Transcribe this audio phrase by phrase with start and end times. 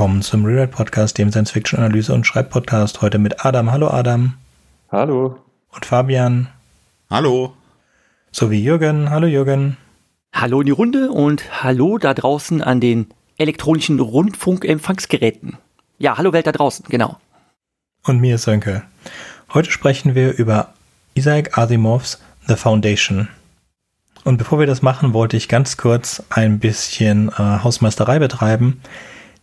[0.00, 3.02] Willkommen zum Rewrite Podcast, dem Science Fiction Analyse und Schreibpodcast.
[3.02, 3.70] Heute mit Adam.
[3.70, 4.32] Hallo Adam.
[4.90, 5.36] Hallo.
[5.74, 6.48] Und Fabian.
[7.10, 7.52] Hallo.
[8.32, 9.10] Sowie Jürgen.
[9.10, 9.76] Hallo Jürgen.
[10.32, 15.58] Hallo in die Runde und hallo da draußen an den elektronischen Rundfunkempfangsgeräten.
[15.98, 17.18] Ja, hallo Welt da draußen, genau.
[18.02, 18.84] Und mir Sönke.
[19.52, 20.72] Heute sprechen wir über
[21.12, 23.28] Isaac Asimovs The Foundation.
[24.24, 28.80] Und bevor wir das machen, wollte ich ganz kurz ein bisschen äh, Hausmeisterei betreiben,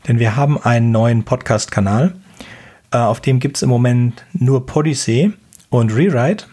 [0.07, 2.15] denn wir haben einen neuen Podcast-Kanal.
[2.91, 5.33] Äh, auf dem gibt es im Moment nur Podyssey
[5.69, 6.45] und Rewrite,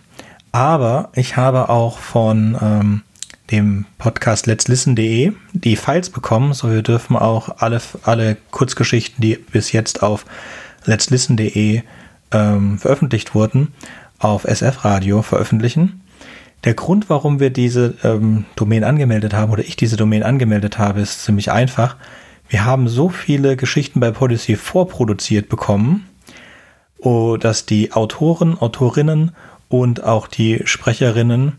[0.52, 3.02] aber ich habe auch von ähm,
[3.50, 9.72] dem Podcast let'slisten.de die Files bekommen, so wir dürfen auch alle, alle Kurzgeschichten, die bis
[9.72, 10.24] jetzt auf
[10.84, 11.82] let'slisten.de
[12.32, 13.72] ähm, veröffentlicht wurden,
[14.18, 16.00] auf SF Radio veröffentlichen.
[16.64, 21.00] Der Grund, warum wir diese ähm, Domain angemeldet haben oder ich diese Domain angemeldet habe,
[21.00, 21.96] ist ziemlich einfach.
[22.48, 26.08] Wir haben so viele Geschichten bei Policy vorproduziert bekommen,
[26.98, 29.32] oh, dass die Autoren, Autorinnen
[29.68, 31.58] und auch die Sprecherinnen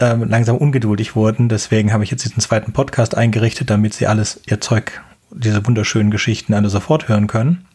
[0.00, 1.48] ähm, langsam ungeduldig wurden.
[1.48, 6.10] Deswegen habe ich jetzt diesen zweiten Podcast eingerichtet, damit sie alles ihr Zeug, diese wunderschönen
[6.10, 7.66] Geschichten alle sofort hören können.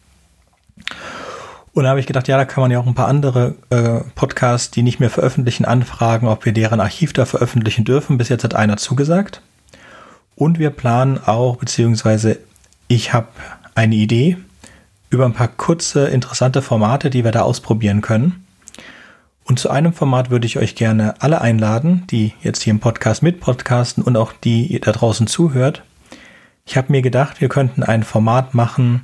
[1.72, 4.00] Und da habe ich gedacht, ja, da kann man ja auch ein paar andere äh,
[4.14, 8.18] Podcasts, die nicht mehr veröffentlichen, anfragen, ob wir deren Archiv da veröffentlichen dürfen.
[8.18, 9.40] Bis jetzt hat einer zugesagt.
[10.40, 12.38] Und wir planen auch, beziehungsweise
[12.88, 13.28] ich habe
[13.74, 14.38] eine Idee
[15.10, 18.46] über ein paar kurze, interessante Formate, die wir da ausprobieren können.
[19.44, 23.22] Und zu einem Format würde ich euch gerne alle einladen, die jetzt hier im Podcast
[23.22, 25.82] mit podcasten und auch die ihr da draußen zuhört.
[26.64, 29.02] Ich habe mir gedacht, wir könnten ein Format machen,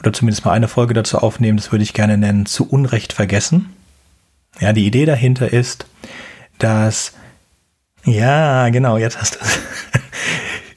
[0.00, 3.70] oder zumindest mal eine Folge dazu aufnehmen, das würde ich gerne nennen, zu Unrecht vergessen.
[4.58, 5.86] Ja, die Idee dahinter ist,
[6.58, 7.12] dass,
[8.04, 9.60] ja, genau, jetzt hast du es.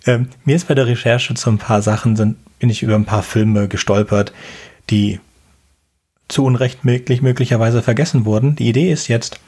[0.06, 3.06] Ähm, mir ist bei der Recherche zu ein paar Sachen, sind, bin ich über ein
[3.06, 4.34] paar Filme gestolpert,
[4.90, 5.20] die
[6.28, 8.56] zu Unrecht möglich, möglicherweise vergessen wurden.
[8.56, 9.40] Die Idee ist jetzt,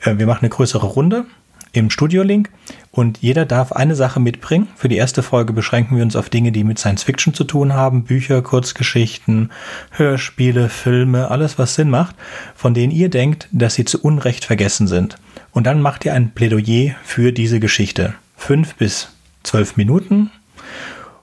[0.00, 1.24] äh, wir machen eine größere Runde
[1.72, 2.50] im Studio-Link
[2.90, 4.68] und jeder darf eine Sache mitbringen.
[4.74, 7.74] Für die erste Folge beschränken wir uns auf Dinge, die mit Science Fiction zu tun
[7.74, 8.04] haben.
[8.04, 9.50] Bücher, Kurzgeschichten,
[9.90, 12.16] Hörspiele, Filme, alles was Sinn macht,
[12.54, 15.18] von denen ihr denkt, dass sie zu Unrecht vergessen sind.
[15.52, 18.14] Und dann macht ihr ein Plädoyer für diese Geschichte.
[18.36, 19.10] Fünf bis
[19.48, 20.30] zwölf Minuten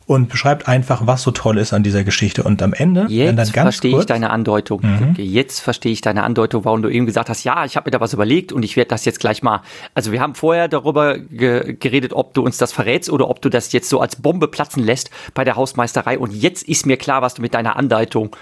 [0.08, 2.44] und beschreibt einfach, was so toll ist an dieser Geschichte.
[2.44, 4.82] Und am Ende, jetzt dann ganz verstehe ich deine Andeutung.
[4.84, 5.16] Mhm.
[5.18, 8.00] Jetzt verstehe ich deine Andeutung, warum du eben gesagt hast, ja, ich habe mir da
[8.00, 9.62] was überlegt und ich werde das jetzt gleich mal.
[9.96, 13.50] Also wir haben vorher darüber ge geredet, ob du uns das verrätst oder ob du
[13.50, 16.20] das jetzt so als Bombe platzen lässt bei der Hausmeisterei.
[16.20, 18.36] Und jetzt ist mir klar, was du mit deiner Andeutung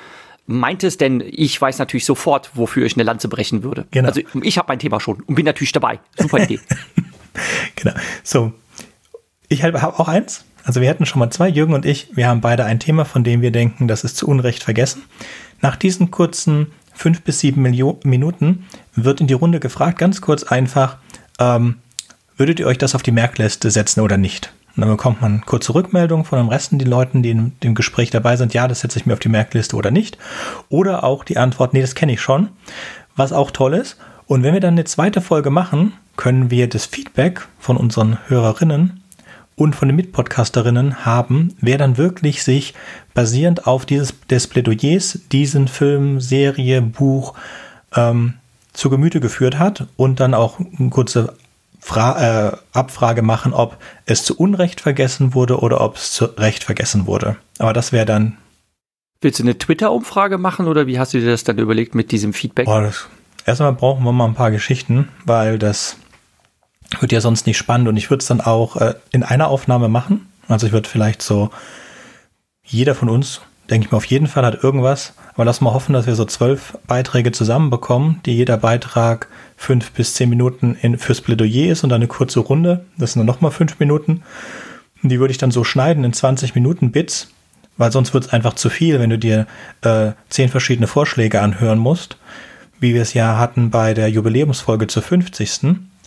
[0.45, 3.85] meintest, denn ich weiß natürlich sofort, wofür ich eine Lanze brechen würde.
[3.91, 4.09] Genau.
[4.09, 5.99] Also ich habe mein Thema schon und bin natürlich dabei.
[6.17, 6.59] Super Idee.
[7.75, 7.93] genau.
[8.23, 8.51] So,
[9.53, 10.45] ich habe auch eins.
[10.65, 13.23] Also wir hätten schon mal zwei, Jürgen und ich, wir haben beide ein Thema, von
[13.23, 15.03] dem wir denken, das ist zu Unrecht vergessen.
[15.61, 18.65] Nach diesen kurzen fünf bis sieben Milio Minuten
[18.95, 20.97] wird in die Runde gefragt, ganz kurz einfach,
[21.39, 21.75] ähm,
[22.37, 24.53] würdet ihr euch das auf die Merkliste setzen oder nicht?
[24.75, 28.09] Und dann bekommt man kurze Rückmeldung von den Resten, die Leuten, die in dem Gespräch
[28.09, 30.17] dabei sind, ja, das setze ich mir auf die Merkliste oder nicht.
[30.69, 32.49] Oder auch die Antwort, nee, das kenne ich schon,
[33.15, 33.97] was auch toll ist.
[34.25, 39.02] Und wenn wir dann eine zweite Folge machen, können wir das Feedback von unseren Hörerinnen
[39.55, 42.73] und von den Mitpodcasterinnen haben, wer dann wirklich sich
[43.13, 47.35] basierend auf dieses des Plädoyers diesen Film, Serie, Buch
[47.95, 48.35] ähm,
[48.73, 51.35] zu Gemüte geführt hat und dann auch eine kurze
[51.79, 56.63] Fra äh, Abfrage machen, ob es zu Unrecht vergessen wurde oder ob es zu Recht
[56.63, 57.35] vergessen wurde.
[57.59, 58.37] Aber das wäre dann.
[59.19, 62.33] Willst du eine Twitter-Umfrage machen oder wie hast du dir das dann überlegt mit diesem
[62.33, 62.67] Feedback?
[62.67, 63.07] Oh, das,
[63.45, 65.97] erstmal brauchen wir mal ein paar Geschichten, weil das
[67.01, 69.87] wird ja sonst nicht spannend und ich würde es dann auch äh, in einer Aufnahme
[69.87, 70.27] machen.
[70.47, 71.49] Also ich würde vielleicht so,
[72.65, 75.13] jeder von uns, denke ich mal, auf jeden Fall hat irgendwas.
[75.33, 80.13] Aber lass mal hoffen, dass wir so zwölf Beiträge zusammenbekommen, die jeder Beitrag fünf bis
[80.13, 82.85] zehn Minuten in, fürs Plädoyer ist und dann eine kurze Runde.
[82.97, 84.23] Das sind dann nochmal fünf Minuten.
[85.01, 87.29] Und die würde ich dann so schneiden in 20 Minuten Bits,
[87.77, 89.47] weil sonst wird es einfach zu viel, wenn du dir
[89.81, 92.17] äh, zehn verschiedene Vorschläge anhören musst,
[92.79, 95.51] wie wir es ja hatten bei der Jubiläumsfolge zur 50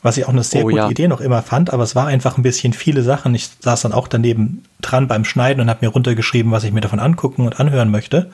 [0.03, 0.91] was ich auch eine sehr oh, gute ja.
[0.91, 3.35] Idee noch immer fand, aber es war einfach ein bisschen viele Sachen.
[3.35, 6.81] Ich saß dann auch daneben dran beim Schneiden und habe mir runtergeschrieben, was ich mir
[6.81, 8.31] davon angucken und anhören möchte.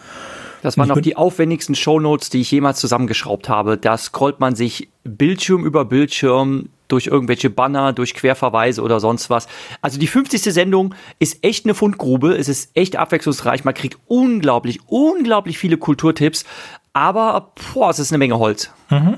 [0.62, 3.76] Das waren auch die aufwendigsten Shownotes, die ich jemals zusammengeschraubt habe.
[3.76, 9.48] Da scrollt man sich Bildschirm über Bildschirm durch irgendwelche Banner, durch Querverweise oder sonst was.
[9.80, 10.40] Also die 50.
[10.42, 12.34] Sendung ist echt eine Fundgrube.
[12.34, 13.64] Es ist echt abwechslungsreich.
[13.64, 16.44] Man kriegt unglaublich, unglaublich viele Kulturtipps.
[16.92, 18.70] Aber boah, es ist eine Menge Holz.
[18.90, 19.16] Mhm.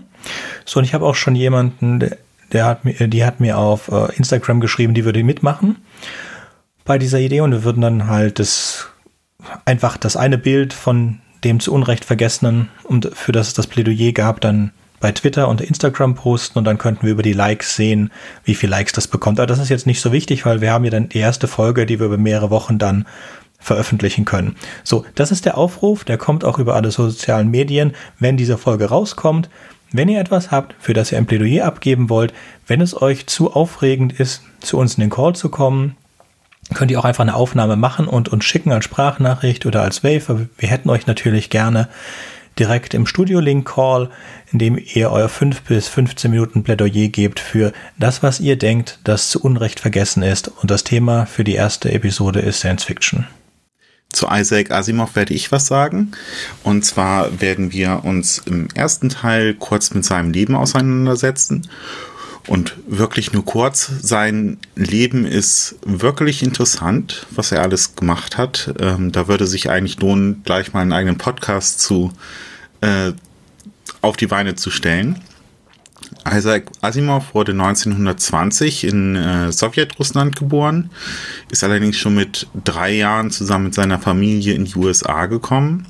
[0.64, 2.10] So, und ich habe auch schon jemanden,
[2.54, 5.76] der hat mir, die hat mir auf äh, Instagram geschrieben, die würde mitmachen
[6.84, 8.88] bei dieser Idee und wir würden dann halt das
[9.64, 14.12] einfach das eine Bild von dem zu Unrecht Vergessenen und für das es das Plädoyer
[14.12, 18.10] gab, dann bei Twitter und Instagram posten und dann könnten wir über die Likes sehen,
[18.44, 19.38] wie viel Likes das bekommt.
[19.38, 21.84] Aber das ist jetzt nicht so wichtig, weil wir haben ja dann die erste Folge,
[21.84, 23.04] die wir über mehrere Wochen dann
[23.58, 24.56] veröffentlichen können.
[24.82, 28.86] So, das ist der Aufruf, der kommt auch über alle sozialen Medien, wenn diese Folge
[28.86, 29.50] rauskommt.
[29.94, 32.34] Wenn ihr etwas habt, für das ihr ein Plädoyer abgeben wollt,
[32.66, 35.94] wenn es euch zu aufregend ist, zu uns in den Call zu kommen,
[36.74, 40.48] könnt ihr auch einfach eine Aufnahme machen und uns schicken als Sprachnachricht oder als Wave.
[40.58, 41.88] Wir hätten euch natürlich gerne
[42.58, 44.10] direkt im Studio-Link-Call,
[44.50, 48.98] in dem ihr euer 5 bis 15 Minuten Plädoyer gebt für das, was ihr denkt,
[49.04, 50.48] das zu Unrecht vergessen ist.
[50.48, 53.28] Und das Thema für die erste Episode ist Science Fiction.
[54.14, 56.12] Zu Isaac Asimov werde ich was sagen.
[56.62, 61.68] Und zwar werden wir uns im ersten Teil kurz mit seinem Leben auseinandersetzen.
[62.46, 68.74] Und wirklich nur kurz, sein Leben ist wirklich interessant, was er alles gemacht hat.
[68.78, 72.12] Ähm, da würde sich eigentlich lohnen, gleich mal einen eigenen Podcast zu
[72.82, 73.12] äh,
[74.02, 75.20] auf die Beine zu stellen.
[76.28, 80.90] Isaac Asimov wurde 1920 in äh, Sowjetrussland geboren,
[81.50, 85.86] ist allerdings schon mit drei Jahren zusammen mit seiner Familie in die USA gekommen.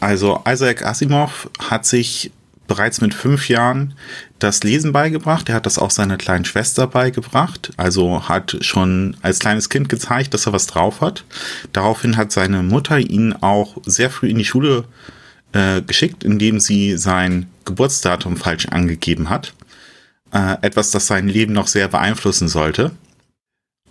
[0.00, 2.32] Also Isaac Asimov hat sich
[2.66, 3.94] bereits mit fünf Jahren
[4.38, 5.48] das Lesen beigebracht.
[5.48, 7.72] Er hat das auch seiner kleinen Schwester beigebracht.
[7.76, 11.24] Also hat schon als kleines Kind gezeigt, dass er was drauf hat.
[11.72, 14.84] Daraufhin hat seine Mutter ihn auch sehr früh in die Schule
[15.52, 19.54] äh, geschickt, indem sie sein Geburtsdatum falsch angegeben hat.
[20.32, 22.92] Äh, etwas, das sein Leben noch sehr beeinflussen sollte.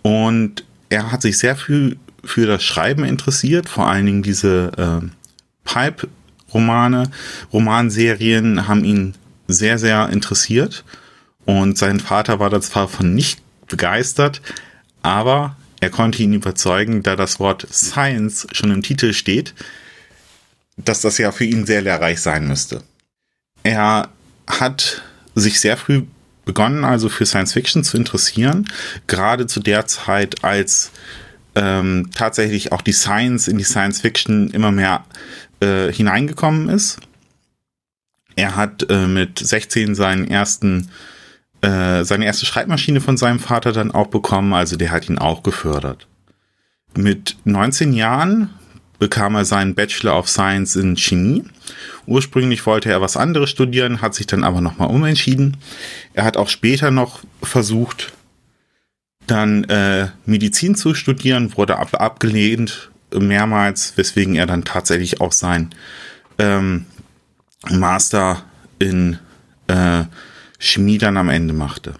[0.02, 5.08] Und er hat sich sehr früh für das Schreiben interessiert, vor allen Dingen diese äh,
[5.64, 7.10] Pipe-Romane,
[7.52, 9.14] Romanserien haben ihn
[9.48, 10.84] sehr, sehr interessiert.
[11.44, 14.40] Und sein Vater war da zwar von nicht begeistert,
[15.02, 19.54] aber er konnte ihn überzeugen, da das Wort Science schon im Titel steht,
[20.84, 22.82] dass das ja für ihn sehr lehrreich sein müsste.
[23.62, 24.08] Er
[24.46, 25.02] hat
[25.34, 26.02] sich sehr früh
[26.44, 28.66] begonnen, also für Science Fiction zu interessieren,
[29.06, 30.90] gerade zu der Zeit, als
[31.54, 35.04] ähm, tatsächlich auch die Science in die Science Fiction immer mehr
[35.60, 36.98] äh, hineingekommen ist.
[38.34, 40.90] Er hat äh, mit 16 seinen ersten,
[41.60, 45.42] äh, seine erste Schreibmaschine von seinem Vater dann auch bekommen, also der hat ihn auch
[45.42, 46.08] gefördert.
[46.96, 48.50] Mit 19 Jahren
[49.02, 51.42] bekam er seinen Bachelor of Science in Chemie.
[52.06, 55.56] Ursprünglich wollte er was anderes studieren, hat sich dann aber nochmal umentschieden.
[56.14, 58.12] Er hat auch später noch versucht,
[59.26, 65.70] dann äh, Medizin zu studieren, wurde ab abgelehnt mehrmals, weswegen er dann tatsächlich auch sein
[66.38, 66.86] ähm,
[67.70, 68.44] Master
[68.78, 69.18] in
[69.66, 70.04] äh,
[70.60, 71.94] Chemie dann am Ende machte.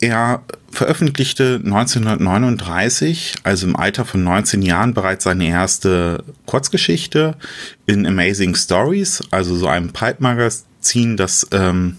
[0.00, 7.36] Er veröffentlichte 1939, also im Alter von 19 Jahren, bereits seine erste Kurzgeschichte
[7.86, 11.96] in Amazing Stories, also so einem Pipe-Magazin, das ähm,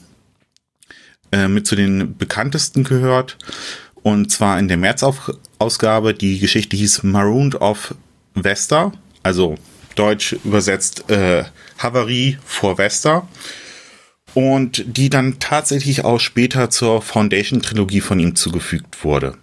[1.34, 3.38] äh, mit zu den bekanntesten gehört.
[4.02, 7.96] Und zwar in der März-Ausgabe, die Geschichte hieß Marooned of
[8.34, 8.94] Vesta,
[9.24, 9.56] also
[9.96, 11.44] deutsch übersetzt äh,
[11.78, 13.28] Havarie vor Vesta
[14.34, 19.36] und die dann tatsächlich auch später zur Foundation-Trilogie von ihm zugefügt wurde.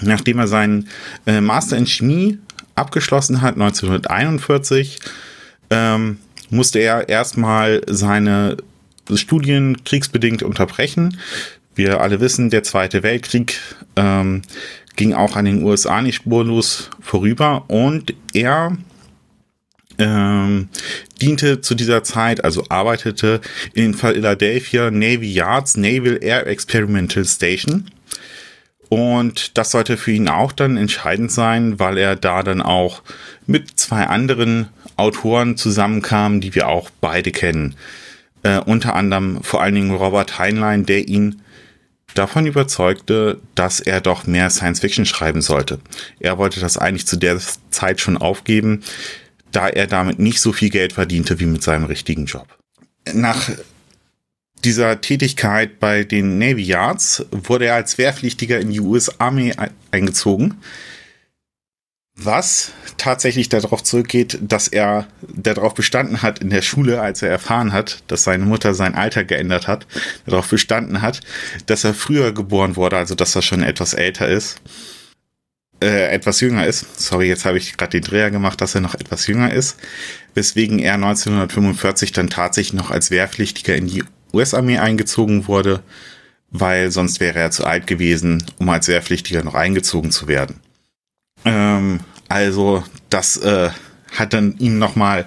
[0.00, 0.88] Nachdem er seinen
[1.26, 2.38] äh, Master in Chemie
[2.74, 5.00] abgeschlossen hat, 1941,
[5.70, 6.18] ähm,
[6.50, 8.56] musste er erstmal seine
[9.14, 11.18] Studien kriegsbedingt unterbrechen.
[11.74, 13.60] Wir alle wissen, der Zweite Weltkrieg
[13.96, 14.42] ähm,
[14.96, 18.76] ging auch an den USA nicht spurlos vorüber und er
[19.98, 20.68] ähm,
[21.20, 23.40] diente zu dieser Zeit, also arbeitete
[23.74, 27.90] in Philadelphia Navy Yards Naval Air Experimental Station.
[28.88, 33.02] Und das sollte für ihn auch dann entscheidend sein, weil er da dann auch
[33.46, 37.74] mit zwei anderen Autoren zusammenkam, die wir auch beide kennen.
[38.42, 41.42] Äh, unter anderem vor allen Dingen Robert Heinlein, der ihn
[42.14, 45.80] davon überzeugte, dass er doch mehr Science Fiction schreiben sollte.
[46.20, 47.38] Er wollte das eigentlich zu der
[47.70, 48.82] Zeit schon aufgeben,
[49.56, 52.46] da er damit nicht so viel Geld verdiente wie mit seinem richtigen Job.
[53.14, 53.50] Nach
[54.64, 59.54] dieser Tätigkeit bei den Navy Yards wurde er als Wehrpflichtiger in die US Army
[59.90, 60.60] eingezogen,
[62.14, 67.72] was tatsächlich darauf zurückgeht, dass er darauf bestanden hat in der Schule, als er erfahren
[67.72, 69.86] hat, dass seine Mutter sein Alter geändert hat,
[70.26, 71.20] darauf bestanden hat,
[71.64, 74.60] dass er früher geboren wurde, also dass er schon etwas älter ist
[75.82, 77.00] äh, etwas jünger ist.
[77.00, 79.76] Sorry, jetzt habe ich gerade den Dreher gemacht, dass er noch etwas jünger ist.
[80.34, 85.82] Weswegen er 1945 dann tatsächlich noch als Wehrpflichtiger in die US-Armee eingezogen wurde,
[86.50, 90.60] weil sonst wäre er zu alt gewesen, um als Wehrpflichtiger noch eingezogen zu werden.
[91.44, 93.70] Ähm, Also das äh,
[94.16, 95.26] hat dann ihm nochmal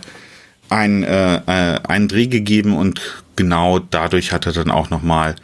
[0.69, 5.35] ein, äh, äh, einen Dreh gegeben und genau dadurch hat er dann auch nochmal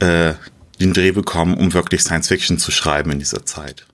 [0.00, 0.34] äh,
[0.80, 3.86] den Dreh bekommen, um wirklich Science Fiction zu schreiben in dieser Zeit.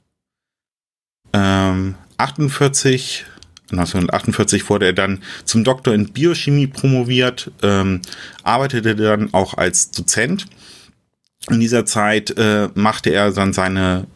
[1.74, 3.26] Ähm, 48
[3.70, 8.02] 1948 wurde er dann zum Doktor in Biochemie promoviert, ähm,
[8.42, 10.46] arbeitete dann auch als Dozent.
[11.50, 14.06] In dieser Zeit äh, machte er dann seine,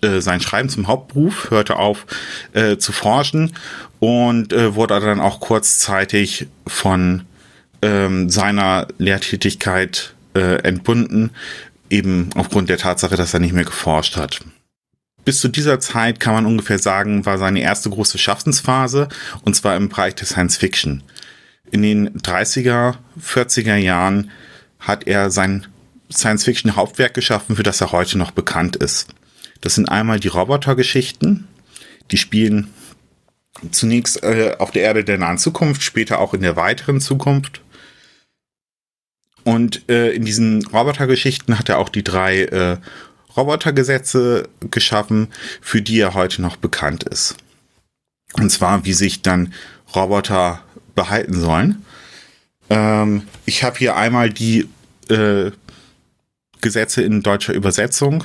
[0.00, 2.06] äh, sein Schreiben zum Hauptberuf, hörte auf
[2.54, 3.52] äh, zu forschen
[4.00, 7.22] und äh, wurde dann auch kurzzeitig von
[7.82, 11.30] ähm, seiner Lehrtätigkeit äh, entbunden,
[11.90, 14.40] eben aufgrund der Tatsache, dass er nicht mehr geforscht hat
[15.24, 19.08] bis zu dieser Zeit kann man ungefähr sagen, war seine erste große Schaffensphase
[19.42, 21.02] und zwar im Bereich der Science Fiction.
[21.70, 24.30] In den 30er, 40er Jahren
[24.78, 25.66] hat er sein
[26.12, 29.08] Science Fiction Hauptwerk geschaffen, für das er heute noch bekannt ist.
[29.60, 31.48] Das sind einmal die Robotergeschichten,
[32.10, 32.68] die spielen
[33.70, 37.62] zunächst äh, auf der Erde der nahen Zukunft, später auch in der weiteren Zukunft.
[39.44, 42.76] Und äh, in diesen Robotergeschichten hat er auch die drei äh,
[43.36, 45.28] Robotergesetze geschaffen,
[45.60, 47.36] für die er heute noch bekannt ist.
[48.34, 49.52] Und zwar, wie sich dann
[49.94, 50.62] Roboter
[50.94, 51.84] behalten sollen.
[52.70, 54.68] Ähm, ich habe hier einmal die
[55.08, 55.50] äh,
[56.60, 58.24] Gesetze in deutscher Übersetzung.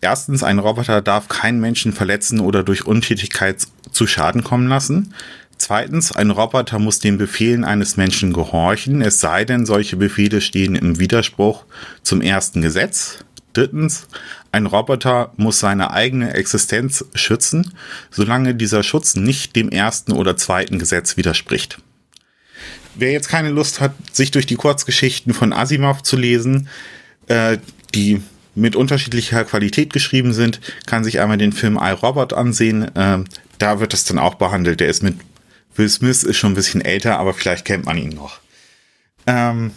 [0.00, 5.14] Erstens, ein Roboter darf keinen Menschen verletzen oder durch Untätigkeit zu Schaden kommen lassen.
[5.56, 10.76] Zweitens, ein Roboter muss den Befehlen eines Menschen gehorchen, es sei denn, solche Befehle stehen
[10.76, 11.64] im Widerspruch
[12.02, 13.18] zum ersten Gesetz.
[13.52, 14.06] Drittens,
[14.52, 17.72] ein Roboter muss seine eigene Existenz schützen,
[18.10, 21.78] solange dieser Schutz nicht dem ersten oder zweiten Gesetz widerspricht.
[22.94, 26.68] Wer jetzt keine Lust hat, sich durch die Kurzgeschichten von Asimov zu lesen,
[27.28, 27.58] äh,
[27.94, 28.22] die
[28.54, 32.94] mit unterschiedlicher Qualität geschrieben sind, kann sich einmal den Film iRobot ansehen.
[32.96, 33.24] Äh,
[33.58, 34.80] da wird es dann auch behandelt.
[34.80, 35.16] Der ist mit
[35.76, 38.40] Will Smith, ist schon ein bisschen älter, aber vielleicht kennt man ihn noch.
[39.26, 39.70] Ähm,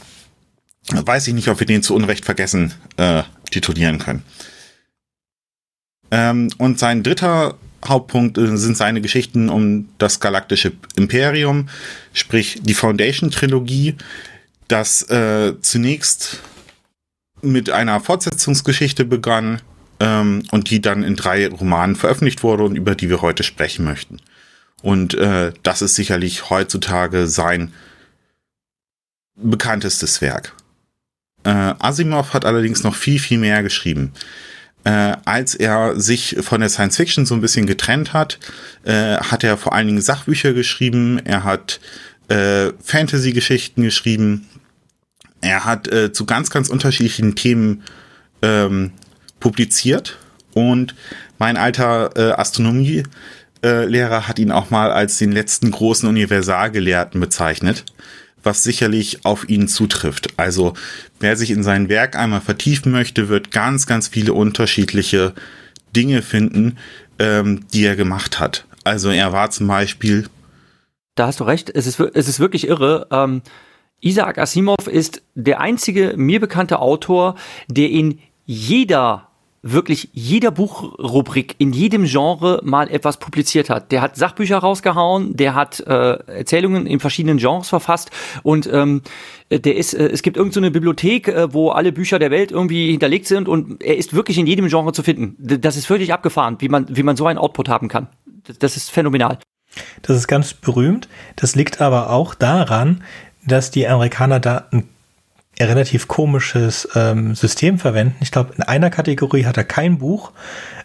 [0.90, 4.24] weiß ich nicht, ob wir den zu Unrecht vergessen äh, titulieren können.
[6.10, 7.58] Ähm, und sein dritter
[7.88, 11.70] Hauptpunkt äh, sind seine Geschichten um das galaktische Imperium,
[12.14, 13.96] sprich die Foundation-Trilogie,
[14.68, 16.40] das äh, zunächst
[17.42, 19.62] mit einer Fortsetzungsgeschichte begann
[20.00, 23.86] ähm, und die dann in drei Romanen veröffentlicht wurde und über die wir heute sprechen
[23.86, 24.20] möchten.
[24.82, 27.74] Und äh, das ist sicherlich heutzutage sein
[29.36, 30.54] bekanntestes Werk.
[31.44, 34.14] Äh, Asimov hat allerdings noch viel, viel mehr geschrieben.
[34.84, 38.40] Äh, als er sich von der Science Fiction so ein bisschen getrennt hat,
[38.84, 41.80] äh, hat er vor allen Dingen Sachbücher geschrieben, er hat
[42.30, 44.48] äh, Fantasy-Geschichten geschrieben,
[45.42, 47.84] er hat äh, zu ganz, ganz unterschiedlichen Themen
[48.42, 48.94] ähm,
[49.40, 50.18] publiziert
[50.54, 50.96] und
[51.38, 57.86] mein alter äh, Astronomie-Lehrer hat ihn auch mal als den letzten großen Universalgelehrten bezeichnet
[58.44, 60.30] was sicherlich auf ihn zutrifft.
[60.38, 60.74] Also
[61.22, 65.34] wer sich in sein Werk einmal vertiefen möchte, wird ganz, ganz viele unterschiedliche
[65.96, 66.78] Dinge finden,
[67.20, 68.66] ähm, die er gemacht hat.
[68.84, 70.28] Also er war zum Beispiel.
[71.16, 73.08] Da hast du recht, es ist, es ist wirklich irre.
[73.12, 73.42] Ähm,
[74.00, 77.36] Isaac Asimov ist der einzige mir bekannte Autor,
[77.68, 79.28] der in jeder
[79.64, 83.92] wirklich jeder Buchrubrik in jedem Genre mal etwas publiziert hat.
[83.92, 88.10] Der hat Sachbücher rausgehauen, der hat äh, Erzählungen in verschiedenen Genres verfasst
[88.42, 89.04] und ähm,
[89.60, 92.92] der ist, äh, es gibt irgendeine so Bibliothek, äh, wo alle Bücher der Welt irgendwie
[92.92, 95.36] hinterlegt sind und er ist wirklich in jedem Genre zu finden.
[95.40, 98.08] Das ist völlig abgefahren, wie man, wie man so einen Output haben kann.
[98.60, 99.38] Das ist phänomenal.
[100.02, 101.08] Das ist ganz berühmt.
[101.36, 103.04] Das liegt aber auch daran,
[103.46, 104.88] dass die Amerikaner da ein
[105.60, 108.16] relativ komisches ähm, System verwenden.
[108.22, 110.32] Ich glaube, in einer Kategorie hat er kein Buch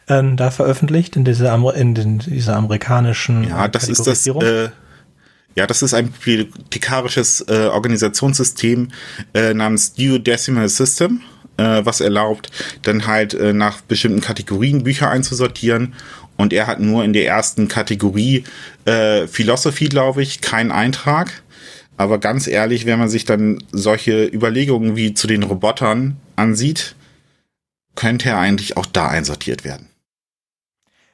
[0.08, 4.26] ähm, da veröffentlicht, in dieser, in den, dieser amerikanischen Ja, das ist das.
[4.26, 4.70] Äh,
[5.56, 8.88] ja, das ist ein bibliothekarisches äh, Organisationssystem
[9.34, 11.22] äh, namens Duodecimal System,
[11.56, 12.50] äh, was erlaubt,
[12.82, 15.94] dann halt äh, nach bestimmten Kategorien Bücher einzusortieren.
[16.36, 18.44] Und er hat nur in der ersten Kategorie
[18.84, 21.42] äh, Philosophy, glaube ich, keinen Eintrag.
[21.96, 26.94] Aber ganz ehrlich, wenn man sich dann solche Überlegungen wie zu den Robotern ansieht,
[27.94, 29.88] könnte er eigentlich auch da einsortiert werden.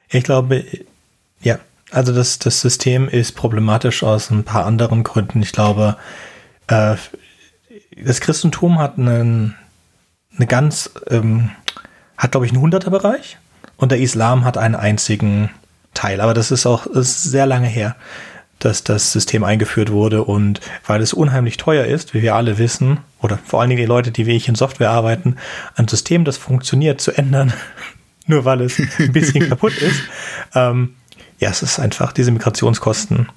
[0.09, 0.65] Ich glaube,
[1.41, 1.59] ja,
[1.93, 5.41] also das, das System ist problematisch aus ein paar anderen Gründen.
[5.41, 5.97] Ich glaube,
[6.67, 6.95] äh,
[8.03, 9.55] das Christentum hat einen,
[10.35, 11.51] eine ganz, ähm,
[12.17, 13.37] hat glaube ich einen Hunderterbereich
[13.77, 15.49] und der Islam hat einen einzigen
[15.93, 16.21] Teil.
[16.21, 17.95] Aber das ist auch das ist sehr lange her
[18.63, 22.99] dass das System eingeführt wurde und weil es unheimlich teuer ist, wie wir alle wissen,
[23.21, 25.35] oder vor allen Dingen die Leute, die wie ich in Software arbeiten,
[25.75, 27.53] ein System, das funktioniert, zu ändern,
[28.27, 30.01] nur weil es ein bisschen kaputt ist,
[30.55, 30.95] ähm,
[31.43, 33.27] ja, es ist einfach diese Migrationskosten.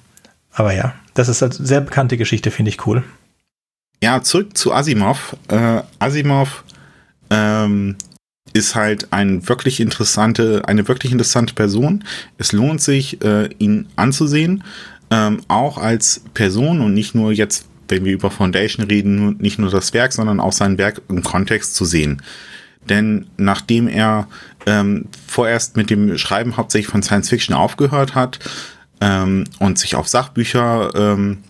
[0.53, 3.03] Aber ja, das ist eine sehr bekannte Geschichte, finde ich cool.
[4.01, 5.35] Ja, zurück zu Asimov.
[5.49, 6.63] Äh, Asimov
[7.29, 7.97] ähm,
[8.53, 12.05] ist halt ein wirklich interessante, eine wirklich interessante Person.
[12.37, 14.63] Es lohnt sich, äh, ihn anzusehen,
[15.11, 19.69] ähm, auch als Person und nicht nur jetzt, wenn wir über Foundation reden, nicht nur
[19.69, 22.21] das Werk, sondern auch sein Werk im Kontext zu sehen.
[22.89, 24.27] Denn nachdem er
[24.65, 28.39] ähm, vorerst mit dem Schreiben hauptsächlich von Science Fiction aufgehört hat
[29.01, 31.43] ähm, und sich auf Sachbücher ähm,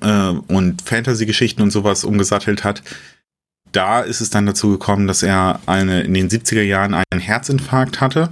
[0.00, 2.82] äh, und Fantasy-Geschichten und sowas umgesattelt hat,
[3.72, 8.00] da ist es dann dazu gekommen, dass er eine, in den 70er Jahren einen Herzinfarkt
[8.00, 8.30] hatte.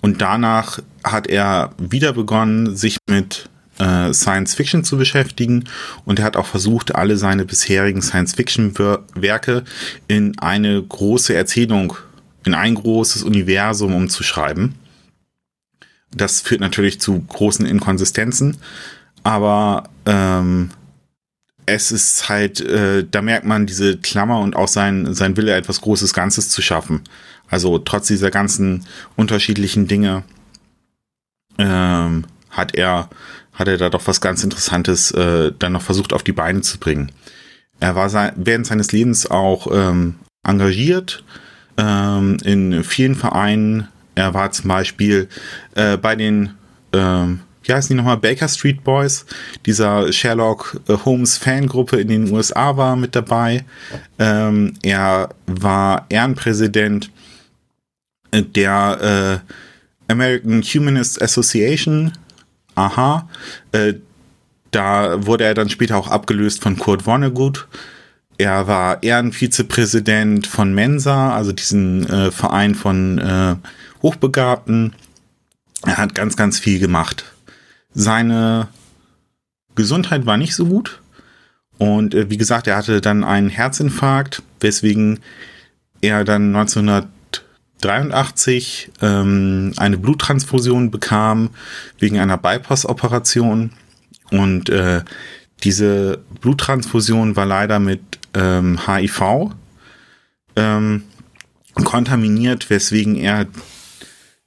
[0.00, 5.64] Und danach hat er wieder begonnen, sich mit äh, Science Fiction zu beschäftigen.
[6.04, 9.64] Und er hat auch versucht, alle seine bisherigen Science Fiction-Werke
[10.06, 11.96] in eine große Erzählung,
[12.44, 14.74] in ein großes Universum umzuschreiben.
[16.10, 18.56] Das führt natürlich zu großen Inkonsistenzen.
[19.22, 20.70] Aber ähm,
[21.66, 25.80] es ist halt, äh, da merkt man diese Klammer und auch sein, sein Wille, etwas
[25.82, 27.02] Großes Ganzes zu schaffen.
[27.48, 28.84] Also trotz dieser ganzen
[29.16, 30.24] unterschiedlichen Dinge
[31.58, 33.10] ähm, hat er
[33.58, 36.78] hat er da doch was ganz Interessantes äh, dann noch versucht auf die Beine zu
[36.78, 37.12] bringen.
[37.80, 41.24] Er war sein, während seines Lebens auch ähm, engagiert
[41.76, 43.88] ähm, in vielen Vereinen.
[44.14, 45.28] Er war zum Beispiel
[45.74, 46.50] äh, bei den
[46.92, 49.26] ähm, wie heißen die nochmal, Baker Street Boys,
[49.66, 53.64] dieser Sherlock äh, Holmes Fangruppe in den USA war mit dabei.
[54.18, 57.10] Ähm, er war Ehrenpräsident
[58.32, 59.42] der
[60.08, 62.12] äh, American Humanist Association.
[62.78, 63.28] Aha.
[63.72, 63.94] Äh,
[64.70, 67.66] da wurde er dann später auch abgelöst von Kurt Vonnegut.
[68.36, 73.56] Er war Ehrenvizepräsident von Mensa, also diesen äh, Verein von äh,
[74.00, 74.94] Hochbegabten.
[75.84, 77.24] Er hat ganz, ganz viel gemacht.
[77.94, 78.68] Seine
[79.74, 81.00] Gesundheit war nicht so gut.
[81.78, 85.18] Und äh, wie gesagt, er hatte dann einen Herzinfarkt, weswegen
[86.00, 86.52] er dann
[87.82, 91.50] 1983 ähm, eine Bluttransfusion bekam
[91.98, 93.72] wegen einer Bypass-Operation.
[94.30, 95.02] Und äh,
[95.62, 98.00] diese Bluttransfusion war leider mit
[98.34, 99.52] ähm, HIV
[100.56, 101.04] ähm,
[101.84, 103.46] kontaminiert, weswegen er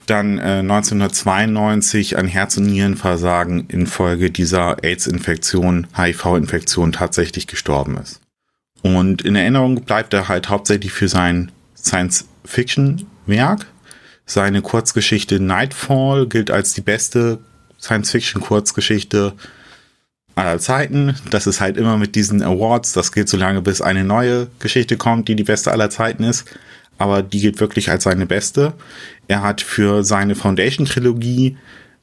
[0.08, 8.20] dann äh, 1992 an Herz- und Nierenversagen infolge dieser AIDS-Infektion, HIV-Infektion tatsächlich gestorben ist.
[8.82, 11.52] Und in Erinnerung bleibt er halt hauptsächlich für sein
[12.46, 13.68] Science-Fiction-Werk.
[14.26, 17.40] Seine Kurzgeschichte Nightfall gilt als die beste
[17.80, 19.34] Science-Fiction-Kurzgeschichte
[20.36, 21.16] aller Zeiten.
[21.30, 22.94] Das ist halt immer mit diesen Awards.
[22.94, 26.46] Das gilt so lange, bis eine neue Geschichte kommt, die die beste aller Zeiten ist
[27.02, 28.74] aber die gilt wirklich als seine beste.
[29.28, 31.58] Er hat für seine Foundation-Trilogie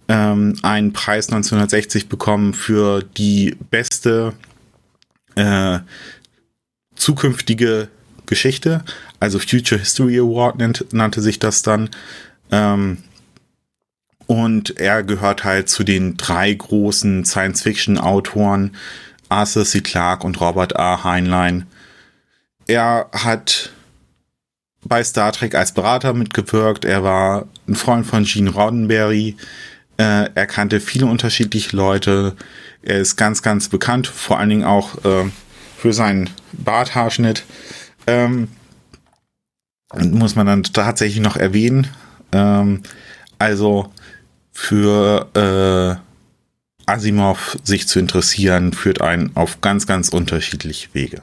[0.08, 4.32] ähm, einen Preis 1960 bekommen für die beste
[5.36, 5.78] äh,
[6.96, 7.88] zukünftige
[8.26, 8.82] Geschichte.
[9.20, 11.90] Also Future History Award nennt, nannte sich das dann.
[12.50, 12.98] Ähm,
[14.26, 18.76] und er gehört halt zu den drei großen Science-Fiction-Autoren,
[19.28, 19.80] Arthur C.
[19.80, 21.02] Clarke und Robert A.
[21.02, 21.66] Heinlein.
[22.66, 23.70] Er hat
[24.84, 26.84] bei Star Trek als Berater mitgewirkt.
[26.84, 29.36] Er war ein Freund von Gene Roddenberry.
[29.96, 32.36] Äh, er kannte viele unterschiedliche Leute.
[32.82, 35.30] Er ist ganz, ganz bekannt, vor allen Dingen auch äh,
[35.76, 37.44] für seinen Barthaarschnitt.
[38.06, 38.48] Ähm,
[39.94, 41.86] muss man dann tatsächlich noch erwähnen.
[42.32, 42.82] Ähm,
[43.38, 43.90] also
[44.52, 51.22] für äh, Asimov sich zu interessieren, führt einen auf ganz, ganz unterschiedliche Wege.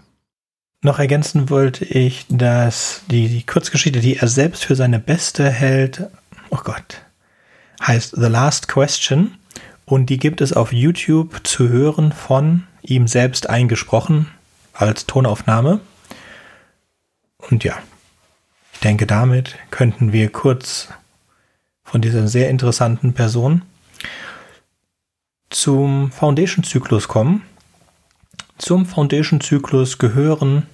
[0.82, 6.08] Noch ergänzen wollte ich, dass die, die Kurzgeschichte, die er selbst für seine beste hält,
[6.52, 7.02] oh Gott,
[7.82, 9.36] heißt The Last Question.
[9.86, 14.28] Und die gibt es auf YouTube zu hören von ihm selbst eingesprochen
[14.74, 15.80] als Tonaufnahme.
[17.50, 17.76] Und ja,
[18.86, 20.90] denke, damit könnten wir kurz
[21.84, 23.64] von dieser sehr interessanten Person
[25.50, 27.42] zum Foundation-Zyklus kommen.
[28.60, 30.68] Zum Foundation-Zyklus gehören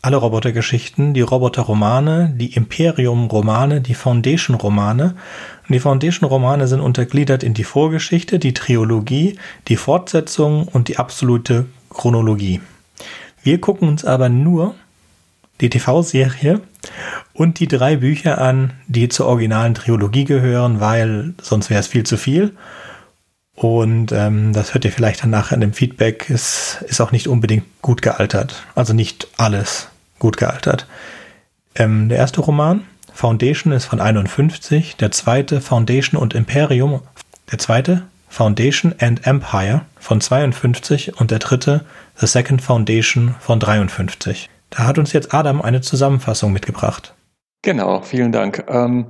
[0.00, 5.14] alle Robotergeschichten, die Roboterromane, die Imperium-Romane, die Foundation-Romane.
[5.68, 11.66] Und die Foundation-Romane sind untergliedert in die Vorgeschichte, die Triologie, die Fortsetzung und die absolute
[11.90, 12.60] Chronologie.
[13.42, 14.74] Wir gucken uns aber nur
[15.62, 16.60] die TV-Serie
[17.32, 22.04] und die drei Bücher an, die zur originalen Triologie gehören, weil sonst wäre es viel
[22.04, 22.52] zu viel.
[23.54, 27.28] Und ähm, das hört ihr vielleicht dann nachher in dem Feedback, ist, ist auch nicht
[27.28, 28.64] unbedingt gut gealtert.
[28.74, 30.86] Also nicht alles gut gealtert.
[31.74, 37.02] Ähm, der erste Roman, Foundation ist von 51, der zweite Foundation und Imperium,
[37.50, 41.84] der zweite Foundation and Empire von 52 und der dritte
[42.16, 44.48] The Second Foundation von 53.
[44.72, 47.14] Da hat uns jetzt Adam eine Zusammenfassung mitgebracht.
[47.60, 48.64] Genau, vielen Dank.
[48.68, 49.06] Ähm,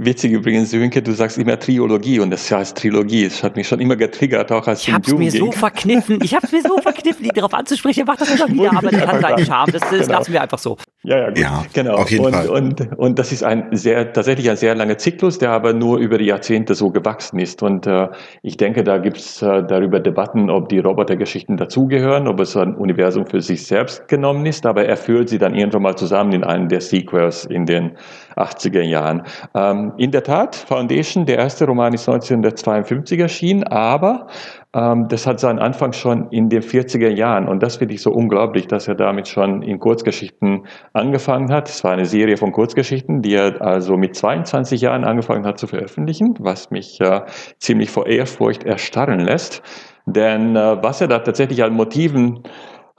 [0.00, 3.24] Witzig übrigens, Sönke, du sagst immer Triologie und das heißt Trilogie.
[3.24, 6.52] Das hat mich schon immer getriggert, auch als Ich hab's mir so verkniffen, ich hab's
[6.52, 8.00] mir so verkniffen, ihn darauf anzusprechen.
[8.02, 9.72] Er macht das immer wieder, aber das hat seinen Charme.
[9.72, 10.18] Das, das genau.
[10.18, 10.76] lassen wir einfach so.
[11.02, 11.38] Ja, ja, gut.
[11.38, 11.94] ja genau.
[11.96, 12.48] Auf jeden und, Fall.
[12.48, 16.18] Und, und das ist ein sehr, tatsächlich ein sehr langer Zyklus, der aber nur über
[16.18, 17.64] die Jahrzehnte so gewachsen ist.
[17.64, 18.06] Und äh,
[18.42, 23.26] ich denke, da gibt's äh, darüber Debatten, ob die Robotergeschichten dazugehören, ob es ein Universum
[23.26, 26.68] für sich selbst genommen ist, aber er führt sie dann irgendwann mal zusammen in einen
[26.68, 27.96] der Sequels in den
[28.38, 29.22] 80er Jahren.
[29.54, 34.26] Ähm, in der Tat, Foundation, der erste Roman ist 1952 erschienen, aber
[34.74, 38.10] ähm, das hat seinen Anfang schon in den 40er Jahren und das finde ich so
[38.12, 41.68] unglaublich, dass er damit schon in Kurzgeschichten angefangen hat.
[41.68, 45.66] Es war eine Serie von Kurzgeschichten, die er also mit 22 Jahren angefangen hat zu
[45.66, 47.22] veröffentlichen, was mich äh,
[47.58, 49.62] ziemlich vor Ehrfurcht erstarren lässt.
[50.06, 52.42] Denn äh, was er da tatsächlich an Motiven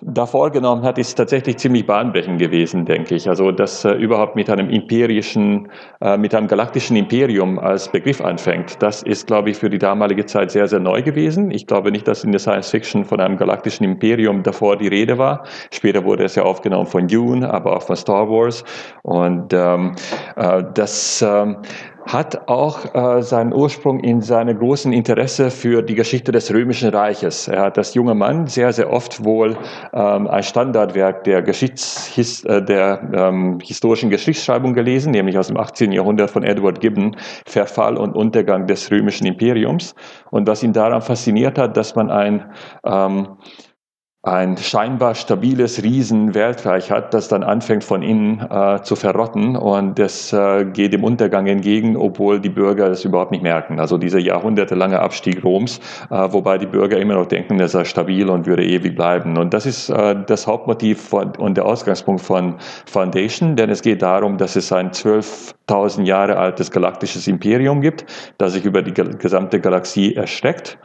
[0.02, 3.28] da vorgenommen hat, ist tatsächlich ziemlich bahnbrechend gewesen, denke ich.
[3.28, 8.82] Also, dass äh, überhaupt mit einem imperischen, äh, mit einem galaktischen Imperium als Begriff anfängt,
[8.82, 11.52] das ist, glaube ich, für die damalige Zeit sehr, sehr neu gewesen.
[11.52, 15.18] Ich glaube nicht, dass in der Science Fiction von einem galaktischen Imperium davor die Rede
[15.18, 15.44] war.
[15.72, 18.64] Später wurde es ja aufgenommen von Dune, aber auch von Star Wars.
[19.04, 19.96] Und ähm,
[20.38, 21.58] äh, das ähm,
[22.06, 27.48] hat auch äh, seinen Ursprung in seinem großen Interesse für die Geschichte des Römischen Reiches.
[27.48, 29.58] Er hat als junger Mann sehr, sehr oft wohl
[29.94, 35.92] ähm, ein Standardwerk der, Geschichts äh, der ähm, historischen Geschichtsschreibung gelesen, nämlich aus dem 18.
[35.92, 39.94] Jahrhundert von Edward Gibbon, Verfall und Untergang des Römischen Imperiums.
[40.32, 42.46] Und was ihn daran fasziniert hat, dass man ein
[42.84, 43.38] ähm,
[44.22, 50.34] ein scheinbar stabiles Riesenweltreich hat, das dann anfängt von innen äh, zu verrotten und das
[50.34, 53.80] äh, geht dem Untergang entgegen, obwohl die Bürger das überhaupt nicht merken.
[53.80, 55.80] Also dieser jahrhundertelange Abstieg Roms,
[56.10, 59.38] äh, wobei die Bürger immer noch denken, er sei stabil und würde ewig bleiben.
[59.38, 62.56] Und das ist äh, das Hauptmotiv von, und der Ausgangspunkt von
[62.88, 68.06] Foundation, denn es geht darum, dass es ein 12.000 Jahre altes galaktisches Imperium gibt,
[68.38, 70.78] das sich über die gesamte Galaxie erstreckt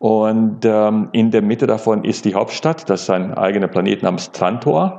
[0.00, 4.30] und ähm, in der Mitte davon ist die Hauptstadt, das ist ein eigener Planet namens
[4.30, 4.96] Trantor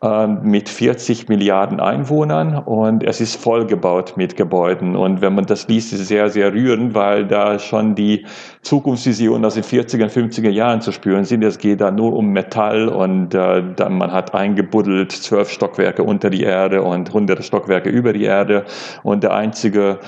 [0.00, 4.94] ähm, mit 40 Milliarden Einwohnern und es ist vollgebaut mit Gebäuden.
[4.94, 8.24] Und wenn man das liest, ist es sehr, sehr rührend, weil da schon die
[8.62, 11.42] Zukunftsvisionen aus den 40er und 50er Jahren zu spüren sind.
[11.42, 16.30] Es geht da nur um Metall und äh, dann man hat eingebuddelt zwölf Stockwerke unter
[16.30, 18.64] die Erde und hunderte Stockwerke über die Erde
[19.02, 19.98] und der einzige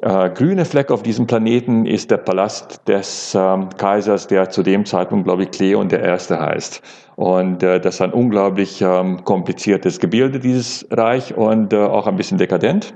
[0.00, 4.84] äh, grüne Fleck auf diesem Planeten ist der Palast des ähm, Kaisers, der zu dem
[4.84, 6.82] Zeitpunkt, glaube ich, Cleon der Erste heißt.
[7.16, 12.16] Und äh, das ist ein unglaublich ähm, kompliziertes Gebilde, dieses Reich, und äh, auch ein
[12.16, 12.94] bisschen dekadent.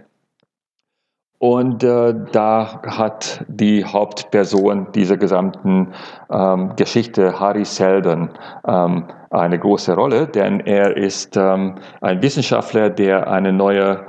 [1.39, 5.93] Und äh, da hat die Hauptperson dieser gesamten
[6.31, 8.31] ähm, Geschichte, Harry Seldon,
[8.65, 14.07] ähm, eine große Rolle, denn er ist ähm, ein Wissenschaftler, der eine neue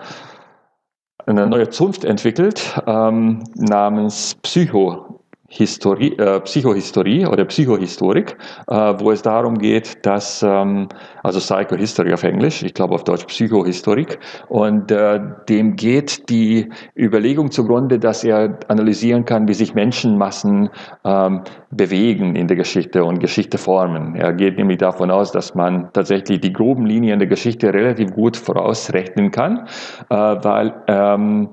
[1.26, 5.23] eine neue Zunft entwickelt ähm, namens Psycho
[5.56, 8.38] Historie, äh, Psychohistorie oder Psychohistorik,
[8.68, 10.90] äh, wo es darum geht, dass, ähm,
[11.22, 14.18] also Psychohistory auf Englisch, ich glaube auf Deutsch Psychohistorik,
[14.50, 20.70] und äh, dem geht die Überlegung zugrunde, dass er analysieren kann, wie sich Menschenmassen
[21.06, 24.16] ähm, bewegen in der Geschichte und Geschichte formen.
[24.16, 28.38] Er geht nämlich davon aus, dass man tatsächlich die groben Linien der Geschichte relativ gut
[28.38, 29.68] vorausrechnen kann,
[30.10, 31.50] äh, weil ähm,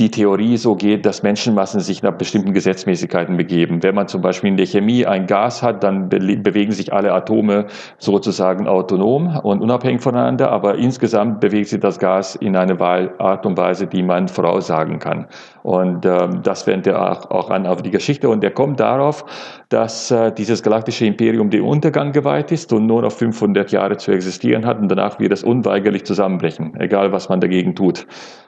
[0.00, 3.82] die Theorie so geht, dass Menschenmassen sich nach bestimmten Gesetzmäßigkeiten begeben.
[3.82, 7.12] Wenn man zum Beispiel in der Chemie ein Gas hat, dann be bewegen sich alle
[7.12, 7.66] Atome
[7.98, 13.58] sozusagen autonom und unabhängig voneinander, aber insgesamt bewegt sich das Gas in eine Art und
[13.58, 15.26] Weise, die man voraussagen kann.
[15.62, 19.26] Und ähm, das wendet er auch, auch, an auf die Geschichte und er kommt darauf,
[19.68, 24.12] dass äh, dieses galaktische Imperium dem Untergang geweiht ist und nur noch 500 Jahre zu
[24.12, 28.06] existieren hat und danach wird es unweigerlich zusammenbrechen, egal was man dagegen tut.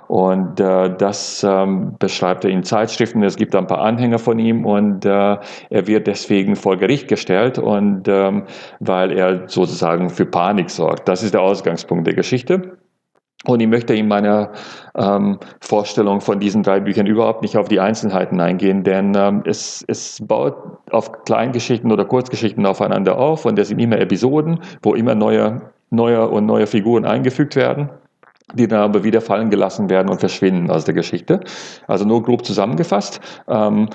[0.08, 3.22] Und äh, das ähm, beschreibt er in Zeitschriften.
[3.22, 5.38] Es gibt ein paar Anhänger von ihm und äh,
[5.70, 8.44] er wird deswegen vor Gericht gestellt und ähm,
[8.80, 11.08] weil er sozusagen für Panik sorgt.
[11.08, 12.76] Das ist der Ausgangspunkt der Geschichte.
[13.44, 14.52] Und ich möchte in meiner
[14.94, 19.84] ähm, Vorstellung von diesen drei Büchern überhaupt nicht auf die Einzelheiten eingehen, denn ähm, es,
[19.88, 20.54] es baut
[20.90, 26.28] auf Kleingeschichten oder Kurzgeschichten aufeinander auf und es sind immer Episoden, wo immer neue, neue
[26.28, 27.90] und neue Figuren eingefügt werden
[28.54, 31.40] die dann aber wieder fallen gelassen werden und verschwinden aus der Geschichte.
[31.86, 33.20] Also nur grob zusammengefasst.
[33.48, 33.88] Ähm,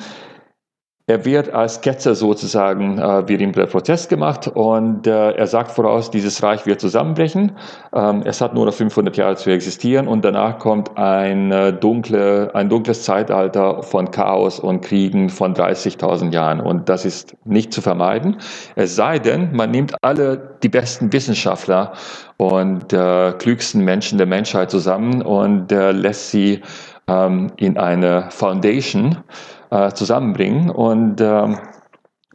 [1.10, 5.72] er wird als Ketzer sozusagen, äh, wird ihm der Prozess gemacht und äh, er sagt
[5.72, 7.54] voraus, dieses Reich wird zusammenbrechen.
[7.93, 12.54] Ähm, es hat nur noch 500 Jahre zu existieren und danach kommt ein, äh, dunkle,
[12.54, 17.82] ein dunkles Zeitalter von Chaos und Kriegen von 30.000 Jahren und das ist nicht zu
[17.82, 18.36] vermeiden.
[18.76, 21.93] Es sei denn, man nimmt alle die besten Wissenschaftler
[22.36, 26.62] und äh, klügsten Menschen der Menschheit zusammen und äh, lässt sie
[27.08, 29.20] ähm, in eine Foundation
[29.69, 31.58] äh, zusammenbringen und ähm,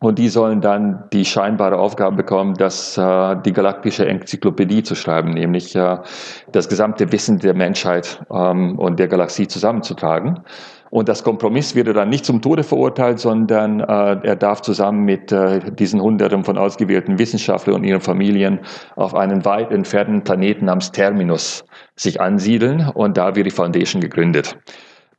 [0.02, 5.30] und die sollen dann die scheinbare Aufgabe bekommen, das, äh, die galaktische Enzyklopädie zu schreiben,
[5.30, 5.98] nämlich äh,
[6.50, 10.40] das gesamte Wissen der Menschheit ähm, und der Galaxie zusammenzutragen.
[10.90, 13.84] Und das Kompromiss wird dann nicht zum Tode verurteilt, sondern äh,
[14.24, 18.58] er darf zusammen mit äh, diesen Hunderten von ausgewählten Wissenschaftlern und ihren Familien
[18.96, 21.64] auf einen weit entfernten Planeten namens Terminus
[21.94, 24.58] sich ansiedeln und da wird die Foundation gegründet.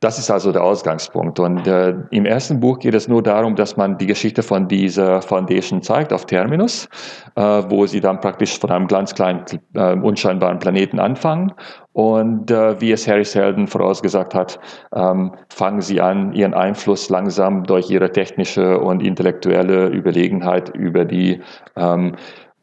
[0.04, 1.40] Das ist also der Ausgangspunkt.
[1.40, 5.22] Und äh, im ersten Buch geht es nur darum, dass man die Geschichte von dieser
[5.22, 6.90] Foundation zeigt auf Terminus,
[7.36, 11.54] äh, wo sie dann praktisch von einem ganz kleinen, äh, unscheinbaren Planeten anfangen.
[11.94, 14.60] Und äh, wie es Harry Seldon vorausgesagt hat,
[14.94, 21.40] ähm, fangen sie an, ihren Einfluss langsam durch ihre technische und intellektuelle Überlegenheit über die
[21.76, 22.14] ähm,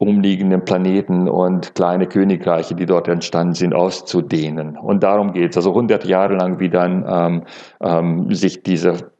[0.02, 4.76] umliegenden Planeten und kleine Königreiche, die dort entstanden sind, auszudehnen.
[4.76, 5.58] Und darum geht es.
[5.58, 7.44] Also 100 Jahre lang, wie dann ähm,
[7.82, 9.12] ähm, sich diese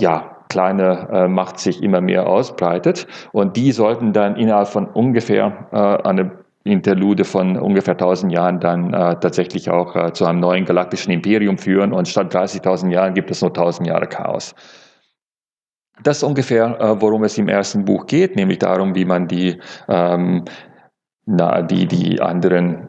[0.00, 3.06] ja, kleine äh, Macht sich immer mehr ausbreitet.
[3.30, 6.32] Und die sollten dann innerhalb von ungefähr äh, eine
[6.64, 11.58] Interlude von ungefähr 1000 Jahren dann äh, tatsächlich auch äh, zu einem neuen galaktischen Imperium
[11.58, 11.92] führen.
[11.92, 14.56] Und statt 30.000 Jahren gibt es nur 1000 Jahre Chaos.
[16.02, 19.60] Das ist ungefähr, äh, worum es im ersten Buch geht, nämlich darum, wie man die,
[19.88, 20.44] ähm,
[21.26, 22.88] na, die, die anderen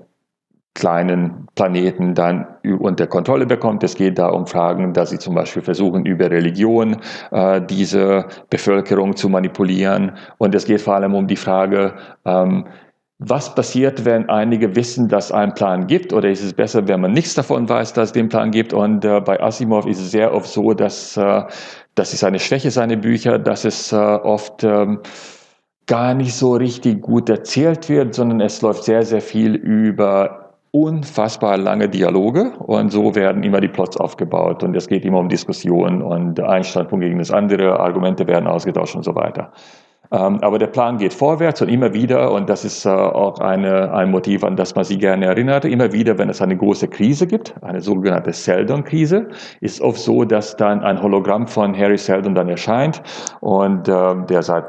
[0.73, 2.45] kleinen Planeten dann
[2.79, 3.83] unter Kontrolle bekommt.
[3.83, 6.97] Es geht da um Fragen, dass sie zum Beispiel versuchen, über Religion
[7.31, 10.11] äh, diese Bevölkerung zu manipulieren.
[10.37, 11.93] Und es geht vor allem um die Frage,
[12.25, 12.65] ähm,
[13.19, 16.11] was passiert, wenn einige wissen, dass es einen Plan gibt?
[16.11, 18.73] Oder ist es besser, wenn man nichts davon weiß, dass es den Plan gibt?
[18.73, 21.43] Und äh, bei Asimov ist es sehr oft so, dass äh,
[21.95, 24.99] das ist eine Schwäche seiner Bücher, dass es äh, oft ähm,
[25.87, 31.57] gar nicht so richtig gut erzählt wird, sondern es läuft sehr, sehr viel über unfassbar
[31.57, 36.01] lange Dialoge und so werden immer die Plots aufgebaut und es geht immer um Diskussionen
[36.01, 39.53] und ein Standpunkt gegen das andere, Argumente werden ausgetauscht und so weiter.
[40.11, 43.93] Ähm, aber der Plan geht vorwärts und immer wieder, und das ist äh, auch eine,
[43.93, 47.27] ein Motiv, an das man sich gerne erinnert, immer wieder, wenn es eine große Krise
[47.27, 49.29] gibt, eine sogenannte Seldon-Krise,
[49.61, 53.01] ist oft so, dass dann ein Hologramm von Harry Seldon dann erscheint
[53.41, 54.65] und äh, der seit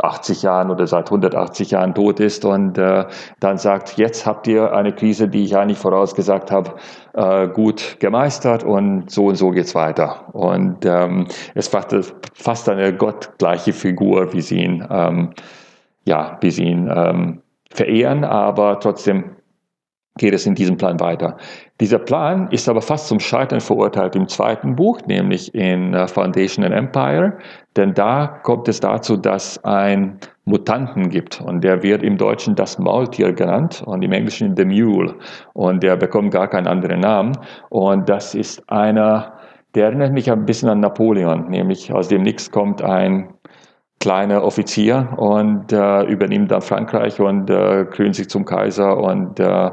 [0.00, 3.06] 80 Jahren oder seit 180 Jahren tot ist und äh,
[3.40, 6.74] dann sagt, jetzt habt ihr eine Krise, die ich eigentlich vorausgesagt habe,
[7.14, 10.32] äh, gut gemeistert und so und so geht's weiter.
[10.32, 11.84] Und ähm, es war
[12.34, 15.30] fast eine gottgleiche Figur, wie sie ihn, ähm,
[16.04, 19.36] ja, wie sie ihn ähm, verehren, aber trotzdem
[20.18, 21.36] geht es in diesem Plan weiter.
[21.80, 26.64] Dieser Plan ist aber fast zum Scheitern verurteilt im zweiten Buch, nämlich in äh, Foundation
[26.64, 27.38] and Empire,
[27.76, 31.40] denn da kommt es dazu, dass ein Mutanten gibt.
[31.40, 35.14] Und der wird im Deutschen das Maultier genannt und im Englischen The Mule.
[35.52, 37.32] Und der bekommt gar keinen anderen Namen.
[37.68, 39.34] Und das ist einer,
[39.74, 43.34] der erinnert mich ein bisschen an Napoleon, nämlich aus dem Nix kommt ein
[44.00, 49.70] kleiner Offizier und äh, übernimmt dann Frankreich und äh, krönt sich zum Kaiser und äh,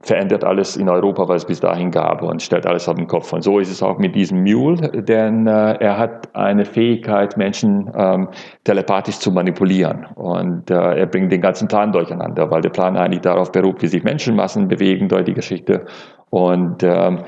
[0.00, 3.32] verändert alles in Europa, was es bis dahin gab und stellt alles auf den Kopf.
[3.32, 7.90] Und so ist es auch mit diesem Mule, denn äh, er hat eine Fähigkeit, Menschen
[7.96, 8.28] ähm,
[8.62, 10.06] telepathisch zu manipulieren.
[10.14, 13.88] Und äh, er bringt den ganzen Plan durcheinander, weil der Plan eigentlich darauf beruht, wie
[13.88, 15.84] sich Menschenmassen bewegen durch die Geschichte.
[16.30, 17.24] Und ähm,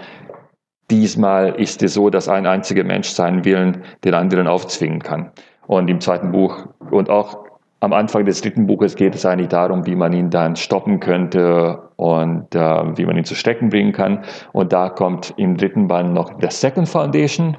[0.91, 5.33] diesmal ist es so, dass ein einziger Mensch seinen Willen den anderen aufzwingen kann.
[5.67, 9.87] Und im zweiten Buch und auch am Anfang des dritten Buches geht es eigentlich darum,
[9.87, 12.59] wie man ihn dann stoppen könnte und äh,
[12.97, 14.25] wie man ihn zu Stecken bringen kann.
[14.53, 17.59] Und da kommt im dritten Band noch The Second Foundation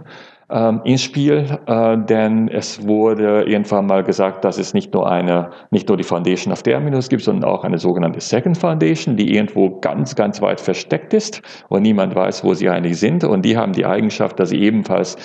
[0.49, 5.51] ähm, ins Spiel, äh, denn es wurde irgendwann mal gesagt, dass es nicht nur eine,
[5.69, 9.79] nicht nur die Foundation of Terminus gibt, sondern auch eine sogenannte Second Foundation, die irgendwo
[9.79, 13.23] ganz, ganz weit versteckt ist und niemand weiß, wo sie eigentlich sind.
[13.23, 15.17] Und die haben die Eigenschaft, dass sie ebenfalls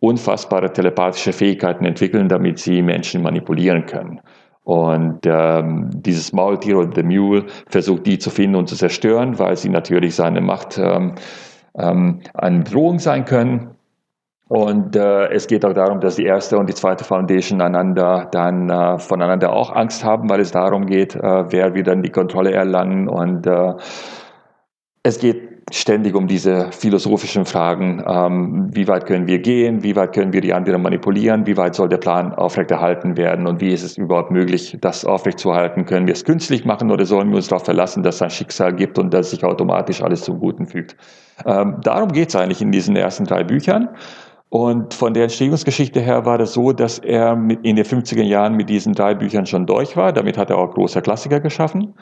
[0.00, 4.20] unfassbare telepathische Fähigkeiten entwickeln, damit sie Menschen manipulieren können.
[4.70, 9.56] Und ähm, dieses Maultier oder der Mule versucht die zu finden und zu zerstören, weil
[9.56, 11.16] sie natürlich seine Macht ähm,
[11.76, 13.72] ähm, eine Bedrohung sein können.
[14.46, 18.70] Und äh, es geht auch darum, dass die erste und die zweite Foundation einander dann
[18.70, 23.08] äh, voneinander auch Angst haben, weil es darum geht, äh, wer dann die Kontrolle erlangen.
[23.08, 23.72] Und äh,
[25.02, 30.12] es geht ständig um diese philosophischen Fragen, ähm, wie weit können wir gehen, wie weit
[30.12, 33.82] können wir die anderen manipulieren, wie weit soll der Plan aufrechterhalten werden und wie ist
[33.82, 35.84] es überhaupt möglich, das aufrechtzuerhalten?
[35.84, 38.74] Können wir es künstlich machen oder sollen wir uns darauf verlassen, dass es ein Schicksal
[38.74, 40.96] gibt und dass sich automatisch alles zum Guten fügt?
[41.46, 43.88] Ähm, darum geht es eigentlich in diesen ersten drei Büchern.
[44.50, 48.68] Und von der Entstehungsgeschichte her war das so, dass er in den 50er Jahren mit
[48.68, 50.12] diesen drei Büchern schon durch war.
[50.12, 51.94] Damit hat er auch große Klassiker geschaffen.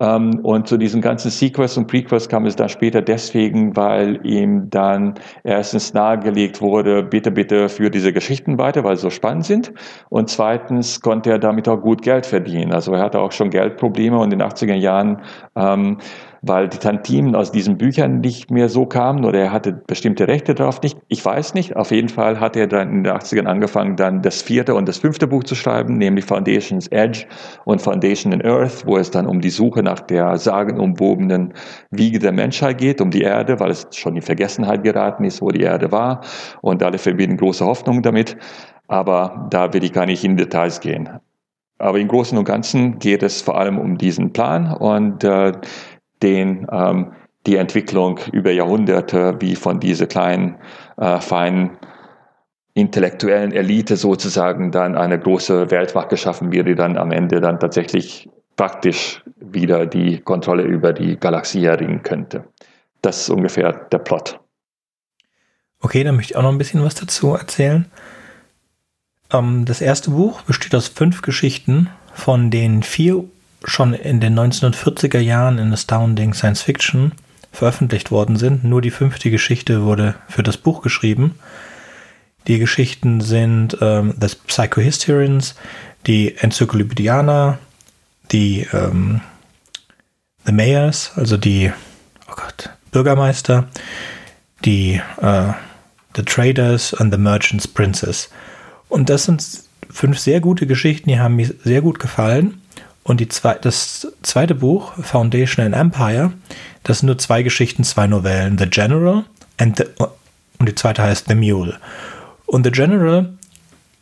[0.00, 4.68] Ähm, und zu diesen ganzen Sequels und Prequels kam es dann später deswegen, weil ihm
[4.70, 9.72] dann erstens nahegelegt wurde, bitte, bitte für diese Geschichten weiter, weil sie so spannend sind.
[10.08, 12.72] Und zweitens konnte er damit auch gut Geld verdienen.
[12.72, 15.22] Also er hatte auch schon Geldprobleme und in den 80er Jahren
[15.54, 15.98] ähm,
[16.46, 20.54] weil die Tantimen aus diesen Büchern nicht mehr so kamen oder er hatte bestimmte Rechte
[20.54, 20.98] darauf nicht.
[21.08, 21.76] Ich weiß nicht.
[21.76, 24.98] Auf jeden Fall hat er dann in den 80ern angefangen, dann das vierte und das
[24.98, 27.26] fünfte Buch zu schreiben, nämlich Foundation's Edge
[27.64, 31.54] und Foundation in Earth, wo es dann um die Suche nach der sagenumwobenen
[31.90, 35.50] Wiege der Menschheit geht, um die Erde, weil es schon in Vergessenheit geraten ist, wo
[35.50, 36.20] die Erde war.
[36.60, 38.36] Und alle verbinden große Hoffnung damit.
[38.86, 41.08] Aber da will ich gar nicht in Details gehen.
[41.78, 45.52] Aber im Großen und Ganzen geht es vor allem um diesen Plan und äh,
[46.24, 47.12] den ähm,
[47.46, 50.56] die Entwicklung über Jahrhunderte wie von dieser kleinen,
[50.96, 51.76] äh, feinen
[52.74, 58.28] intellektuellen Elite sozusagen dann eine große Weltmacht geschaffen wird, die dann am Ende dann tatsächlich
[58.56, 62.44] praktisch wieder die Kontrolle über die Galaxie erringen könnte.
[63.02, 64.40] Das ist ungefähr der Plot.
[65.80, 67.86] Okay, dann möchte ich auch noch ein bisschen was dazu erzählen.
[69.30, 73.24] Ähm, das erste Buch besteht aus fünf Geschichten, von denen vier
[73.64, 77.12] schon in den 1940er Jahren in Astounding Science Fiction
[77.52, 78.64] veröffentlicht worden sind.
[78.64, 81.34] Nur die fünfte Geschichte wurde für das Buch geschrieben.
[82.46, 85.54] Die Geschichten sind ähm, The Psychohistorians,
[86.06, 87.58] die Enzyklopädianer,
[88.32, 89.20] die ähm,
[90.44, 91.72] The Mayors, also die
[92.30, 93.68] oh Gott, Bürgermeister,
[94.64, 95.52] die äh,
[96.16, 98.30] The Traders and the Merchants Princess.
[98.88, 99.44] Und das sind
[99.90, 102.60] fünf sehr gute Geschichten, die haben mir sehr gut gefallen.
[103.04, 106.32] Und die zwei, das zweite Buch, Foundation and Empire,
[106.82, 108.58] das sind nur zwei Geschichten, zwei Novellen.
[108.58, 109.24] The General
[109.58, 109.84] and the,
[110.58, 111.78] und die zweite heißt The Mule.
[112.46, 113.34] Und The General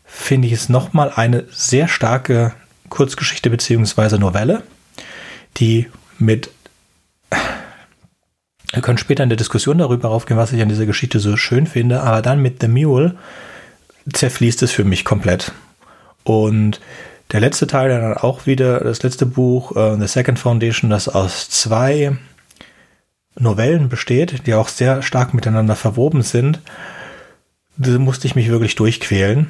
[0.05, 2.55] finde ich ist nochmal eine sehr starke
[2.88, 4.19] Kurzgeschichte bzw.
[4.19, 4.62] Novelle,
[5.57, 5.88] die
[6.19, 6.51] mit
[8.73, 11.67] wir können später in der Diskussion darüber aufgehen, was ich an dieser Geschichte so schön
[11.67, 13.17] finde, aber dann mit The Mule
[14.11, 15.53] zerfließt es für mich komplett.
[16.25, 16.81] Und
[17.33, 21.49] der letzte Teil, dann auch wieder, das letzte Buch, uh, The Second Foundation, das aus
[21.49, 22.16] zwei
[23.38, 26.61] Novellen besteht, die auch sehr stark miteinander verwoben sind,
[27.77, 29.49] da musste ich mich wirklich durchquälen.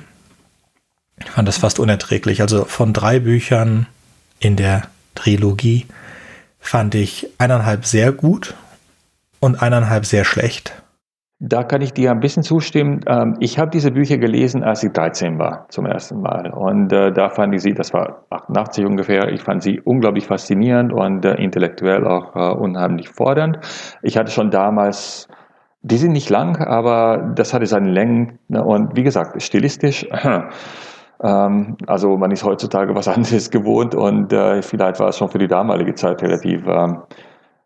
[1.18, 2.40] Ich fand das fast unerträglich.
[2.40, 3.86] Also von drei Büchern
[4.38, 4.82] in der
[5.14, 5.86] Trilogie
[6.60, 8.54] fand ich eineinhalb sehr gut
[9.40, 10.81] und eineinhalb sehr schlecht.
[11.44, 13.00] Da kann ich dir ein bisschen zustimmen.
[13.08, 16.52] Ähm, ich habe diese Bücher gelesen, als ich 13 war, zum ersten Mal.
[16.52, 20.92] Und äh, da fand ich sie, das war 88 ungefähr, ich fand sie unglaublich faszinierend
[20.92, 23.58] und äh, intellektuell auch äh, unheimlich fordernd.
[24.02, 25.26] Ich hatte schon damals,
[25.82, 28.38] die sind nicht lang, aber das hatte seine Längen.
[28.46, 30.06] Ne, und wie gesagt, stilistisch.
[31.24, 35.46] Ähm, also man ist heutzutage was anderes gewohnt und vielleicht war es schon für die
[35.46, 37.02] damalige Zeit relativ ähm,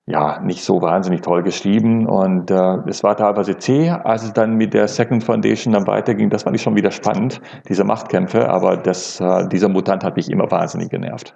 [0.06, 2.06] ja, nicht so wahnsinnig toll geschrieben.
[2.06, 6.30] Und äh, es war teilweise zäh, als es dann mit der Second Foundation dann weiterging,
[6.30, 10.30] das fand ich schon wieder spannend, diese Machtkämpfe, aber das, äh, dieser Mutant hat mich
[10.30, 11.34] immer wahnsinnig genervt.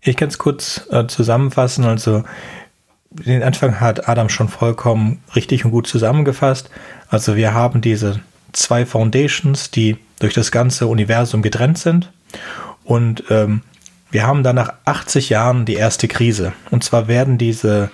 [0.00, 2.22] Ich kann es kurz äh, zusammenfassen, also
[3.10, 6.70] den Anfang hat Adam schon vollkommen richtig und gut zusammengefasst.
[7.08, 8.20] Also wir haben diese
[8.52, 12.12] zwei Foundations, die durch das ganze Universum getrennt sind.
[12.84, 13.62] Und ähm,
[14.10, 16.52] wir haben dann nach 80 Jahren die erste Krise.
[16.70, 17.90] Und zwar werden diese,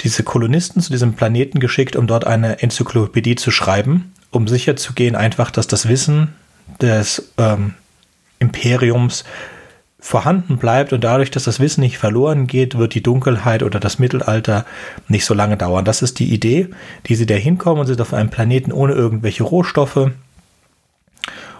[0.00, 5.50] diese Kolonisten zu diesem Planeten geschickt, um dort eine Enzyklopädie zu schreiben, um sicherzugehen einfach,
[5.50, 6.34] dass das Wissen
[6.80, 7.74] des ähm,
[8.38, 9.24] Imperiums
[10.00, 13.98] vorhanden bleibt und dadurch, dass das Wissen nicht verloren geht, wird die Dunkelheit oder das
[13.98, 14.64] Mittelalter
[15.08, 15.84] nicht so lange dauern.
[15.84, 16.68] Das ist die Idee,
[17.06, 20.12] die sie da hinkommen und sind auf einem Planeten ohne irgendwelche Rohstoffe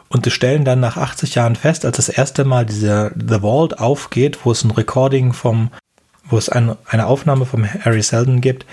[0.08, 3.78] und sie stellen dann nach 80 Jahren fest, als das erste Mal dieser The Vault
[3.78, 5.70] aufgeht, wo es ein Recording vom,
[6.24, 8.64] wo es ein, eine Aufnahme vom Harry Seldon gibt,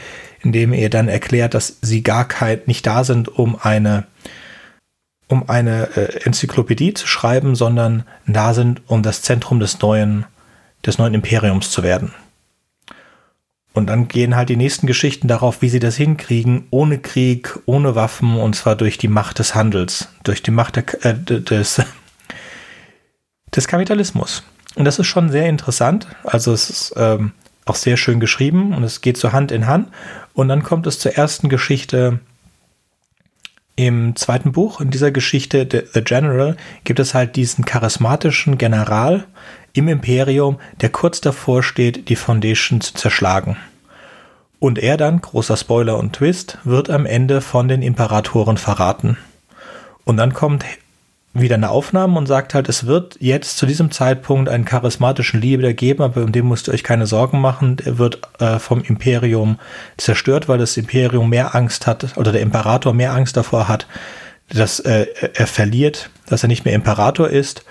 [0.42, 4.06] in dem er dann erklärt, dass sie gar kein, nicht da sind, um eine,
[5.28, 10.26] um eine äh, Enzyklopädie zu schreiben, sondern da sind, um das Zentrum des neuen,
[10.86, 12.14] des neuen Imperiums zu werden.
[13.76, 17.94] Und dann gehen halt die nächsten Geschichten darauf, wie sie das hinkriegen, ohne Krieg, ohne
[17.94, 21.82] Waffen, und zwar durch die Macht des Handels, durch die Macht der, äh, des,
[23.56, 24.44] des Kapitalismus.
[24.76, 26.08] Und das ist schon sehr interessant.
[26.24, 27.34] Also es ist ähm,
[27.66, 29.90] auch sehr schön geschrieben und es geht so Hand in Hand.
[30.34, 32.20] Und dann kommt es zur ersten Geschichte
[33.76, 34.80] im zweiten Buch.
[34.80, 36.56] In dieser Geschichte, The General,
[36.86, 39.26] gibt es halt diesen charismatischen General
[39.76, 43.58] im Imperium, der kurz davor steht, die Foundation zu zerschlagen.
[44.60, 49.18] Und er dann, großer Spoiler und Twist, wird am Ende von den Imperatoren verraten.
[50.06, 50.64] Und dann kommt
[51.34, 55.74] wieder eine Aufnahme und sagt halt, es wird jetzt zu diesem Zeitpunkt einen charismatischen Leader
[55.74, 57.76] geben, aber um den müsst ihr euch keine Sorgen machen.
[57.84, 59.60] Er wird äh, vom Imperium
[59.98, 63.86] zerstört, weil das Imperium mehr Angst hat oder der Imperator mehr Angst davor hat,
[64.48, 67.66] dass äh, er verliert, dass er nicht mehr Imperator ist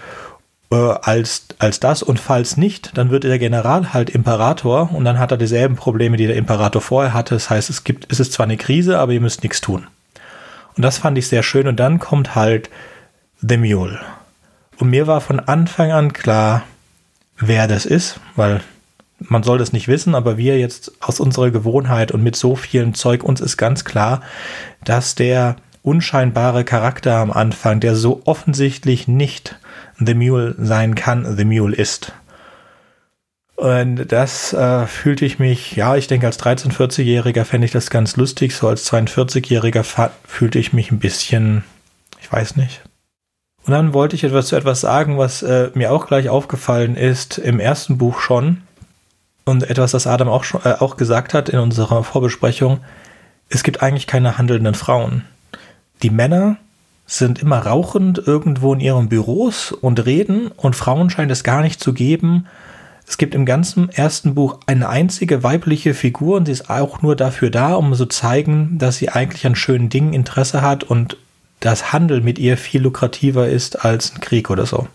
[0.70, 2.02] äh, als, als das.
[2.02, 6.16] Und falls nicht, dann wird der General halt Imperator und dann hat er dieselben Probleme,
[6.16, 7.34] die der Imperator vorher hatte.
[7.34, 9.86] Das heißt, es gibt, es ist zwar eine Krise, aber ihr müsst nichts tun.
[10.76, 11.68] Und das fand ich sehr schön.
[11.68, 12.70] Und dann kommt halt
[13.40, 14.00] The Mule.
[14.78, 16.62] Und mir war von Anfang an klar,
[17.38, 18.60] wer das ist, weil
[19.18, 22.94] man soll das nicht wissen, aber wir jetzt aus unserer Gewohnheit und mit so vielen
[22.94, 24.20] Zeug uns ist ganz klar,
[24.84, 29.56] dass der unscheinbare Charakter am Anfang, der so offensichtlich nicht
[29.98, 32.12] The Mule sein kann, The Mule ist.
[33.56, 37.90] Und das äh, fühlte ich mich, ja, ich denke, als 13-, 14-Jähriger fände ich das
[37.90, 38.56] ganz lustig.
[38.56, 41.62] So als 42-Jähriger fühlte ich mich ein bisschen,
[42.20, 42.82] ich weiß nicht,
[43.66, 47.38] und dann wollte ich etwas zu etwas sagen, was äh, mir auch gleich aufgefallen ist
[47.38, 48.62] im ersten Buch schon.
[49.46, 52.80] Und etwas, das Adam auch, schon, äh, auch gesagt hat in unserer Vorbesprechung.
[53.48, 55.24] Es gibt eigentlich keine handelnden Frauen.
[56.02, 56.58] Die Männer
[57.06, 61.80] sind immer rauchend irgendwo in ihren Büros und reden und Frauen scheint es gar nicht
[61.80, 62.46] zu geben.
[63.06, 67.16] Es gibt im ganzen ersten Buch eine einzige weibliche Figur und sie ist auch nur
[67.16, 71.18] dafür da, um zu zeigen, dass sie eigentlich an schönen Dingen Interesse hat und
[71.60, 74.88] dass Handel mit ihr viel lukrativer ist als ein Krieg oder so.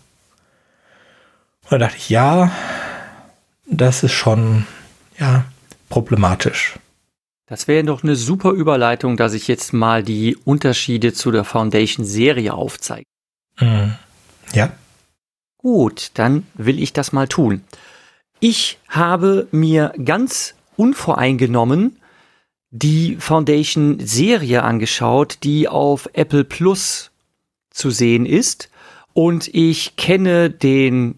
[1.70, 2.50] Und da dachte ich, ja,
[3.66, 4.66] das ist schon,
[5.18, 5.44] ja,
[5.88, 6.74] problematisch.
[7.50, 12.54] Das wäre doch eine super Überleitung, dass ich jetzt mal die Unterschiede zu der Foundation-Serie
[12.54, 13.02] aufzeige.
[13.58, 13.96] Mhm.
[14.52, 14.72] Ja.
[15.58, 17.64] Gut, dann will ich das mal tun.
[18.38, 21.96] Ich habe mir ganz unvoreingenommen
[22.70, 27.10] die Foundation-Serie angeschaut, die auf Apple Plus
[27.70, 28.70] zu sehen ist.
[29.12, 31.16] Und ich kenne den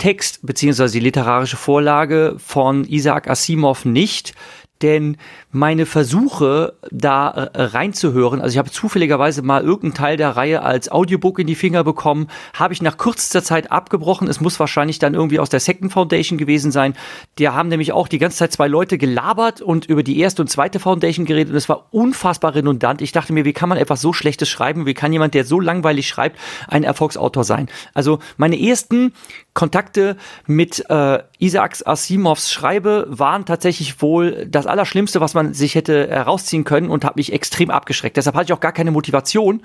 [0.00, 4.32] Vortext beziehungsweise die literarische Vorlage von Isaac Asimov nicht
[4.80, 5.16] denn
[5.50, 10.90] meine Versuche, da äh, reinzuhören, also ich habe zufälligerweise mal irgendeinen Teil der Reihe als
[10.90, 14.28] Audiobook in die Finger bekommen, habe ich nach kürzester Zeit abgebrochen.
[14.28, 16.94] Es muss wahrscheinlich dann irgendwie aus der Second Foundation gewesen sein.
[17.38, 20.48] Die haben nämlich auch die ganze Zeit zwei Leute gelabert und über die erste und
[20.48, 23.00] zweite Foundation geredet und es war unfassbar redundant.
[23.00, 24.84] Ich dachte mir, wie kann man etwas so Schlechtes schreiben?
[24.84, 26.38] Wie kann jemand, der so langweilig schreibt,
[26.68, 27.68] ein Erfolgsautor sein?
[27.94, 29.12] Also meine ersten
[29.54, 36.08] Kontakte mit äh, Isaacs Asimovs Schreibe waren tatsächlich wohl das Allerschlimmste, was man sich hätte
[36.08, 38.16] herausziehen können und habe mich extrem abgeschreckt.
[38.16, 39.62] Deshalb hatte ich auch gar keine Motivation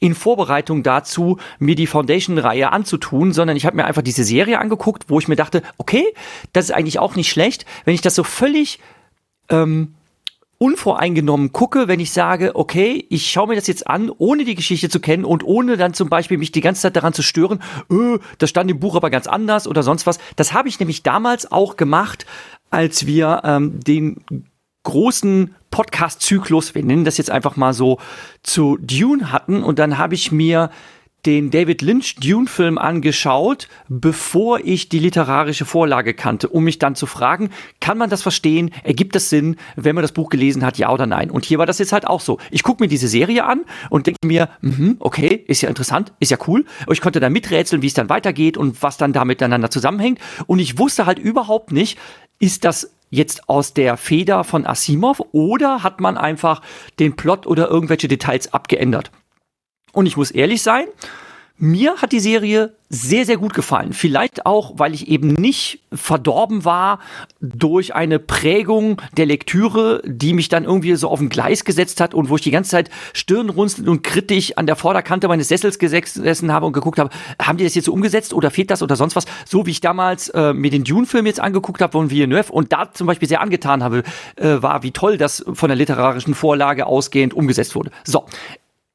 [0.00, 5.04] in Vorbereitung dazu, mir die Foundation-Reihe anzutun, sondern ich habe mir einfach diese Serie angeguckt,
[5.08, 6.04] wo ich mir dachte, okay,
[6.52, 8.80] das ist eigentlich auch nicht schlecht, wenn ich das so völlig
[9.48, 9.94] ähm,
[10.58, 14.88] unvoreingenommen gucke, wenn ich sage, okay, ich schaue mir das jetzt an, ohne die Geschichte
[14.88, 17.60] zu kennen und ohne dann zum Beispiel mich die ganze Zeit daran zu stören,
[17.90, 20.18] öh, das stand im Buch aber ganz anders oder sonst was.
[20.36, 22.24] Das habe ich nämlich damals auch gemacht,
[22.70, 24.24] als wir ähm, den
[24.86, 27.98] großen Podcast-Zyklus, wir nennen das jetzt einfach mal so,
[28.42, 30.70] zu Dune hatten und dann habe ich mir
[31.26, 37.06] den David Lynch Dune-Film angeschaut, bevor ich die literarische Vorlage kannte, um mich dann zu
[37.06, 38.70] fragen, kann man das verstehen?
[38.84, 41.32] Ergibt das Sinn, wenn man das Buch gelesen hat, ja oder nein?
[41.32, 42.38] Und hier war das jetzt halt auch so.
[42.52, 46.30] Ich gucke mir diese Serie an und denke mir, mh, okay, ist ja interessant, ist
[46.30, 46.64] ja cool.
[46.86, 50.20] Und ich konnte da miträtseln, wie es dann weitergeht und was dann da miteinander zusammenhängt.
[50.46, 51.98] Und ich wusste halt überhaupt nicht,
[52.38, 56.62] ist das jetzt aus der Feder von Asimov oder hat man einfach
[56.98, 59.10] den Plot oder irgendwelche Details abgeändert?
[59.92, 60.86] Und ich muss ehrlich sein,
[61.58, 63.92] mir hat die Serie sehr, sehr gut gefallen.
[63.92, 67.00] Vielleicht auch, weil ich eben nicht verdorben war
[67.40, 72.14] durch eine Prägung der Lektüre, die mich dann irgendwie so auf ein Gleis gesetzt hat
[72.14, 76.52] und wo ich die ganze Zeit stirnrunzelnd und kritisch an der Vorderkante meines Sessels gesessen
[76.52, 79.16] habe und geguckt habe, haben die das jetzt so umgesetzt oder fehlt das oder sonst
[79.16, 79.24] was?
[79.46, 82.92] So wie ich damals äh, mir den Dune-Film jetzt angeguckt habe von Villeneuve und da
[82.92, 84.02] zum Beispiel sehr angetan habe,
[84.36, 87.90] äh, war, wie toll das von der literarischen Vorlage ausgehend umgesetzt wurde.
[88.04, 88.26] So,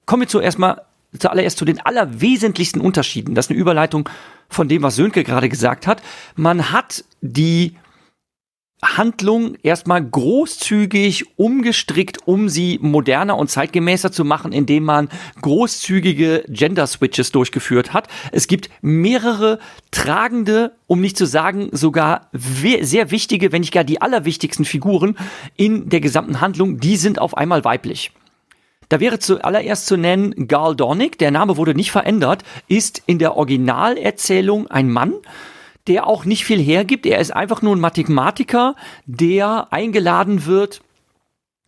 [0.05, 0.81] kommen wir zuerst mal
[1.17, 3.35] zuallererst zu den allerwesentlichsten Unterschieden.
[3.35, 4.09] Das ist eine Überleitung
[4.49, 6.01] von dem, was Sönke gerade gesagt hat.
[6.35, 7.75] Man hat die
[8.83, 15.09] Handlung erstmal großzügig umgestrickt, um sie moderner und zeitgemäßer zu machen, indem man
[15.41, 18.07] großzügige Gender Switches durchgeführt hat.
[18.31, 19.59] Es gibt mehrere
[19.91, 25.15] tragende, um nicht zu sagen sogar sehr wichtige, wenn nicht gar die allerwichtigsten Figuren
[25.55, 28.11] in der gesamten Handlung, die sind auf einmal weiblich.
[28.91, 33.37] Da wäre zuallererst zu nennen Garl Dornick, der Name wurde nicht verändert, ist in der
[33.37, 35.13] Originalerzählung ein Mann,
[35.87, 37.05] der auch nicht viel hergibt.
[37.05, 38.75] Er ist einfach nur ein Mathematiker,
[39.05, 40.81] der eingeladen wird,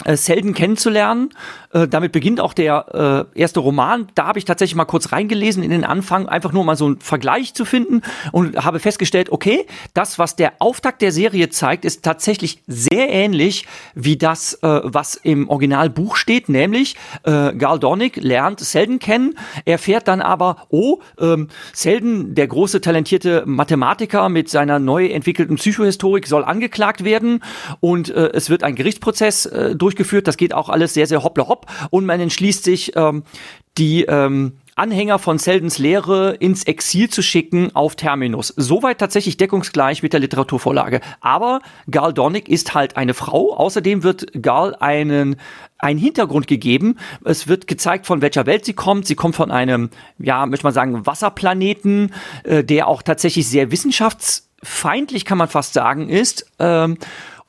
[0.05, 1.29] äh, Selden kennenzulernen.
[1.71, 4.07] Äh, damit beginnt auch der äh, erste Roman.
[4.15, 6.99] Da habe ich tatsächlich mal kurz reingelesen in den Anfang, einfach nur mal so einen
[6.99, 12.03] Vergleich zu finden und habe festgestellt, okay, das, was der Auftakt der Serie zeigt, ist
[12.03, 18.59] tatsächlich sehr ähnlich wie das, äh, was im Originalbuch steht, nämlich äh, Garl Dornick lernt
[18.59, 19.35] Selden kennen,
[19.65, 26.27] erfährt dann aber, oh, ähm, Selden, der große talentierte Mathematiker mit seiner neu entwickelten Psychohistorik,
[26.27, 27.43] soll angeklagt werden
[27.79, 30.27] und äh, es wird ein Gerichtsprozess äh, durchgeführt.
[30.27, 31.67] Das geht auch alles sehr, sehr hoppla hopp.
[31.89, 33.23] Und man entschließt sich, ähm,
[33.77, 38.53] die ähm, Anhänger von Seldens Lehre ins Exil zu schicken auf Terminus.
[38.57, 41.01] Soweit tatsächlich deckungsgleich mit der Literaturvorlage.
[41.21, 41.61] Aber
[41.91, 43.55] Gal Dornick ist halt eine Frau.
[43.55, 45.35] Außerdem wird Gal einen
[45.77, 46.97] einen Hintergrund gegeben.
[47.25, 49.05] Es wird gezeigt, von welcher Welt sie kommt.
[49.05, 52.13] Sie kommt von einem, ja, möchte man sagen, Wasserplaneten,
[52.45, 56.49] äh, der auch tatsächlich sehr wissenschaftsfeindlich, kann man fast sagen, ist.
[56.57, 56.97] Ähm,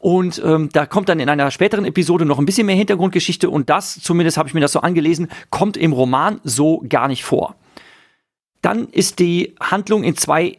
[0.05, 3.71] und ähm, da kommt dann in einer späteren Episode noch ein bisschen mehr Hintergrundgeschichte und
[3.71, 7.57] das, zumindest habe ich mir das so angelesen, kommt im Roman so gar nicht vor.
[8.61, 10.59] Dann ist die Handlung in zwei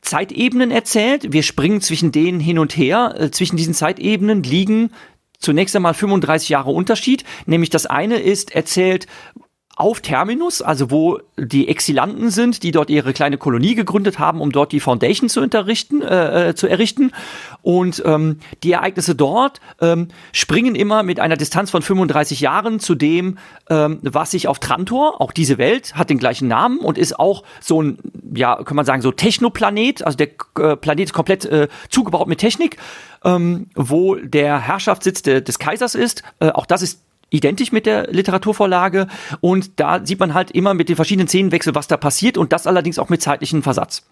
[0.00, 1.30] Zeitebenen erzählt.
[1.30, 3.14] Wir springen zwischen denen hin und her.
[3.18, 4.92] Äh, zwischen diesen Zeitebenen liegen
[5.38, 7.22] zunächst einmal 35 Jahre Unterschied.
[7.44, 9.06] Nämlich das eine ist erzählt,
[9.76, 14.52] auf Terminus, also wo die Exilanten sind, die dort ihre kleine Kolonie gegründet haben, um
[14.52, 17.10] dort die Foundation zu unterrichten, äh, äh, zu errichten.
[17.62, 22.94] Und ähm, die Ereignisse dort ähm, springen immer mit einer Distanz von 35 Jahren zu
[22.94, 27.18] dem, ähm, was sich auf Trantor, auch diese Welt, hat den gleichen Namen und ist
[27.18, 27.98] auch so ein,
[28.32, 30.04] ja, kann man sagen, so Technoplanet.
[30.04, 32.76] Also der äh, Planet ist komplett äh, zugebaut mit Technik,
[33.24, 36.22] ähm, wo der Herrschaftssitz de, des Kaisers ist.
[36.38, 37.00] Äh, auch das ist
[37.30, 39.08] identisch mit der Literaturvorlage
[39.40, 42.66] und da sieht man halt immer mit den verschiedenen Szenenwechseln, was da passiert und das
[42.66, 44.06] allerdings auch mit zeitlichem Versatz.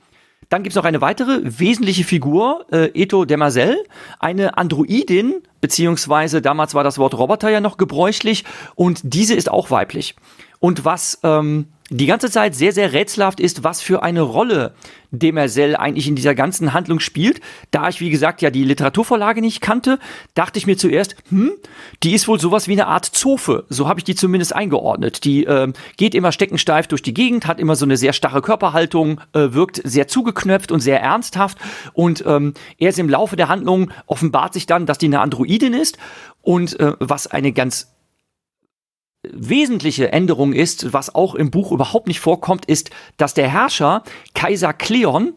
[0.48, 3.76] Dann gibt es noch eine weitere wesentliche Figur, äh, Eto Demarcel,
[4.18, 8.44] eine Androidin, beziehungsweise damals war das Wort Roboter ja noch gebräuchlich
[8.74, 10.14] und diese ist auch weiblich.
[10.58, 14.74] Und was ähm, die ganze Zeit sehr, sehr rätselhaft ist, was für eine Rolle
[15.10, 17.40] Demerzel eigentlich in dieser ganzen Handlung spielt.
[17.70, 19.98] Da ich, wie gesagt, ja die Literaturvorlage nicht kannte,
[20.34, 21.52] dachte ich mir zuerst, hm,
[22.02, 23.66] die ist wohl sowas wie eine Art Zofe.
[23.68, 25.24] So habe ich die zumindest eingeordnet.
[25.24, 29.20] Die ähm, geht immer steckensteif durch die Gegend, hat immer so eine sehr starre Körperhaltung,
[29.34, 31.58] äh, wirkt sehr zugeknöpft und sehr ernsthaft.
[31.92, 35.98] Und ähm, erst im Laufe der Handlung offenbart sich dann, dass die eine Androidin ist.
[36.40, 37.92] Und äh, was eine ganz
[39.22, 44.02] wesentliche Änderung ist, was auch im Buch überhaupt nicht vorkommt, ist, dass der Herrscher
[44.34, 45.34] Kaiser Kleon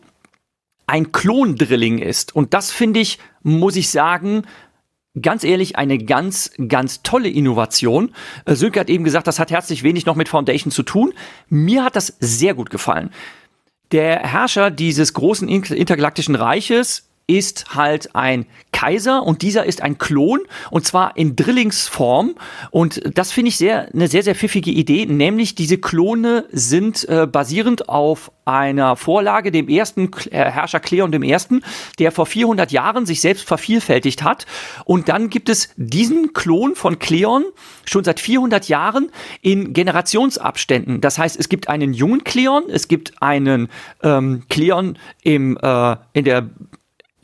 [0.88, 2.36] ein Klondrilling ist.
[2.36, 4.44] Und das finde ich, muss ich sagen,
[5.22, 8.14] ganz ehrlich, eine ganz, ganz tolle Innovation.
[8.46, 11.14] Äh, Sönke hat eben gesagt, das hat herzlich wenig noch mit Foundation zu tun.
[11.50, 13.12] Mir hat das sehr gut gefallen.
[13.92, 20.42] Der Herrscher dieses großen intergalaktischen Reiches ist halt ein Kaiser und dieser ist ein Klon
[20.70, 22.36] und zwar in Drillingsform
[22.72, 27.26] und das finde ich sehr eine sehr sehr pfiffige Idee, nämlich diese Klone sind äh,
[27.26, 31.64] basierend auf einer Vorlage dem ersten äh, Herrscher Kleon dem ersten,
[31.98, 34.46] der vor 400 Jahren sich selbst vervielfältigt hat
[34.84, 37.46] und dann gibt es diesen Klon von Kleon
[37.86, 39.10] schon seit 400 Jahren
[39.42, 41.02] in Generationsabständen.
[41.02, 43.70] Das heißt, es gibt einen jungen Kleon, es gibt einen
[44.04, 46.50] ähm, Kleon im äh, in der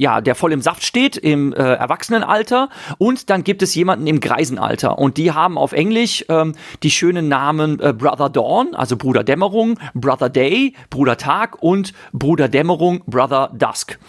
[0.02, 4.20] ja, der voll im Saft steht, im äh, Erwachsenenalter und dann gibt es jemanden im
[4.20, 9.24] Greisenalter und die haben auf Englisch ähm, die schönen Namen äh, Brother Dawn, also Bruder
[9.24, 14.00] Dämmerung, Brother Day, Bruder Tag und Bruder Dämmerung, Brother Dusk.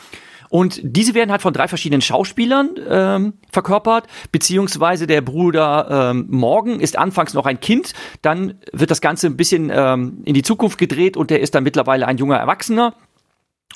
[0.49, 6.81] Und diese werden halt von drei verschiedenen Schauspielern ähm, verkörpert, beziehungsweise der Bruder ähm, Morgan
[6.81, 10.79] ist anfangs noch ein Kind, dann wird das Ganze ein bisschen ähm, in die Zukunft
[10.79, 12.95] gedreht und der ist dann mittlerweile ein junger Erwachsener.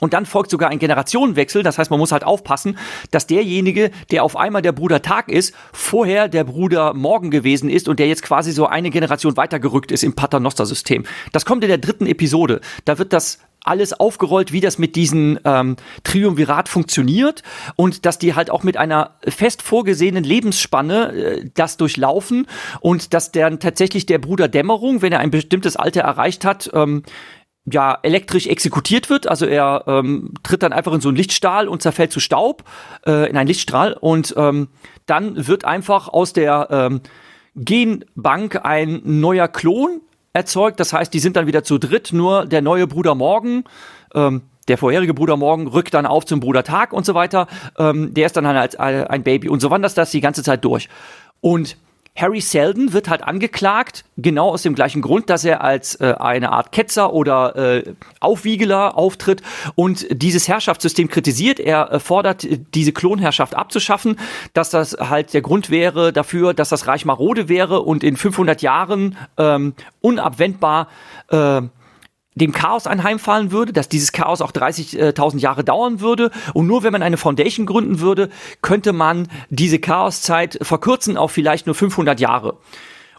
[0.01, 1.63] Und dann folgt sogar ein Generationenwechsel.
[1.63, 2.79] Das heißt, man muss halt aufpassen,
[3.11, 7.89] dass derjenige, der auf einmal der Bruder Tag ist, vorher der Bruder Morgen gewesen ist
[7.89, 11.05] und der jetzt quasi so eine Generation weitergerückt ist im Paternoster-System.
[11.33, 12.61] Das kommt in der dritten Episode.
[12.85, 17.43] Da wird das alles aufgerollt, wie das mit diesem ähm, Triumvirat funktioniert
[17.75, 22.47] und dass die halt auch mit einer fest vorgesehenen Lebensspanne äh, das durchlaufen
[22.81, 27.03] und dass dann tatsächlich der Bruder Dämmerung, wenn er ein bestimmtes Alter erreicht hat, ähm,
[27.71, 29.29] ja elektrisch exekutiert wird.
[29.29, 32.65] Also er ähm, tritt dann einfach in so einen Lichtstahl und zerfällt zu Staub
[33.07, 34.69] äh, in einen Lichtstrahl und ähm,
[35.07, 37.01] dann wird einfach aus der ähm,
[37.57, 40.01] Genbank ein neuer Klon
[40.33, 40.79] erzeugt.
[40.79, 42.13] Das heißt, die sind dann wieder zu dritt.
[42.13, 43.65] Nur der neue Bruder Morgen,
[44.15, 47.47] ähm, der vorherige Bruder Morgen rückt dann auf zum Bruder Tag und so weiter.
[47.79, 50.65] Ähm, der ist dann halt als ein Baby und so wandert das die ganze Zeit
[50.65, 50.89] durch.
[51.41, 51.77] Und
[52.17, 56.51] Harry Seldon wird halt angeklagt, genau aus dem gleichen Grund, dass er als äh, eine
[56.51, 59.43] Art Ketzer oder äh, Aufwiegeler auftritt
[59.75, 61.61] und dieses Herrschaftssystem kritisiert.
[61.61, 64.19] Er äh, fordert, diese Klonherrschaft abzuschaffen,
[64.55, 68.63] dass das halt der Grund wäre dafür, dass das Reich marode wäre und in 500
[68.63, 70.89] Jahren ähm, unabwendbar
[71.31, 71.63] äh,
[72.37, 76.93] dem Chaos anheimfallen würde, dass dieses Chaos auch 30.000 Jahre dauern würde und nur wenn
[76.93, 78.29] man eine Foundation gründen würde,
[78.63, 82.59] könnte man diese Chaoszeit verkürzen auf vielleicht nur 500 Jahre.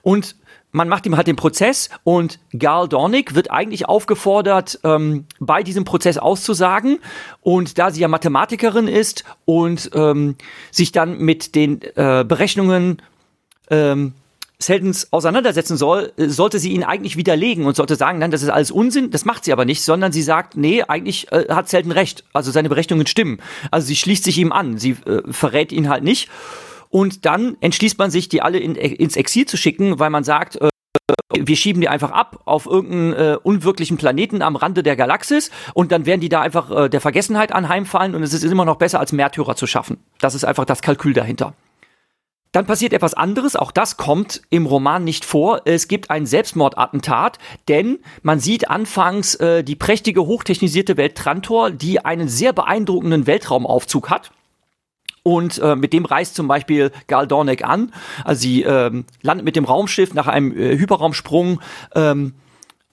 [0.04, 0.36] Und
[0.72, 5.86] man macht ihm halt den Prozess und Gal Dornick wird eigentlich aufgefordert, ähm, bei diesem
[5.86, 7.00] Prozess auszusagen.
[7.42, 10.36] Und da sie ja Mathematikerin ist und ähm,
[10.72, 13.02] sich dann mit den äh, Berechnungen
[13.70, 14.14] ähm,
[14.60, 18.50] Seldens auseinandersetzen soll, äh, sollte sie ihn eigentlich widerlegen und sollte sagen, nein, das ist
[18.50, 21.92] alles Unsinn, das macht sie aber nicht, sondern sie sagt, nee, eigentlich äh, hat Selden
[21.92, 23.40] recht, also seine Berechnungen stimmen.
[23.70, 26.30] Also sie schließt sich ihm an, sie äh, verrät ihn halt nicht.
[26.90, 30.56] Und dann entschließt man sich, die alle in, ins Exil zu schicken, weil man sagt,
[30.56, 30.70] äh,
[31.40, 35.92] wir schieben die einfach ab auf irgendeinen äh, unwirklichen Planeten am Rande der Galaxis und
[35.92, 39.00] dann werden die da einfach äh, der Vergessenheit anheimfallen und es ist immer noch besser
[39.00, 39.98] als Märtyrer zu schaffen.
[40.20, 41.54] Das ist einfach das Kalkül dahinter.
[42.52, 45.62] Dann passiert etwas anderes, auch das kommt im Roman nicht vor.
[45.66, 52.04] Es gibt ein Selbstmordattentat, denn man sieht anfangs äh, die prächtige, hochtechnisierte Welt Trantor, die
[52.04, 54.32] einen sehr beeindruckenden Weltraumaufzug hat.
[55.24, 57.92] Und äh, mit dem reist zum Beispiel Gal Dornick an.
[58.24, 61.60] Also sie ähm, landet mit dem Raumschiff nach einem äh, Hyperraumsprung
[61.96, 62.34] ähm,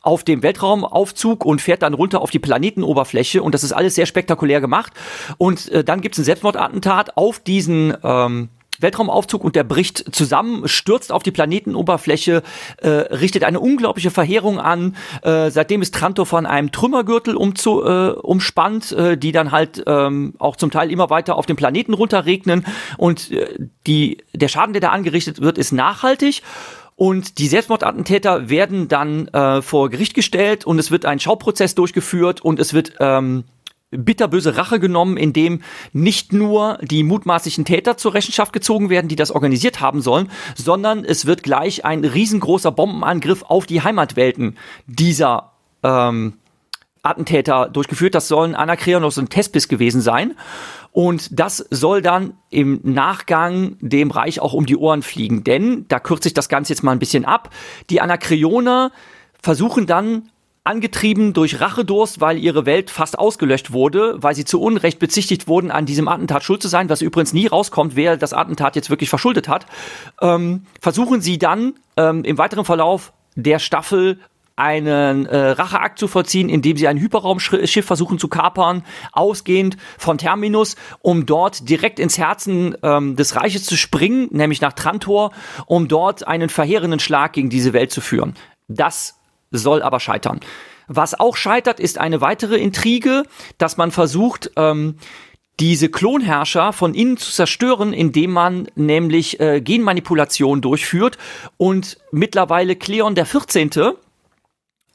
[0.01, 3.41] auf dem Weltraumaufzug und fährt dann runter auf die Planetenoberfläche.
[3.41, 4.93] Und das ist alles sehr spektakulär gemacht.
[5.39, 8.49] Und äh, dann gibt es ein Selbstmordattentat auf diesen ähm,
[8.81, 12.43] Weltraumaufzug und der bricht zusammen, stürzt auf die Planetenoberfläche,
[12.79, 14.97] äh, richtet eine unglaubliche Verheerung an.
[15.23, 20.35] Äh, seitdem ist Trantor von einem Trümmergürtel umzu, äh, umspannt, äh, die dann halt ähm,
[20.39, 22.67] auch zum Teil immer weiter auf den Planeten runterregnen.
[22.97, 23.47] Und äh,
[23.87, 26.43] die, der Schaden, der da angerichtet wird, ist nachhaltig.
[26.97, 32.41] Und die Selbstmordattentäter werden dann äh, vor Gericht gestellt und es wird ein Schauprozess durchgeführt
[32.41, 33.45] und es wird ähm,
[33.97, 39.31] bitterböse Rache genommen, indem nicht nur die mutmaßlichen Täter zur Rechenschaft gezogen werden, die das
[39.31, 46.35] organisiert haben sollen, sondern es wird gleich ein riesengroßer Bombenangriff auf die Heimatwelten dieser ähm,
[47.03, 48.15] Attentäter durchgeführt.
[48.15, 50.35] Das sollen Anakreonos und Thespis gewesen sein.
[50.91, 55.45] Und das soll dann im Nachgang dem Reich auch um die Ohren fliegen.
[55.45, 57.51] Denn, da kürze ich das Ganze jetzt mal ein bisschen ab,
[57.91, 58.93] die Anakreoner
[59.43, 60.31] versuchen dann
[60.65, 65.71] angetrieben durch Rachedurst, weil ihre Welt fast ausgelöscht wurde, weil sie zu Unrecht bezichtigt wurden,
[65.71, 69.11] an diesem Attentat schuld zu sein, was übrigens nie rauskommt, wer das Attentat jetzt wirklich
[69.11, 69.67] verschuldet hat,
[70.23, 74.19] ähm, versuchen sie dann ähm, im weiteren Verlauf der Staffel
[74.57, 80.77] einen äh, Racheakt zu vollziehen, indem sie ein Hyperraumschiff versuchen zu kapern, ausgehend von Terminus,
[81.03, 85.33] um dort direkt ins Herzen ähm, des Reiches zu springen, nämlich nach Trantor,
[85.67, 88.35] um dort einen verheerenden Schlag gegen diese Welt zu führen.
[88.69, 89.17] Das
[89.51, 90.41] soll aber scheitern.
[90.87, 93.25] Was auch scheitert, ist eine weitere Intrige,
[93.59, 94.97] dass man versucht, ähm,
[95.61, 101.17] diese Klonherrscher von innen zu zerstören, indem man nämlich äh, Genmanipulation durchführt
[101.57, 103.71] und mittlerweile Cleon der 14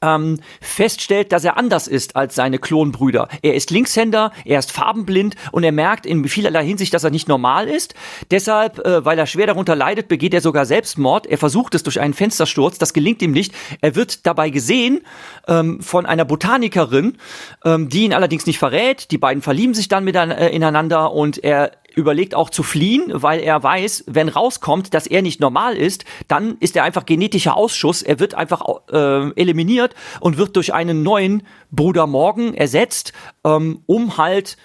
[0.02, 3.28] ähm, feststellt, dass er anders ist als seine Klonbrüder.
[3.42, 7.28] Er ist Linkshänder, er ist farbenblind und er merkt in vielerlei Hinsicht, dass er nicht
[7.28, 7.94] normal ist.
[8.30, 11.26] Deshalb, äh, weil er schwer darunter leidet, begeht er sogar Selbstmord.
[11.26, 13.52] Er versucht es durch einen Fenstersturz, das gelingt ihm nicht.
[13.80, 15.00] Er wird dabei gesehen
[15.48, 17.18] ähm, von einer Botanikerin,
[17.64, 19.10] ähm, die ihn allerdings nicht verrät.
[19.10, 23.40] Die beiden verlieben sich dann miteinander äh, ineinander und er überlegt auch zu fliehen, weil
[23.40, 28.02] er weiß, wenn rauskommt, dass er nicht normal ist, dann ist er einfach genetischer Ausschuss.
[28.02, 28.62] Er wird einfach
[28.92, 33.12] äh, eliminiert und wird durch einen neuen Bruder Morgan ersetzt,
[33.44, 34.56] ähm, um halt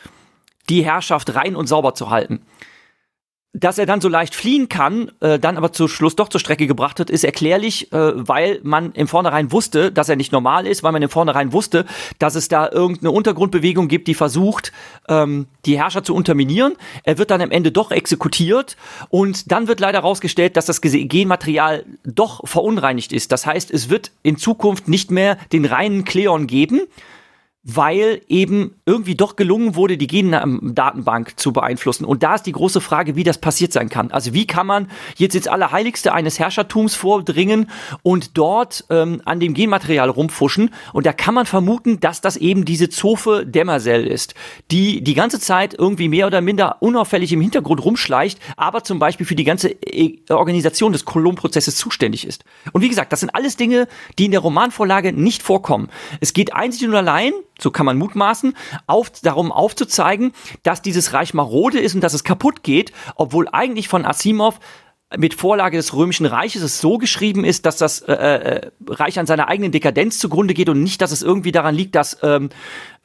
[0.69, 2.45] die Herrschaft rein und sauber zu halten
[3.55, 6.67] dass er dann so leicht fliehen kann, äh, dann aber zu Schluss doch zur Strecke
[6.67, 10.83] gebracht wird, ist erklärlich, äh, weil man im Vornherein wusste, dass er nicht normal ist,
[10.83, 11.85] weil man im Vornherein wusste,
[12.19, 14.73] dass es da irgendeine Untergrundbewegung gibt, die versucht,
[15.07, 16.73] ähm, die Herrscher zu unterminieren.
[17.03, 18.75] Er wird dann am Ende doch exekutiert
[19.09, 23.31] und dann wird leider herausgestellt, dass das Genmaterial doch verunreinigt ist.
[23.31, 26.81] Das heißt, es wird in Zukunft nicht mehr den reinen Kleon geben,
[27.67, 32.05] weil eben irgendwie doch gelungen wurde, die Gen-Datenbank zu beeinflussen.
[32.05, 34.11] Und da ist die große Frage, wie das passiert sein kann.
[34.11, 37.71] Also wie kann man jetzt ins Allerheiligste eines Herrschertums vordringen
[38.03, 40.69] und dort ähm, an dem Genmaterial rumfuschen.
[40.93, 44.35] Und da kann man vermuten, dass das eben diese Zofe Demersel ist,
[44.69, 49.25] die die ganze Zeit irgendwie mehr oder minder unauffällig im Hintergrund rumschleicht, aber zum Beispiel
[49.25, 52.45] für die ganze äh, Organisation des Kolonprozesses zuständig ist.
[52.73, 53.87] Und wie gesagt, das sind alles Dinge,
[54.19, 55.89] die in der Romanvorlage nicht vorkommen.
[56.21, 58.55] Es geht einzig und allein so kann man mutmaßen,
[58.87, 60.33] auf, darum aufzuzeigen,
[60.63, 64.59] dass dieses Reich marode ist und dass es kaputt geht, obwohl eigentlich von Asimov
[65.17, 69.27] mit Vorlage des Römischen Reiches es so geschrieben ist, dass das äh, äh, Reich an
[69.27, 72.49] seiner eigenen Dekadenz zugrunde geht und nicht, dass es irgendwie daran liegt, dass ähm,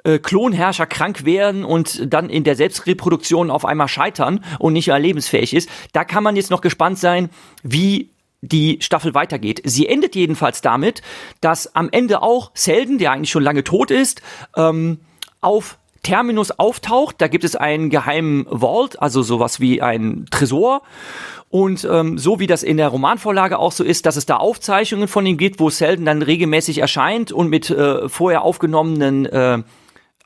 [0.03, 4.99] äh, Klonherrscher krank werden und dann in der Selbstreproduktion auf einmal scheitern und nicht mehr
[4.99, 5.69] lebensfähig ist.
[5.93, 7.29] Da kann man jetzt noch gespannt sein,
[7.63, 8.11] wie
[8.43, 9.61] die Staffel weitergeht.
[9.65, 11.03] Sie endet jedenfalls damit,
[11.41, 14.23] dass am Ende auch Selden, der eigentlich schon lange tot ist,
[14.57, 15.01] ähm,
[15.41, 17.17] auf Terminus auftaucht.
[17.19, 20.83] Da gibt es einen geheimen Vault, also sowas wie ein Tresor.
[21.51, 25.09] Und ähm, so wie das in der Romanvorlage auch so ist, dass es da Aufzeichnungen
[25.09, 29.59] von ihm gibt, wo Selden dann regelmäßig erscheint und mit äh, vorher aufgenommenen äh,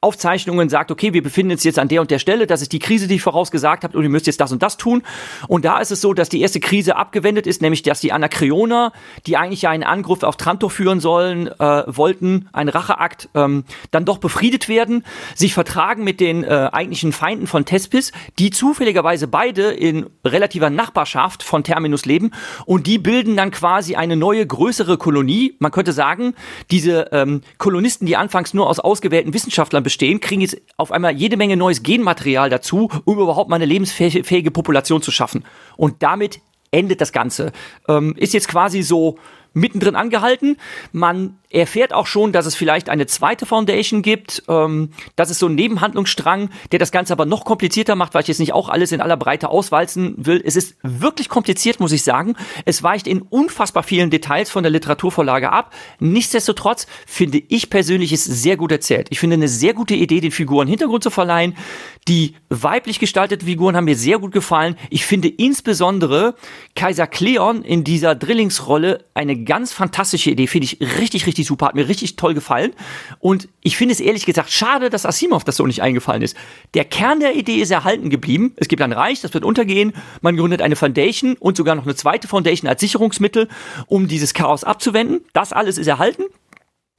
[0.05, 2.79] Aufzeichnungen sagt, okay, wir befinden uns jetzt an der und der Stelle, das ist die
[2.79, 5.03] Krise, die ich vorausgesagt habe und ihr müsst jetzt das und das tun.
[5.49, 8.93] Und da ist es so, dass die erste Krise abgewendet ist, nämlich dass die Anakreoner,
[9.27, 14.05] die eigentlich ja einen Angriff auf Trantor führen sollen, äh, wollten, ein Racheakt, ähm, dann
[14.05, 19.71] doch befriedet werden, sich vertragen mit den äh, eigentlichen Feinden von Tespis, die zufälligerweise beide
[19.71, 22.33] in relativer Nachbarschaft von Terminus leben
[22.67, 25.57] und die bilden dann quasi eine neue, größere Kolonie.
[25.61, 26.35] Man könnte sagen,
[26.71, 31.37] diese ähm, Kolonisten, die anfangs nur aus ausgewählten Wissenschaftlern bestehen, kriegen jetzt auf einmal jede
[31.37, 35.45] Menge neues Genmaterial dazu, um überhaupt mal eine lebensfähige Population zu schaffen.
[35.77, 36.41] Und damit
[36.71, 37.53] endet das Ganze.
[37.89, 39.17] Ähm, ist jetzt quasi so
[39.53, 40.57] mittendrin angehalten.
[40.93, 44.43] Man erfährt auch schon, dass es vielleicht eine zweite Foundation gibt.
[44.49, 48.29] Ähm, das ist so ein Nebenhandlungsstrang, der das Ganze aber noch komplizierter macht, weil ich
[48.29, 50.43] jetzt nicht auch alles in aller Breite auswalzen will.
[50.45, 52.35] Es ist wirklich kompliziert, muss ich sagen.
[52.65, 55.73] Es weicht in unfassbar vielen Details von der Literaturvorlage ab.
[56.01, 59.07] Nichtsdestotrotz finde ich persönlich es sehr gut erzählt.
[59.11, 61.57] Ich finde eine sehr gute Idee, den Figuren Hintergrund zu verleihen.
[62.09, 64.77] Die weiblich gestalteten Figuren haben mir sehr gut gefallen.
[64.91, 66.35] Ich finde insbesondere
[66.75, 71.75] Kaiser Cleon in dieser Drillingsrolle eine ganz fantastische Idee, finde ich richtig, richtig super, hat
[71.75, 72.73] mir richtig toll gefallen.
[73.19, 76.37] Und ich finde es ehrlich gesagt schade, dass Asimov das so nicht eingefallen ist.
[76.75, 78.53] Der Kern der Idee ist erhalten geblieben.
[78.57, 79.93] Es gibt ein Reich, das wird untergehen.
[80.21, 83.49] Man gründet eine Foundation und sogar noch eine zweite Foundation als Sicherungsmittel,
[83.87, 85.21] um dieses Chaos abzuwenden.
[85.33, 86.25] Das alles ist erhalten.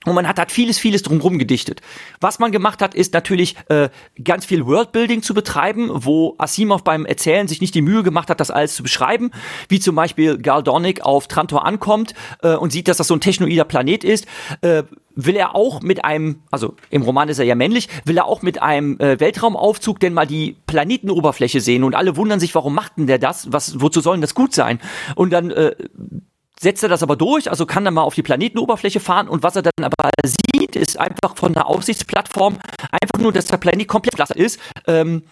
[0.05, 1.81] Und man hat halt vieles, vieles drumherum gedichtet.
[2.21, 3.89] Was man gemacht hat, ist natürlich äh,
[4.23, 8.39] ganz viel Worldbuilding zu betreiben, wo Asimov beim Erzählen sich nicht die Mühe gemacht hat,
[8.39, 9.31] das alles zu beschreiben.
[9.67, 13.65] Wie zum Beispiel Galdonic auf Trantor ankommt äh, und sieht, dass das so ein technoider
[13.65, 14.25] Planet ist.
[14.61, 14.83] Äh,
[15.15, 18.41] will er auch mit einem, also im Roman ist er ja männlich, will er auch
[18.41, 22.97] mit einem äh, Weltraumaufzug denn mal die Planetenoberfläche sehen und alle wundern sich, warum macht
[22.97, 23.51] denn der das?
[23.51, 24.79] Was, wozu soll denn das gut sein?
[25.15, 25.73] Und dann äh,
[26.59, 29.55] setzt er das aber durch, also kann dann mal auf die Planetenoberfläche fahren und was
[29.55, 32.57] er dann aber sieht, ist einfach von der Aufsichtsplattform
[32.91, 34.59] einfach nur, dass der Planet komplett flach ist.
[34.87, 35.23] Ähm,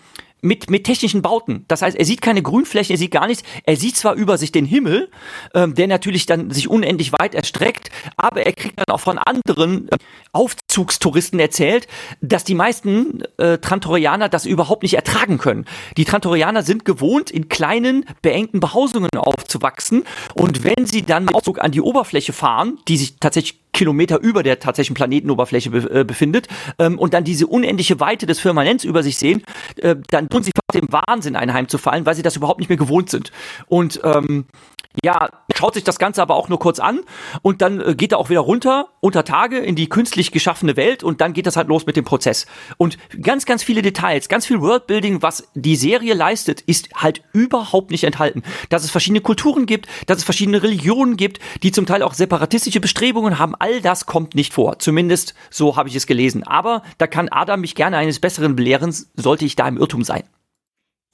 [0.44, 1.64] mit, mit technischen Bauten.
[1.70, 3.44] Das heißt, er sieht keine Grünflächen, er sieht gar nichts.
[3.64, 5.10] Er sieht zwar über sich den Himmel,
[5.56, 9.88] ähm, der natürlich dann sich unendlich weit erstreckt, aber er kriegt dann auch von anderen
[9.88, 9.98] äh,
[10.74, 11.88] Aufzugstouristen erzählt,
[12.22, 15.66] dass die meisten äh, Trantorianer das überhaupt nicht ertragen können.
[15.98, 20.04] Die Trantorianer sind gewohnt, in kleinen, beengten Behausungen aufzuwachsen
[20.34, 24.44] und wenn sie dann mit Aufzug an die Oberfläche fahren, die sich tatsächlich Kilometer über
[24.44, 26.48] der tatsächlichen Planetenoberfläche be äh, befindet
[26.80, 29.44] ähm, und dann diese unendliche Weite des Firmaments über sich sehen,
[29.78, 33.10] äh, dann tun sie fast dem Wahnsinn einheimzufallen, weil sie das überhaupt nicht mehr gewohnt
[33.10, 33.32] sind.
[33.68, 34.46] Und ähm,
[35.04, 37.00] ja, schaut sich das Ganze aber auch nur kurz an
[37.42, 41.04] und dann äh, geht er auch wieder runter unter Tage in die künstlich geschaffene Welt
[41.04, 42.46] und dann geht das halt los mit dem Prozess.
[42.78, 47.92] Und ganz, ganz viele Details, ganz viel Worldbuilding, was die Serie leistet, ist halt überhaupt
[47.92, 48.44] nicht enthalten.
[48.70, 52.80] Dass es verschiedene Kulturen gibt, dass es verschiedene Religionen gibt, die zum Teil auch separatistische
[52.80, 54.80] Bestrebungen haben, all das kommt nicht vor.
[54.80, 56.44] Zumindest so habe ich es gelesen.
[56.44, 60.24] Aber da kann Adam mich gerne eines Besseren belehren, sollte ich da im Irrtum sein.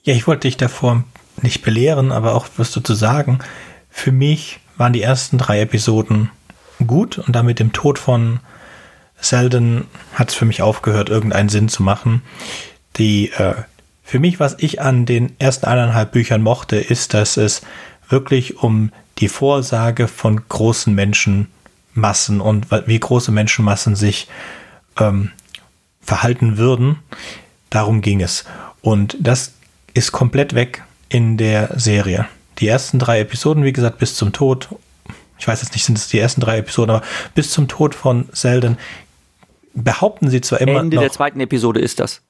[0.03, 1.03] Ja, ich wollte dich davor
[1.41, 3.39] nicht belehren, aber auch was du zu sagen.
[3.89, 6.31] Für mich waren die ersten drei Episoden
[6.85, 8.39] gut und damit dem Tod von
[9.19, 12.21] Selden hat es für mich aufgehört, irgendeinen Sinn zu machen.
[12.95, 13.55] Die, äh,
[14.03, 17.61] für mich, was ich an den ersten eineinhalb Büchern mochte, ist, dass es
[18.07, 24.27] wirklich um die Vorsage von großen Menschenmassen und wie große Menschenmassen sich
[24.97, 25.31] ähm,
[26.01, 26.99] verhalten würden.
[27.69, 28.45] Darum ging es.
[28.81, 29.53] Und das
[29.93, 32.27] ist komplett weg in der Serie.
[32.60, 34.70] Die ersten drei Episoden, wie gesagt, bis zum Tod,
[35.38, 37.05] ich weiß jetzt nicht, sind es die ersten drei Episoden, aber
[37.36, 38.78] bis zum Tod von Selden
[39.74, 42.22] behaupten sie zwar immer Ende noch, der zweiten Episode ist das.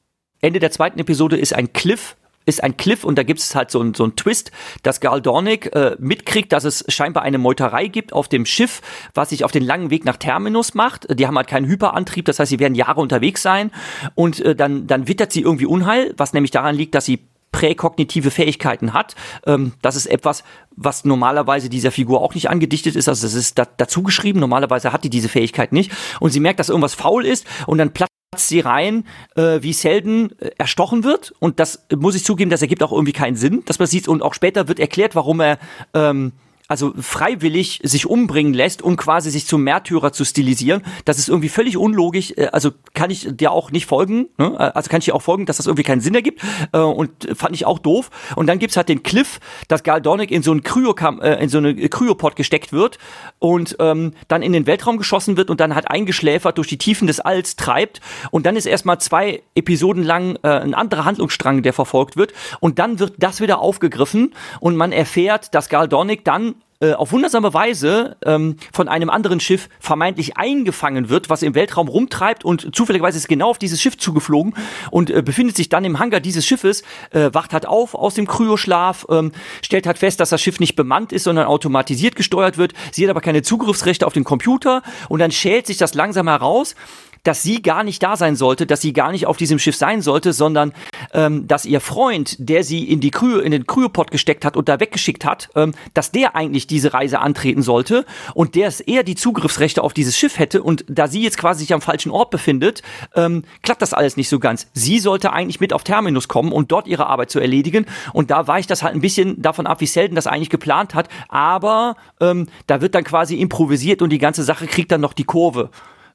[0.41, 2.15] Ende der zweiten Episode ist ein Cliff
[2.49, 4.51] ist ein Cliff und da gibt es halt so, ein, so einen Twist,
[4.83, 8.81] dass Gal Dornick äh, mitkriegt, dass es scheinbar eine Meuterei gibt auf dem Schiff,
[9.13, 11.07] was sich auf den langen Weg nach Terminus macht.
[11.17, 13.71] Die haben halt keinen Hyperantrieb, das heißt, sie werden Jahre unterwegs sein
[14.15, 18.31] und äh, dann, dann wittert sie irgendwie Unheil, was nämlich daran liegt, dass sie präkognitive
[18.31, 19.15] Fähigkeiten hat.
[19.45, 20.43] Ähm, das ist etwas,
[20.75, 23.09] was normalerweise dieser Figur auch nicht angedichtet ist.
[23.09, 24.39] Also es ist da, dazu geschrieben.
[24.39, 25.91] Normalerweise hat die diese Fähigkeit nicht.
[26.19, 30.39] Und sie merkt, dass irgendwas faul ist und dann platzt sie rein, äh, wie Selden
[30.39, 31.33] äh, erstochen wird.
[31.39, 34.07] Und das muss ich zugeben, das ergibt auch irgendwie keinen Sinn, dass man sieht.
[34.07, 35.57] Und auch später wird erklärt, warum er
[35.93, 36.33] ähm,
[36.69, 40.83] also freiwillig sich umbringen lässt, um quasi sich zum Märtyrer zu stilisieren.
[41.03, 42.31] Das ist irgendwie völlig unlogisch.
[42.37, 44.29] Äh, also kann ich dir auch nicht folgen.
[44.37, 44.57] Ne?
[44.75, 46.41] Also kann ich dir auch folgen, dass das irgendwie keinen Sinn ergibt.
[46.71, 48.11] Äh, und fand ich auch doof.
[48.35, 51.49] Und dann gibt's halt den Cliff, dass Gal Dornick in so einen Kryokam äh, in
[51.49, 52.99] so eine Kryopod gesteckt wird
[53.39, 57.07] und ähm, dann in den Weltraum geschossen wird und dann halt eingeschläfert durch die Tiefen
[57.07, 57.99] des Alls treibt.
[58.29, 62.33] Und dann ist erstmal zwei Episoden lang äh, ein anderer Handlungsstrang, der verfolgt wird.
[62.59, 67.11] Und dann wird das wieder aufgegriffen und man erfährt, dass Gal Dornick dann äh, auf
[67.11, 72.73] wundersame Weise ähm, von einem anderen Schiff vermeintlich eingefangen wird, was im Weltraum rumtreibt und
[72.73, 74.55] zufälligerweise ist genau auf dieses Schiff zugeflogen
[74.89, 78.27] und äh, befindet sich dann im Hangar dieses Schiffes, äh, wacht halt auf aus dem
[78.27, 82.73] Kryoschlaf, ähm, stellt halt fest, dass das Schiff nicht bemannt ist, sondern automatisiert gesteuert wird.
[82.93, 86.75] Sie hat aber keine Zugriffsrechte auf den Computer und dann schält sich das langsam heraus,
[87.23, 90.01] dass sie gar nicht da sein sollte, dass sie gar nicht auf diesem Schiff sein
[90.01, 90.73] sollte, sondern
[91.13, 94.69] ähm, dass ihr Freund, der sie in die Kryo, in den Kryopod gesteckt hat und
[94.69, 99.03] da weggeschickt hat, ähm, dass der eigentlich diese Reise antreten sollte und der es eher
[99.03, 100.63] die Zugriffsrechte auf dieses Schiff hätte.
[100.63, 102.81] Und da sie jetzt quasi sich am falschen Ort befindet,
[103.15, 104.67] ähm, klappt das alles nicht so ganz.
[104.73, 107.85] Sie sollte eigentlich mit auf Terminus kommen und dort ihre Arbeit zu erledigen.
[108.13, 111.09] Und da weicht das halt ein bisschen davon ab, wie Selden das eigentlich geplant hat,
[111.27, 115.23] aber ähm, da wird dann quasi improvisiert und die ganze Sache kriegt dann noch die
[115.23, 115.69] Kurve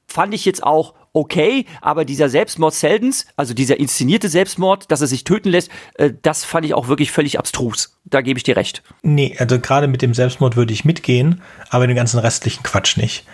[0.07, 5.07] fand ich jetzt auch okay, aber dieser Selbstmord Seldens, also dieser inszenierte Selbstmord, dass er
[5.07, 7.97] sich töten lässt, äh, das fand ich auch wirklich völlig abstrus.
[8.03, 8.83] Da gebe ich dir recht.
[9.01, 13.25] Nee, also gerade mit dem Selbstmord würde ich mitgehen, aber den ganzen restlichen Quatsch nicht.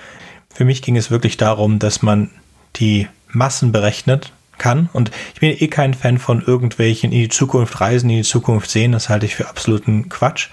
[0.53, 2.29] Für mich ging es wirklich darum, dass man
[2.75, 4.89] die Massen berechnet kann.
[4.93, 8.69] Und ich bin eh kein Fan von irgendwelchen in die Zukunft reisen, in die Zukunft
[8.69, 8.91] sehen.
[8.91, 10.49] Das halte ich für absoluten Quatsch.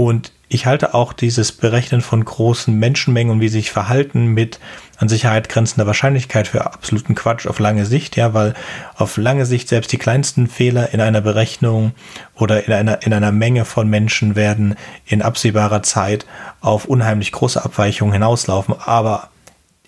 [0.00, 4.58] Und ich halte auch dieses Berechnen von großen Menschenmengen und wie sie sich verhalten mit
[4.96, 8.54] an Sicherheit grenzender Wahrscheinlichkeit für absoluten Quatsch auf lange Sicht, ja, weil
[8.96, 11.92] auf lange Sicht selbst die kleinsten Fehler in einer Berechnung
[12.34, 14.74] oder in einer, in einer Menge von Menschen werden
[15.04, 16.24] in absehbarer Zeit
[16.62, 18.74] auf unheimlich große Abweichungen hinauslaufen.
[18.82, 19.28] Aber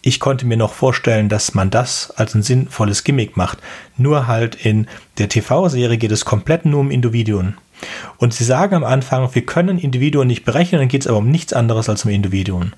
[0.03, 3.61] ich konnte mir noch vorstellen, dass man das als ein sinnvolles Gimmick macht.
[3.97, 7.57] Nur halt in der TV-Serie geht es komplett nur um Individuen.
[8.19, 11.31] Und sie sagen am Anfang, wir können Individuen nicht berechnen, dann geht es aber um
[11.31, 12.75] nichts anderes als um Individuen.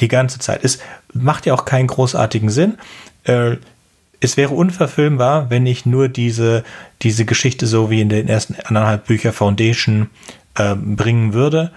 [0.00, 0.60] Die ganze Zeit.
[0.64, 0.78] Es
[1.12, 2.78] macht ja auch keinen großartigen Sinn.
[3.24, 3.56] Äh,
[4.20, 6.64] es wäre unverfilmbar, wenn ich nur diese,
[7.02, 10.10] diese Geschichte so wie in den ersten anderthalb Bücher Foundation
[10.56, 11.70] äh, bringen würde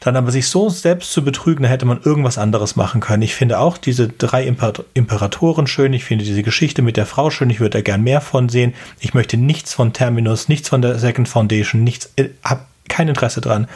[0.00, 3.22] dann aber sich so selbst zu betrügen, da hätte man irgendwas anderes machen können.
[3.22, 5.92] Ich finde auch diese drei Imper Imperatoren schön.
[5.94, 7.50] Ich finde diese Geschichte mit der Frau schön.
[7.50, 8.74] Ich würde da gern mehr von sehen.
[9.00, 13.40] Ich möchte nichts von Terminus, nichts von der Second Foundation, nichts, äh, hab kein Interesse
[13.40, 13.68] dran.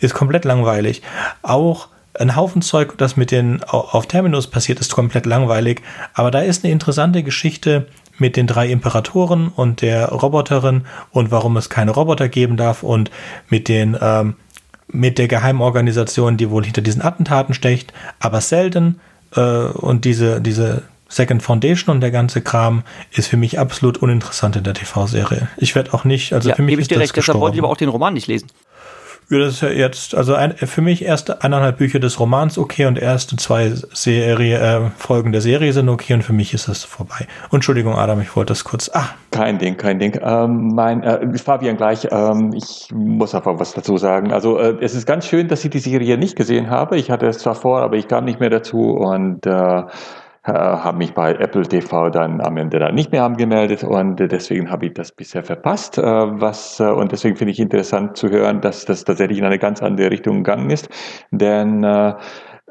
[0.00, 1.02] Ist komplett langweilig.
[1.42, 5.82] Auch ein Haufen Zeug, das mit den auf Terminus passiert, ist komplett langweilig.
[6.14, 7.86] Aber da ist eine interessante Geschichte
[8.18, 13.10] mit den drei Imperatoren und der Roboterin und warum es keine Roboter geben darf und
[13.48, 14.34] mit den ähm,
[14.90, 19.00] mit der Geheimorganisation, die wohl hinter diesen Attentaten steckt, aber selten.
[19.34, 22.82] Äh, und diese, diese Second Foundation und der ganze Kram
[23.12, 25.48] ist für mich absolut uninteressant in der TV-Serie.
[25.56, 27.38] Ich werde auch nicht, also ja, für mich ist ich dir das gestorben.
[27.38, 28.48] deshalb wollte ich aber auch den Roman nicht lesen.
[29.30, 32.86] Ja, das ist ja jetzt, also ein, für mich erste eineinhalb Bücher des Romans okay
[32.86, 36.84] und erste zwei Serie, äh, Folgen der Serie sind okay und für mich ist das
[36.84, 37.26] vorbei.
[37.52, 38.90] Entschuldigung, Adam, ich wollte das kurz.
[38.94, 39.10] Ah.
[39.30, 40.18] Kein Ding, kein Ding.
[40.22, 44.32] Ähm, mein, äh, Fabian gleich, ähm, ich muss einfach was dazu sagen.
[44.32, 46.96] Also äh, es ist ganz schön, dass ich die Serie nicht gesehen habe.
[46.96, 49.82] Ich hatte es zwar vor, aber ich kam nicht mehr dazu und äh,
[50.44, 54.70] äh, habe mich bei Apple TV dann am Ende dann nicht mehr angemeldet und deswegen
[54.70, 55.98] habe ich das bisher verpasst.
[55.98, 59.58] Äh, was, äh, und deswegen finde ich interessant zu hören, dass das tatsächlich in eine
[59.58, 60.88] ganz andere Richtung gegangen ist.
[61.30, 61.84] Denn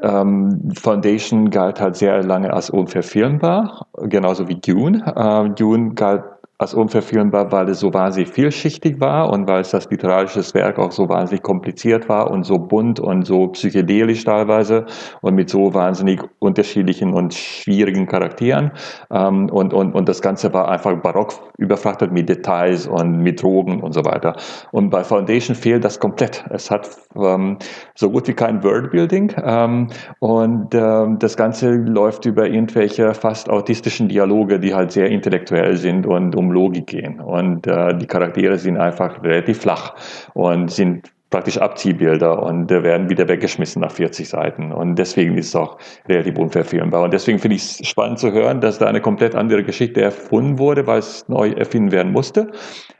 [0.01, 5.53] ähm, Foundation galt halt sehr lange als unverfilmbar, genauso wie Dune.
[5.55, 6.23] Dune galt
[6.59, 10.91] als unverfilmbar, weil es so wahnsinnig vielschichtig war und weil es das literarische Werk auch
[10.91, 14.87] so wahnsinnig kompliziert war und so bunt und so psychedelisch teilweise
[15.21, 18.71] und mit so wahnsinnig unterschiedlichen und schwierigen Charakteren.
[19.11, 23.81] Ähm, und, und, und das Ganze war einfach barock überfrachtet mit Details und mit Drogen
[23.81, 24.35] und so weiter.
[24.71, 26.43] Und bei Foundation fehlt das komplett.
[26.49, 27.57] Es hat ähm,
[27.93, 29.89] so gut wie kein Wordbuilding ähm,
[30.19, 36.07] und ähm, das Ganze läuft über irgendwelche fast autistischen Dialoge, die halt sehr intellektuell sind
[36.07, 37.19] und um um Logik gehen.
[37.19, 39.95] Und äh, die Charaktere sind einfach relativ flach
[40.33, 44.71] und sind praktisch Abziehbilder und äh, werden wieder weggeschmissen nach 40 Seiten.
[44.71, 45.77] Und deswegen ist es auch
[46.07, 47.03] relativ unverfilmbar.
[47.03, 50.57] Und deswegen finde ich es spannend zu hören, dass da eine komplett andere Geschichte erfunden
[50.57, 52.51] wurde, weil es neu erfinden werden musste.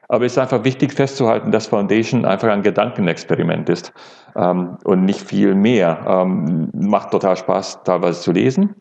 [0.10, 3.94] Aber es ist einfach wichtig festzuhalten, dass Foundation einfach ein Gedankenexperiment ist
[4.36, 6.06] ähm, und nicht viel mehr.
[6.08, 8.76] Ähm, macht total Spaß, teilweise zu lesen.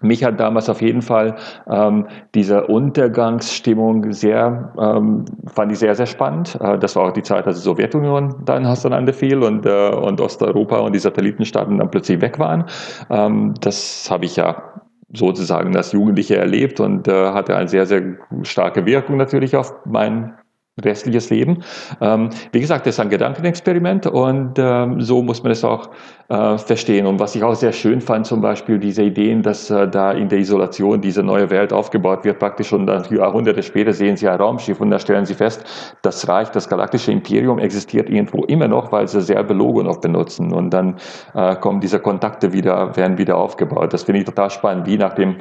[0.00, 1.36] Mich hat damals auf jeden Fall
[1.68, 6.58] ähm, diese Untergangsstimmung sehr, ähm, fand ich sehr, sehr spannend.
[6.60, 10.20] Äh, das war auch die Zeit, als die Sowjetunion dann auseinander fiel und, äh, und
[10.20, 12.64] Osteuropa und die Satellitenstaaten dann plötzlich weg waren.
[13.10, 14.72] Ähm, das habe ich ja
[15.12, 20.34] sozusagen als Jugendliche erlebt und äh, hatte eine sehr, sehr starke Wirkung natürlich auf mein
[20.80, 21.62] restliches Leben.
[22.00, 25.90] Ähm, wie gesagt, das ist ein Gedankenexperiment und ähm, so muss man es auch
[26.30, 27.06] äh, verstehen.
[27.06, 30.30] Und was ich auch sehr schön fand, zum Beispiel diese Ideen, dass äh, da in
[30.30, 34.40] der Isolation diese neue Welt aufgebaut wird, praktisch schon dann Jahrhunderte später sehen sie ein
[34.40, 35.62] Raumschiff und da stellen sie fest,
[36.00, 40.54] das Reich, das galaktische Imperium existiert irgendwo immer noch, weil sie selbe Logo noch benutzen
[40.54, 40.96] und dann
[41.34, 43.92] äh, kommen diese Kontakte wieder, werden wieder aufgebaut.
[43.92, 45.36] Das finde ich total spannend, wie nach dem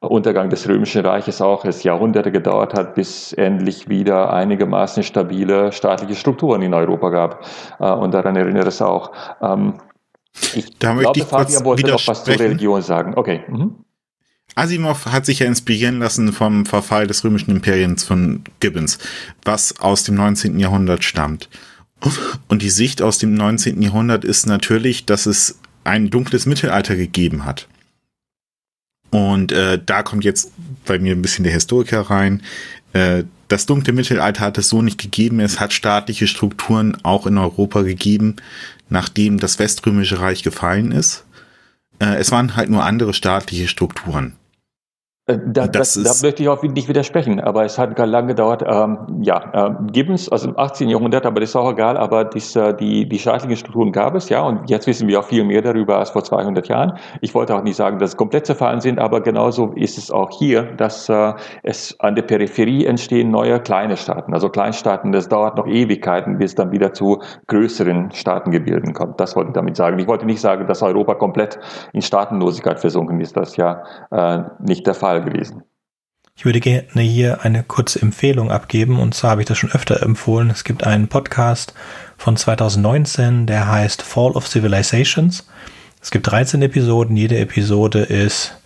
[0.00, 6.14] Untergang des Römischen Reiches auch es Jahrhunderte gedauert hat, bis endlich wieder einigermaßen stabile staatliche
[6.14, 7.46] Strukturen in Europa gab.
[7.78, 9.12] Äh, und daran erinnert es auch.
[9.42, 9.74] Ähm,
[10.54, 13.14] ich da glaube, ich Fabian wollte noch was zur Religion sagen.
[13.14, 13.44] Okay.
[13.48, 13.84] Mhm.
[14.54, 18.98] Asimov hat sich ja inspirieren lassen vom Verfall des römischen Imperiums von Gibbons,
[19.44, 20.58] was aus dem 19.
[20.58, 21.48] Jahrhundert stammt.
[22.48, 23.80] Und die Sicht aus dem 19.
[23.82, 27.68] Jahrhundert ist natürlich, dass es ein dunkles Mittelalter gegeben hat.
[29.10, 30.52] Und äh, da kommt jetzt
[30.86, 32.42] bei mir ein bisschen der Historiker rein.
[32.92, 35.40] Äh, das dunkle Mittelalter hat es so nicht gegeben.
[35.40, 38.36] Es hat staatliche Strukturen auch in Europa gegeben,
[38.88, 41.24] nachdem das Weströmische Reich gefallen ist.
[41.98, 44.34] Äh, es waren halt nur andere staatliche Strukturen.
[45.30, 48.64] Äh, da, das das, da möchte ich auch nicht widersprechen, aber es hat lange gedauert.
[48.66, 50.88] Ähm, ja, äh, Gibbons, also im 18.
[50.88, 54.28] Jahrhundert, aber das ist auch egal, aber dies, äh, die, die staatlichen Strukturen gab es,
[54.28, 56.98] ja, und jetzt wissen wir auch viel mehr darüber als vor 200 Jahren.
[57.20, 60.30] Ich wollte auch nicht sagen, dass es komplett zerfallen sind, aber genauso ist es auch
[60.30, 65.12] hier, dass äh, es an der Peripherie entstehen neue kleine Staaten, also Kleinstaaten.
[65.12, 69.20] Das dauert noch Ewigkeiten, bis es dann wieder zu größeren Staatengebilden kommt.
[69.20, 69.98] Das wollte ich damit sagen.
[69.98, 71.58] Ich wollte nicht sagen, dass Europa komplett
[71.92, 73.36] in Staatenlosigkeit versunken ist.
[73.36, 75.62] Das ist ja äh, nicht der Fall gewesen.
[76.36, 80.02] Ich würde gerne hier eine kurze Empfehlung abgeben und zwar habe ich das schon öfter
[80.02, 80.48] empfohlen.
[80.48, 81.74] Es gibt einen Podcast
[82.16, 85.46] von 2019, der heißt Fall of Civilizations.
[86.00, 88.56] Es gibt 13 Episoden, jede Episode ist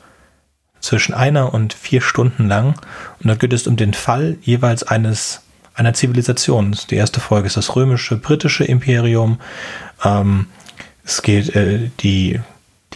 [0.79, 2.75] zwischen einer und vier Stunden lang
[3.21, 5.43] und da geht es um den Fall jeweils eines
[5.75, 6.77] einer Zivilisation.
[6.91, 9.41] Die erste Folge ist das römische, britische Imperium.
[10.05, 10.47] Ähm,
[11.05, 12.41] es geht äh, die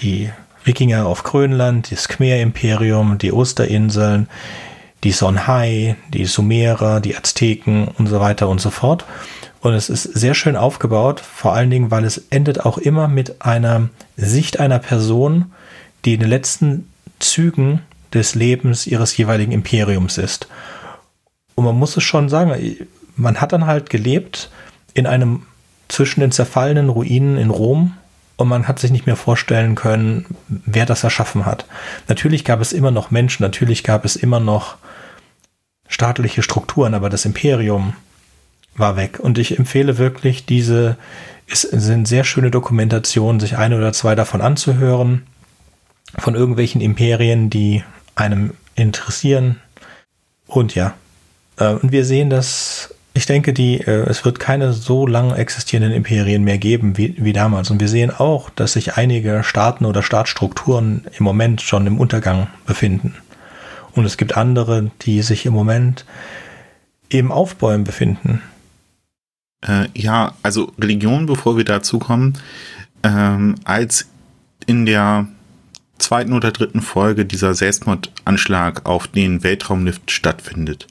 [0.00, 0.30] die
[0.68, 4.28] Wikinger auf Grönland, das Khmer-Imperium, die Osterinseln,
[5.02, 9.04] die Songhai, die Sumerer, die Azteken und so weiter und so fort.
[9.60, 13.42] Und es ist sehr schön aufgebaut, vor allen Dingen, weil es endet auch immer mit
[13.42, 15.52] einer Sicht einer Person,
[16.04, 16.88] die in den letzten
[17.18, 17.80] Zügen
[18.12, 20.48] des Lebens ihres jeweiligen Imperiums ist.
[21.54, 22.76] Und man muss es schon sagen,
[23.16, 24.50] man hat dann halt gelebt
[24.92, 25.42] in einem
[25.88, 27.94] zwischen den zerfallenen Ruinen in Rom
[28.38, 31.66] und man hat sich nicht mehr vorstellen können, wer das erschaffen hat.
[32.06, 34.76] Natürlich gab es immer noch Menschen, natürlich gab es immer noch
[35.88, 37.94] staatliche Strukturen, aber das Imperium
[38.76, 39.18] war weg.
[39.18, 40.96] Und ich empfehle wirklich diese,
[41.48, 45.26] es sind sehr schöne Dokumentationen, sich eine oder zwei davon anzuhören,
[46.16, 47.82] von irgendwelchen Imperien, die
[48.14, 49.60] einem interessieren.
[50.46, 50.94] Und ja,
[51.56, 55.92] äh, und wir sehen das ich denke, die, äh, es wird keine so lang existierenden
[55.92, 57.68] Imperien mehr geben wie, wie damals.
[57.68, 62.46] Und wir sehen auch, dass sich einige Staaten oder Staatsstrukturen im Moment schon im Untergang
[62.64, 63.16] befinden.
[63.92, 66.06] Und es gibt andere, die sich im Moment
[67.08, 68.40] im Aufbäumen befinden.
[69.66, 72.38] Äh, ja, also Religion, bevor wir dazu kommen,
[73.02, 74.06] ähm, als
[74.66, 75.26] in der
[75.98, 80.86] zweiten oder dritten Folge dieser Selbstmordanschlag auf den Weltraumlift stattfindet,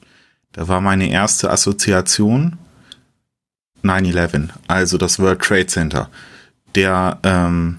[0.58, 2.58] da war meine erste Assoziation
[3.84, 6.10] 9-11, also das World Trade Center.
[6.74, 7.78] Der ähm,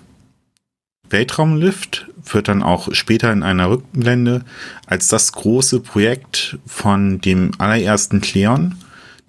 [1.10, 4.46] Weltraumlift wird dann auch später in einer Rückblende
[4.86, 8.76] als das große Projekt von dem allerersten Kleon,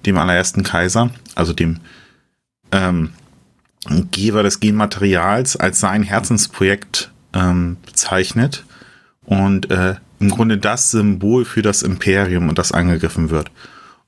[0.06, 1.80] dem allerersten Kaiser, also dem
[2.70, 3.10] ähm,
[4.12, 8.64] Geber des Genmaterials, als sein Herzensprojekt ähm, bezeichnet
[9.24, 13.50] und äh, im Grunde das Symbol für das Imperium und das angegriffen wird.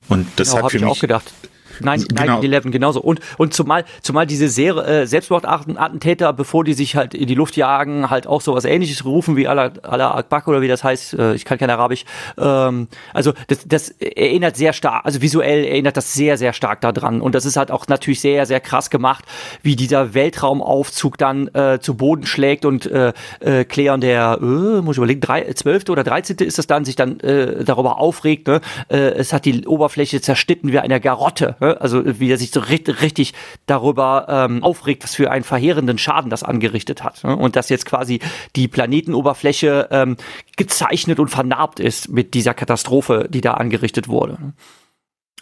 [0.07, 1.33] Und das genau, hat für mich auch gedacht.
[1.79, 2.39] 9, genau.
[2.39, 3.01] 9-11, genauso.
[3.01, 7.55] Und, und zumal, zumal diese Serie, äh, Selbstmordattentäter, bevor die sich halt in die Luft
[7.57, 11.35] jagen, halt auch sowas ähnliches rufen wie Allah, Allah Akbar oder wie das heißt, äh,
[11.35, 12.05] ich kann kein Arabisch.
[12.37, 17.21] Ähm, also das, das erinnert sehr stark, also visuell erinnert das sehr, sehr stark daran.
[17.21, 19.25] Und das ist halt auch natürlich sehr, sehr krass gemacht,
[19.61, 24.45] wie dieser Weltraumaufzug dann äh, zu Boden schlägt und äh, äh, Cleon, der, äh,
[24.81, 25.89] muss ich überlegen, drei, 12.
[25.89, 26.37] oder 13.
[26.37, 28.61] ist das dann, sich dann äh, darüber aufregt, ne?
[28.89, 31.55] äh, es hat die Oberfläche zerschnitten wie eine Garotte.
[31.63, 31.79] Ne?
[31.79, 33.33] Also wie er sich so richtig, richtig
[33.65, 37.23] darüber ähm, aufregt, was für einen verheerenden Schaden das angerichtet hat.
[37.23, 37.35] Ne?
[37.35, 38.19] Und dass jetzt quasi
[38.55, 40.17] die Planetenoberfläche ähm,
[40.57, 44.37] gezeichnet und vernarbt ist mit dieser Katastrophe, die da angerichtet wurde.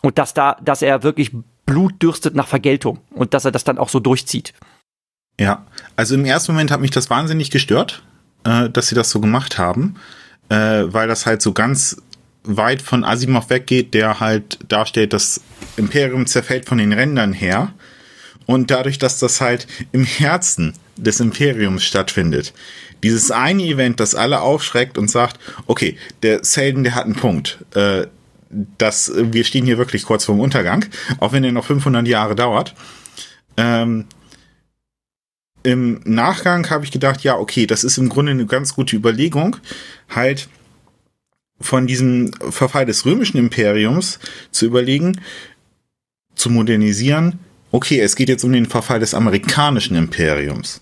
[0.02, 1.32] Und dass da, dass er wirklich
[1.66, 4.54] Blut dürstet nach Vergeltung und dass er das dann auch so durchzieht.
[5.40, 5.66] Ja,
[5.96, 8.04] also im ersten Moment hat mich das wahnsinnig gestört,
[8.44, 9.96] äh, dass sie das so gemacht haben,
[10.50, 12.02] äh, weil das halt so ganz
[12.44, 15.42] weit von Asimov weggeht, der halt darstellt, das
[15.78, 17.74] Imperium zerfällt von den Rändern her.
[18.46, 22.54] Und dadurch, dass das halt im Herzen des Imperiums stattfindet,
[23.04, 27.64] dieses eine Event, das alle aufschreckt und sagt, okay, der Selden, der hat einen Punkt.
[27.76, 28.08] Äh,
[28.78, 30.86] das, wir stehen hier wirklich kurz vorm Untergang,
[31.20, 32.76] auch wenn er noch 500 Jahre dauert.
[33.58, 34.06] Ähm,
[35.64, 39.56] Im Nachgang habe ich gedacht, ja, okay, das ist im Grunde eine ganz gute Überlegung,
[40.10, 40.50] halt
[41.62, 44.20] von diesem Verfall des römischen Imperiums
[44.52, 45.22] zu überlegen,
[46.36, 47.40] zu modernisieren,
[47.72, 50.82] okay, es geht jetzt um den Verfall des amerikanischen Imperiums.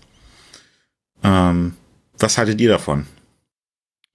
[1.23, 1.73] Ähm,
[2.17, 3.05] was haltet ihr davon?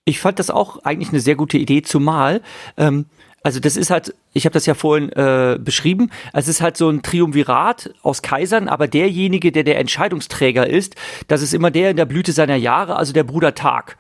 [0.04, 2.42] Ich fand das auch eigentlich eine sehr gute Idee, zumal,
[2.76, 3.06] ähm,
[3.44, 6.88] also das ist halt, ich habe das ja vorhin äh, beschrieben, es ist halt so
[6.88, 10.96] ein Triumvirat aus Kaisern, aber derjenige, der der Entscheidungsträger ist,
[11.28, 13.98] das ist immer der in der Blüte seiner Jahre, also der Bruder Tag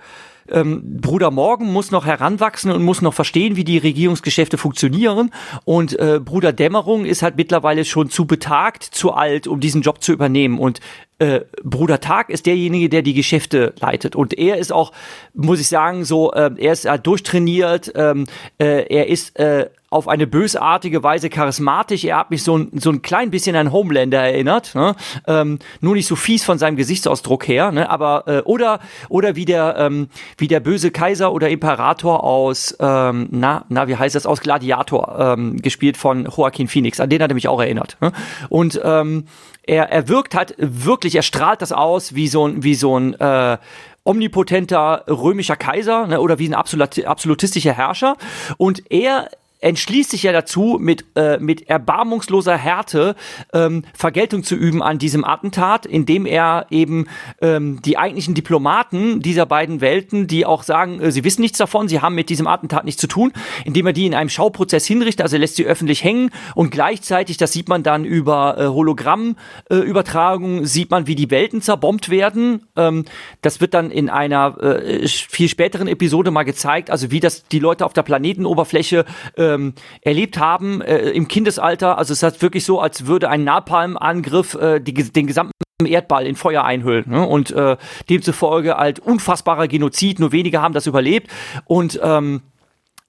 [0.50, 5.30] ähm, Bruder Morgen muss noch heranwachsen und muss noch verstehen, wie die Regierungsgeschäfte funktionieren.
[5.64, 10.02] Und äh, Bruder Dämmerung ist halt mittlerweile schon zu betagt, zu alt, um diesen Job
[10.02, 10.58] zu übernehmen.
[10.58, 10.80] Und
[11.18, 14.16] äh, Bruder Tag ist derjenige, der die Geschäfte leitet.
[14.16, 14.92] Und er ist auch,
[15.32, 18.26] muss ich sagen, so, äh, er ist äh, durchtrainiert, ähm,
[18.58, 22.04] äh, er ist äh, auf eine bösartige Weise charismatisch.
[22.04, 24.74] Er hat mich so ein, so ein klein bisschen an Homelander erinnert.
[24.74, 24.96] Ne?
[25.26, 27.88] Ähm, nur nicht so fies von seinem Gesichtsausdruck her, ne?
[27.88, 33.28] aber äh, oder oder wie der ähm, wie der böse Kaiser oder Imperator aus ähm,
[33.30, 36.98] na na wie heißt das aus Gladiator ähm, gespielt von Joaquin Phoenix.
[36.98, 37.96] An den hat er mich auch erinnert.
[38.00, 38.10] Ne?
[38.48, 39.26] Und ähm,
[39.62, 43.14] er er wirkt halt wirklich, er strahlt das aus wie so ein wie so ein
[43.14, 43.58] äh,
[44.04, 48.16] omnipotenter römischer Kaiser ne, oder wie ein absolut, absolutistischer Herrscher.
[48.58, 49.30] Und er
[49.60, 53.16] entschließt sich ja dazu, mit, äh, mit erbarmungsloser Härte
[53.52, 57.06] ähm, Vergeltung zu üben an diesem Attentat, indem er eben
[57.40, 61.88] ähm, die eigentlichen Diplomaten dieser beiden Welten, die auch sagen, äh, sie wissen nichts davon,
[61.88, 63.32] sie haben mit diesem Attentat nichts zu tun,
[63.64, 67.38] indem er die in einem Schauprozess hinrichtet, also er lässt sie öffentlich hängen und gleichzeitig,
[67.38, 72.66] das sieht man dann über äh, Hologrammübertragung, äh, sieht man, wie die Welten zerbombt werden.
[72.76, 73.06] Ähm,
[73.40, 77.60] das wird dann in einer äh, viel späteren Episode mal gezeigt, also wie das die
[77.60, 79.06] Leute auf der Planetenoberfläche
[79.38, 81.98] äh, ähm, erlebt haben äh, im Kindesalter.
[81.98, 85.52] Also es ist wirklich so, als würde ein Napalm-Angriff äh, die, den gesamten
[85.84, 87.04] Erdball in Feuer einhüllen.
[87.08, 87.26] Ne?
[87.26, 87.76] Und äh,
[88.08, 91.30] demzufolge halt unfassbarer Genozid, nur wenige haben das überlebt.
[91.66, 92.42] Und ähm,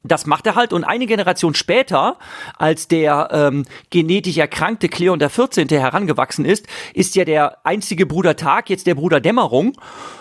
[0.07, 2.17] das macht er halt und eine Generation später,
[2.57, 5.67] als der ähm, genetisch erkrankte Cleon der 14.
[5.69, 9.73] herangewachsen ist, ist ja der einzige Bruder Tag jetzt der Bruder Dämmerung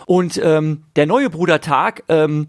[0.06, 2.48] und ähm, der neue Bruder Tag ähm,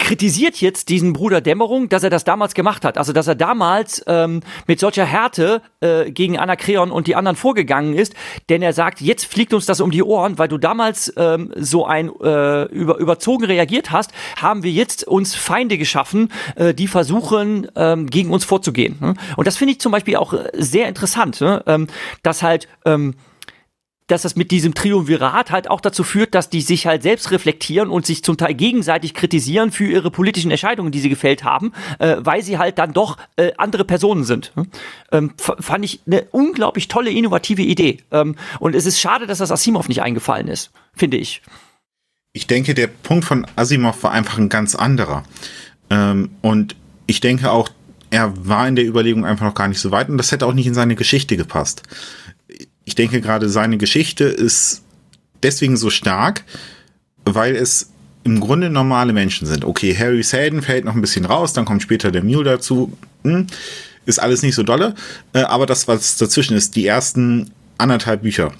[0.00, 2.98] kritisiert jetzt diesen Bruder Dämmerung, dass er das damals gemacht hat.
[2.98, 7.94] Also, dass er damals ähm, mit solcher Härte äh, gegen Anakreon und die anderen vorgegangen
[7.94, 8.14] ist.
[8.48, 11.86] Denn er sagt, jetzt fliegt uns das um die Ohren, weil du damals ähm, so
[11.86, 17.68] ein äh, über, überzogen reagiert hast, haben wir jetzt uns Feinde geschaffen, äh, die versuchen,
[17.76, 18.96] ähm, gegen uns vorzugehen.
[19.00, 19.14] Ne?
[19.36, 21.62] Und das finde ich zum Beispiel auch sehr interessant, ne?
[21.66, 21.86] ähm,
[22.22, 23.14] dass halt ähm,
[24.10, 27.88] dass das mit diesem Triumvirat halt auch dazu führt, dass die sich halt selbst reflektieren
[27.88, 32.16] und sich zum Teil gegenseitig kritisieren für ihre politischen Entscheidungen, die sie gefällt haben, äh,
[32.20, 34.52] weil sie halt dann doch äh, andere Personen sind.
[34.54, 34.66] Hm?
[35.12, 37.98] Ähm, fand ich eine unglaublich tolle, innovative Idee.
[38.10, 41.42] Ähm, und es ist schade, dass das Asimov nicht eingefallen ist, finde ich.
[42.32, 45.24] Ich denke, der Punkt von Asimov war einfach ein ganz anderer.
[45.88, 46.76] Ähm, und
[47.06, 47.68] ich denke auch,
[48.10, 50.52] er war in der Überlegung einfach noch gar nicht so weit und das hätte auch
[50.52, 51.82] nicht in seine Geschichte gepasst
[52.84, 54.82] ich denke gerade, seine Geschichte ist
[55.42, 56.44] deswegen so stark,
[57.24, 57.90] weil es
[58.24, 59.64] im Grunde normale Menschen sind.
[59.64, 62.96] Okay, Harry Seldon fällt noch ein bisschen raus, dann kommt später der Mew dazu.
[63.22, 63.46] Hm,
[64.06, 64.94] ist alles nicht so dolle,
[65.32, 68.52] äh, aber das, was dazwischen ist, die ersten anderthalb Bücher.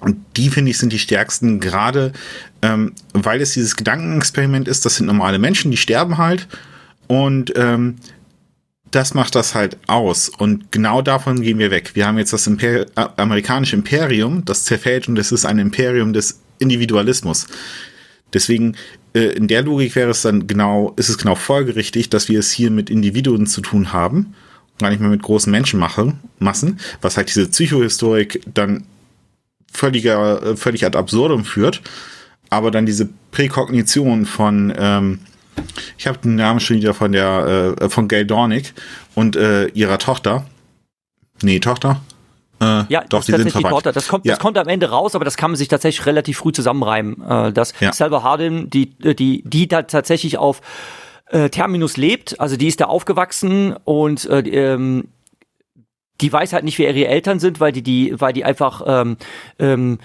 [0.00, 2.12] Und die, finde ich, sind die stärksten, gerade
[2.62, 6.48] ähm, weil es dieses Gedankenexperiment ist, das sind normale Menschen, die sterben halt.
[7.06, 7.96] Und ähm,
[8.90, 10.28] das macht das halt aus.
[10.28, 11.92] Und genau davon gehen wir weg.
[11.94, 16.12] Wir haben jetzt das Imper äh, amerikanische Imperium, das zerfällt und es ist ein Imperium
[16.12, 17.46] des Individualismus.
[18.32, 18.76] Deswegen,
[19.14, 22.50] äh, in der Logik wäre es dann genau, ist es genau folgerichtig, dass wir es
[22.50, 24.34] hier mit Individuen zu tun haben,
[24.78, 28.84] gar nicht mehr mit großen Menschenmassen, was halt diese Psychohistorik dann
[29.72, 31.80] völliger, äh, völlig ad absurdum führt.
[32.52, 35.20] Aber dann diese Präkognition von, ähm,
[35.98, 38.74] ich habe den Namen schon wieder von der, äh, von Gail Dornick
[39.14, 40.46] und äh, ihrer Tochter.
[41.42, 42.00] Nee, Tochter.
[42.60, 43.92] Äh, ja, doch, die sind die Tochter.
[43.92, 44.32] Das kommt, ja.
[44.32, 47.22] das kommt am Ende raus, aber das kann man sich tatsächlich relativ früh zusammenreimen.
[47.26, 47.92] Äh, dass ja.
[47.92, 50.60] Selva Hardin, die, äh, die, die da tatsächlich auf
[51.30, 55.08] äh, Terminus lebt, also die ist da aufgewachsen und äh, ähm,
[56.20, 59.16] die weiß halt nicht, wer ihre Eltern sind, weil die, die, weil die einfach ähm,
[59.58, 59.98] ähm,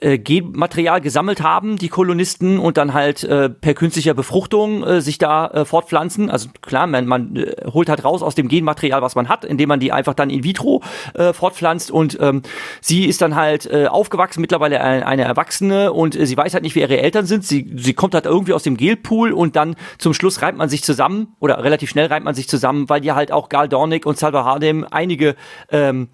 [0.00, 5.18] äh, Genmaterial gesammelt haben, die Kolonisten, und dann halt äh, per künstlicher Befruchtung äh, sich
[5.18, 6.30] da äh, fortpflanzen.
[6.30, 9.68] Also klar, man, man äh, holt halt raus aus dem Genmaterial, was man hat, indem
[9.68, 10.82] man die einfach dann in vitro
[11.14, 11.90] äh, fortpflanzt.
[11.90, 12.42] Und ähm,
[12.80, 16.62] sie ist dann halt äh, aufgewachsen, mittlerweile eine, eine Erwachsene, und äh, sie weiß halt
[16.62, 17.44] nicht, wer ihre Eltern sind.
[17.44, 20.82] Sie, sie kommt halt irgendwie aus dem Gelpool und dann zum Schluss reimt man sich
[20.82, 24.18] zusammen, oder relativ schnell reimt man sich zusammen, weil ja halt auch Gal Dornick und
[24.18, 25.36] Salva Hardem einige
[25.70, 26.08] ähm,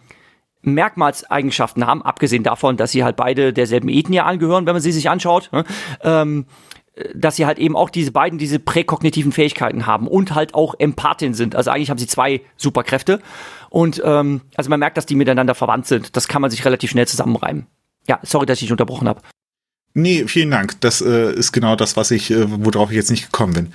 [0.75, 5.09] Merkmalseigenschaften haben, abgesehen davon, dass sie halt beide derselben Ethnie angehören, wenn man sie sich
[5.09, 5.51] anschaut.
[5.53, 5.65] Ne?
[6.03, 6.47] Ähm,
[7.15, 11.35] dass sie halt eben auch diese beiden diese präkognitiven Fähigkeiten haben und halt auch Empathin
[11.35, 11.55] sind.
[11.55, 13.21] Also eigentlich haben sie zwei Superkräfte.
[13.69, 16.17] Und ähm, also man merkt, dass die miteinander verwandt sind.
[16.17, 17.67] Das kann man sich relativ schnell zusammenreimen.
[18.09, 19.21] Ja, sorry, dass ich dich unterbrochen habe.
[19.93, 20.81] Nee, vielen Dank.
[20.83, 23.73] Das äh, ist genau das, was ich, äh, worauf ich jetzt nicht gekommen bin.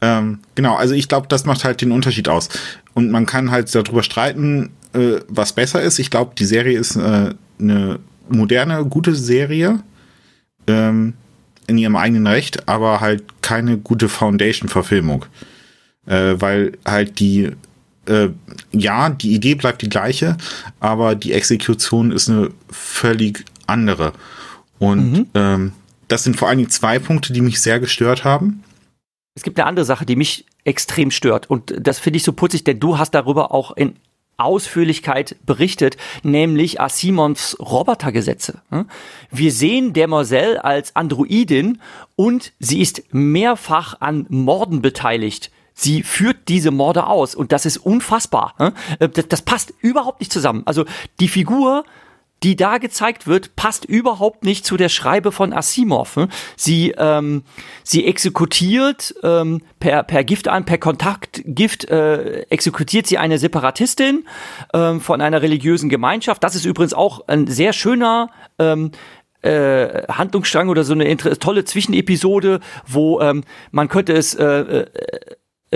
[0.00, 2.48] Ähm, genau, also ich glaube, das macht halt den Unterschied aus.
[2.94, 5.98] Und man kann halt darüber streiten, äh, was besser ist.
[5.98, 7.98] Ich glaube, die Serie ist äh, eine
[8.28, 9.82] moderne, gute Serie
[10.66, 11.14] ähm,
[11.66, 15.26] in ihrem eigenen Recht, aber halt keine gute Foundation-Verfilmung.
[16.06, 17.50] Äh, weil halt die,
[18.06, 18.28] äh,
[18.72, 20.36] ja, die Idee bleibt die gleiche,
[20.80, 24.12] aber die Exekution ist eine völlig andere.
[24.78, 25.26] Und mhm.
[25.34, 25.72] ähm,
[26.08, 28.64] das sind vor allen Dingen zwei Punkte, die mich sehr gestört haben.
[29.36, 31.48] Es gibt eine andere Sache, die mich extrem stört.
[31.48, 33.94] Und das finde ich so putzig, denn du hast darüber auch in
[34.42, 38.62] Ausführlichkeit berichtet, nämlich Asimons Robotergesetze.
[39.30, 41.80] Wir sehen Demoiselle als Androidin
[42.16, 45.50] und sie ist mehrfach an Morden beteiligt.
[45.72, 48.54] Sie führt diese Morde aus und das ist unfassbar.
[49.28, 50.62] Das, passt überhaupt nicht zusammen.
[50.66, 50.84] Also
[51.20, 51.84] die Figur
[52.42, 56.16] die da gezeigt wird, passt überhaupt nicht zu der Schreibe von Asimov.
[56.16, 56.28] Ne?
[56.56, 57.42] Sie, ähm,
[57.84, 64.24] sie exekutiert ähm, per, per Gift an, per Kontaktgift äh, exekutiert sie eine Separatistin
[64.72, 66.42] ähm, von einer religiösen Gemeinschaft.
[66.42, 68.92] Das ist übrigens auch ein sehr schöner ähm,
[69.42, 74.86] äh, Handlungsstrang oder so eine tolle Zwischenepisode, wo ähm, man könnte es äh, äh,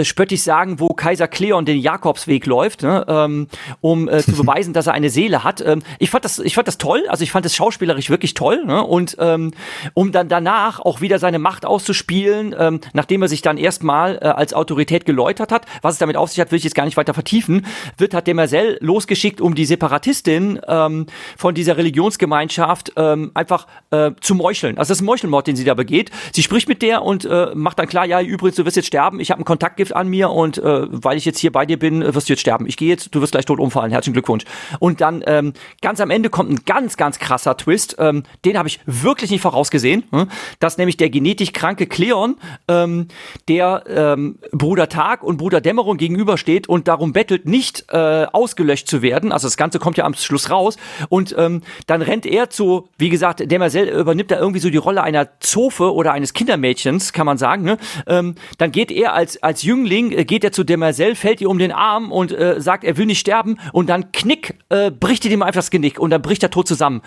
[0.02, 3.46] spöttisch sagen, wo Kaiser Kleon den Jakobsweg läuft, ne, ähm,
[3.80, 5.60] um äh, zu beweisen, dass er eine Seele hat.
[5.60, 7.04] Ähm, ich fand das, ich fand das toll.
[7.08, 8.64] Also ich fand das schauspielerisch wirklich toll.
[8.64, 8.82] Ne?
[8.82, 9.52] Und ähm,
[9.94, 14.26] um dann danach auch wieder seine Macht auszuspielen, ähm, nachdem er sich dann erstmal äh,
[14.26, 16.96] als Autorität geläutert hat, was es damit auf sich hat, will ich jetzt gar nicht
[16.96, 17.64] weiter vertiefen,
[17.96, 21.06] wird hat Demerzel losgeschickt, um die Separatistin ähm,
[21.36, 24.76] von dieser Religionsgemeinschaft ähm, einfach äh, zu meucheln.
[24.76, 26.10] Also das ist ein Meuchelmord, den sie da begeht.
[26.32, 29.20] Sie spricht mit der und äh, macht dann klar, ja, übrigens, du wirst jetzt sterben.
[29.20, 31.78] Ich habe einen Kontakt Gift an mir und äh, weil ich jetzt hier bei dir
[31.78, 32.66] bin, wirst du jetzt sterben.
[32.66, 33.90] Ich gehe jetzt, du wirst gleich tot umfallen.
[33.90, 34.44] Herzlichen Glückwunsch.
[34.78, 35.52] Und dann ähm,
[35.82, 37.96] ganz am Ende kommt ein ganz, ganz krasser Twist.
[37.98, 40.04] Ähm, den habe ich wirklich nicht vorausgesehen.
[40.10, 40.28] Hm?
[40.58, 42.36] Dass nämlich der genetisch kranke Cleon,
[42.66, 43.08] ähm,
[43.48, 49.02] der ähm, Bruder Tag und Bruder Dämmerung gegenübersteht und darum bettelt, nicht äh, ausgelöscht zu
[49.02, 49.32] werden.
[49.32, 50.78] Also das Ganze kommt ja am Schluss raus.
[51.10, 55.02] Und ähm, dann rennt er zu, wie gesagt, Demerzel übernimmt da irgendwie so die Rolle
[55.02, 57.64] einer Zofe oder eines Kindermädchens, kann man sagen.
[57.64, 57.76] Ne?
[58.06, 61.50] Ähm, dann geht er als, als Jünger Jüngling äh, geht er zu Demerzel, fällt ihr
[61.50, 65.24] um den Arm und äh, sagt, er will nicht sterben und dann knick, äh, bricht
[65.24, 67.02] ihr ihm einfach das Genick und dann bricht er tot zusammen.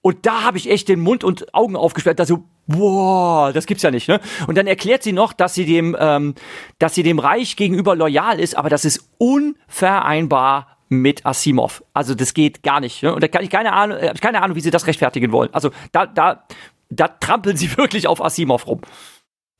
[0.00, 3.82] Und da habe ich echt den Mund und Augen aufgesperrt, da so, boah, das gibt's
[3.82, 4.20] ja nicht, ne?
[4.46, 6.34] Und dann erklärt sie noch, dass sie dem, ähm,
[6.78, 11.82] dass sie dem Reich gegenüber loyal ist, aber das ist unvereinbar mit Asimov.
[11.92, 13.02] Also das geht gar nicht.
[13.02, 13.12] Ne?
[13.12, 15.52] Und da kann ich keine Ahnung, äh, keine Ahnung, wie sie das rechtfertigen wollen.
[15.52, 16.44] Also da, da,
[16.88, 18.80] da trampeln sie wirklich auf Asimov rum.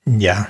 [0.05, 0.47] Ja,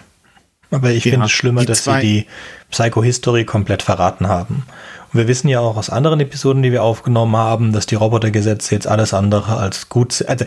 [0.71, 2.27] aber ich ja, finde es schlimmer, dass sie die
[2.71, 4.67] Psychohistorie komplett verraten haben.
[5.13, 8.75] Und wir wissen ja auch aus anderen Episoden, die wir aufgenommen haben, dass die Robotergesetze
[8.75, 10.29] jetzt alles andere als gut sind.
[10.29, 10.45] Also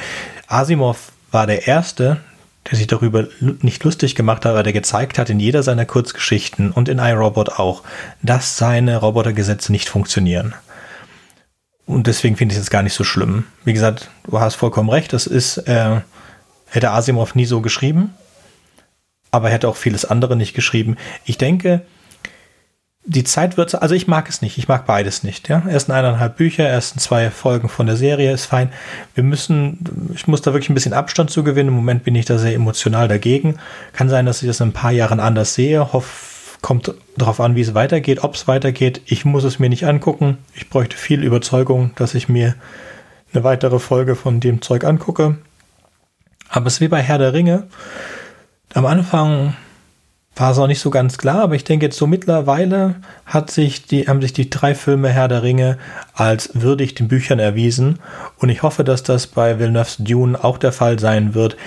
[0.48, 2.18] Asimov war der Erste,
[2.70, 6.72] der sich darüber nicht lustig gemacht hat, aber der gezeigt hat in jeder seiner Kurzgeschichten
[6.72, 7.84] und in iRobot auch,
[8.22, 10.54] dass seine Robotergesetze nicht funktionieren.
[11.86, 13.46] Und deswegen finde ich es gar nicht so schlimm.
[13.64, 16.02] Wie gesagt, du hast vollkommen recht, das ist, äh,
[16.68, 18.14] hätte Asimov nie so geschrieben,
[19.32, 20.98] aber er hätte auch vieles andere nicht geschrieben.
[21.26, 21.82] Ich denke,
[23.06, 25.50] die Zeit wird, also ich mag es nicht, ich mag beides nicht.
[25.50, 25.64] Ja?
[25.68, 28.72] Ersten eineinhalb Bücher, ersten zwei Folgen von der Serie ist fein.
[29.16, 31.70] Wir müssen, ich muss da wirklich ein bisschen Abstand zu gewinnen.
[31.70, 33.58] Im Moment bin ich da sehr emotional dagegen.
[33.94, 35.92] Kann sein, dass ich das in ein paar Jahren anders sehe.
[35.92, 39.02] Hoff, kommt darauf an, wie es weitergeht, ob es weitergeht.
[39.06, 40.38] Ich muss es mir nicht angucken.
[40.54, 42.56] Ich bräuchte viel Überzeugung, dass ich mir
[43.34, 45.38] eine weitere Folge von dem Zeug angucke.
[46.50, 47.68] Aber es ist wie bei Herr der Ringe.
[48.74, 49.56] Am Anfang
[50.36, 53.86] war es auch nicht so ganz klar, aber ich denke jetzt so mittlerweile hat sich
[53.86, 55.78] die, haben sich die drei Filme Herr der Ringe
[56.14, 58.00] als würdig den Büchern erwiesen
[58.38, 61.58] und ich hoffe, dass das bei Villeneuve's Dune auch der Fall sein wird.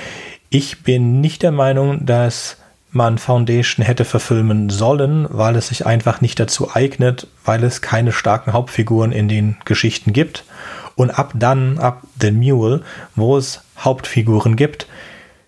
[0.49, 2.57] Ich bin nicht der Meinung, dass
[2.93, 8.12] man Foundation hätte verfilmen sollen, weil es sich einfach nicht dazu eignet, weil es keine
[8.12, 10.45] starken Hauptfiguren in den Geschichten gibt.
[10.95, 12.83] Und ab dann, ab The Mule,
[13.16, 14.87] wo es Hauptfiguren gibt,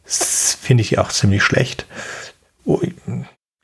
[0.04, 1.86] finde ich auch ziemlich schlecht.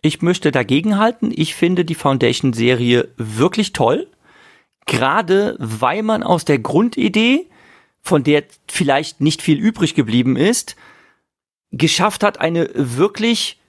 [0.03, 1.33] Ich möchte dagegenhalten.
[1.35, 4.07] Ich finde die Foundation-Serie wirklich toll.
[4.87, 7.47] Gerade weil man aus der Grundidee,
[8.03, 10.77] von der vielleicht nicht viel übrig geblieben ist,
[11.71, 13.61] geschafft hat, eine wirklich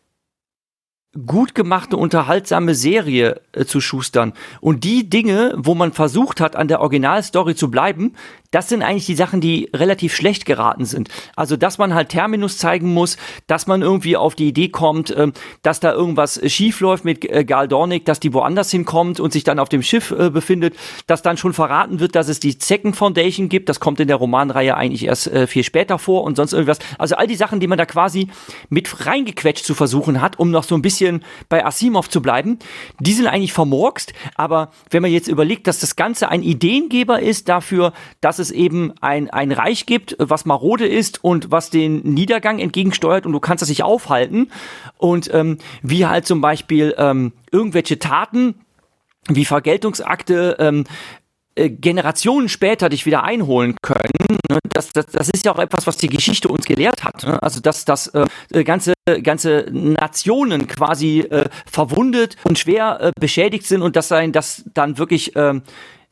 [1.25, 4.33] gut gemachte, unterhaltsame Serie äh, zu schustern.
[4.61, 8.15] Und die Dinge, wo man versucht hat, an der Originalstory zu bleiben,
[8.51, 11.09] das sind eigentlich die Sachen, die relativ schlecht geraten sind.
[11.35, 13.17] Also, dass man halt Terminus zeigen muss,
[13.47, 17.45] dass man irgendwie auf die Idee kommt, äh, dass da irgendwas schief läuft mit äh,
[17.45, 20.75] Gal Dornick, dass die woanders hinkommt und sich dann auf dem Schiff äh, befindet,
[21.07, 23.69] dass dann schon verraten wird, dass es die Second Foundation gibt.
[23.69, 26.79] Das kommt in der Romanreihe eigentlich erst äh, viel später vor und sonst irgendwas.
[26.97, 28.27] Also all die Sachen, die man da quasi
[28.69, 32.59] mit reingequetscht zu versuchen hat, um noch so ein bisschen bei Asimov zu bleiben,
[32.99, 34.11] die sind eigentlich vermurkst.
[34.35, 38.93] Aber wenn man jetzt überlegt, dass das Ganze ein Ideengeber ist dafür, dass es eben
[39.01, 43.61] ein, ein Reich gibt, was marode ist und was den Niedergang entgegensteuert und du kannst
[43.61, 44.51] es nicht aufhalten.
[44.97, 48.55] Und ähm, wie halt zum Beispiel ähm, irgendwelche Taten,
[49.27, 50.85] wie Vergeltungsakte ähm,
[51.53, 54.37] äh, Generationen später dich wieder einholen können.
[54.49, 54.59] Ne?
[54.69, 57.23] Das, das, das ist ja auch etwas, was die Geschichte uns gelehrt hat.
[57.23, 57.43] Ne?
[57.43, 63.67] Also dass, dass äh, äh, ganze, ganze Nationen quasi äh, verwundet und schwer äh, beschädigt
[63.67, 65.59] sind und dass sein, dass dann wirklich äh,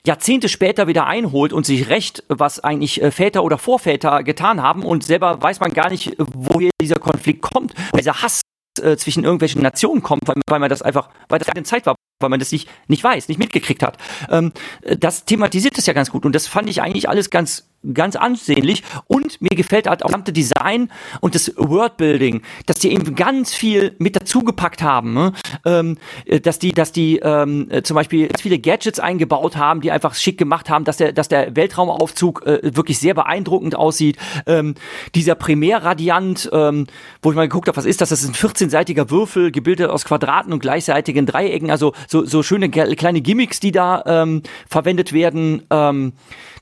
[0.06, 4.84] Jahrzehnte später wieder einholt und sich rächt, was eigentlich äh, Väter oder Vorväter getan haben
[4.84, 8.42] und selber weiß man gar nicht, woher dieser Konflikt kommt, dieser Hass
[8.82, 11.96] äh, zwischen irgendwelchen Nationen kommt, weil, weil man das einfach, weil das eine Zeit war,
[12.22, 13.98] weil man das nicht, nicht weiß, nicht mitgekriegt hat.
[14.30, 18.16] Ähm, das thematisiert das ja ganz gut und das fand ich eigentlich alles ganz ganz
[18.16, 20.92] ansehnlich und mir gefällt halt auch das gesamte Design
[21.22, 25.34] und das Worldbuilding, dass die eben ganz viel mit dazugepackt haben, ne?
[25.66, 25.98] ähm,
[26.44, 30.38] dass die, dass die ähm, zum Beispiel ganz viele Gadgets eingebaut haben, die einfach schick
[30.38, 34.18] gemacht haben, dass der, dass der Weltraumaufzug äh, wirklich sehr beeindruckend aussieht.
[34.46, 34.76] Ähm,
[35.16, 36.88] dieser Primärradiant, ähm,
[37.22, 38.10] wo ich mal geguckt habe, was ist das?
[38.10, 42.70] Das ist ein 14-seitiger Würfel, gebildet aus Quadraten und gleichseitigen Dreiecken, also so, so schöne
[42.70, 45.64] kleine Gimmicks, die da ähm, verwendet werden.
[45.70, 46.14] Ähm,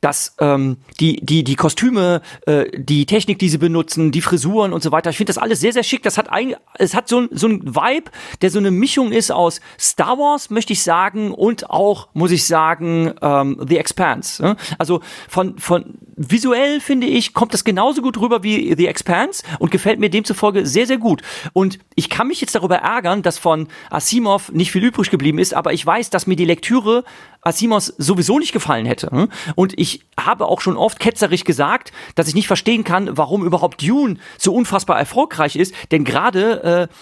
[0.01, 4.83] dass ähm, die, die, die Kostüme, äh, die Technik, die sie benutzen, die Frisuren und
[4.83, 6.03] so weiter, ich finde das alles sehr, sehr schick.
[6.03, 8.11] Das hat ein, es hat so, so ein Vibe,
[8.41, 12.45] der so eine Mischung ist aus Star Wars, möchte ich sagen, und auch, muss ich
[12.45, 14.41] sagen, ähm, The Expanse.
[14.41, 14.55] Ne?
[14.77, 19.71] Also von, von visuell finde ich, kommt das genauso gut rüber wie The Expanse und
[19.71, 21.21] gefällt mir demzufolge sehr, sehr gut.
[21.53, 25.53] Und ich kann mich jetzt darüber ärgern, dass von Asimov nicht viel übrig geblieben ist,
[25.53, 27.03] aber ich weiß, dass mir die Lektüre
[27.47, 29.13] Asimos sowieso nicht gefallen hätte.
[29.13, 29.29] Ne?
[29.55, 33.81] Und ich habe auch schon oft ketzerisch gesagt, dass ich nicht verstehen kann, warum überhaupt
[33.81, 35.73] Dune so unfassbar erfolgreich ist.
[35.91, 36.93] Denn gerade äh,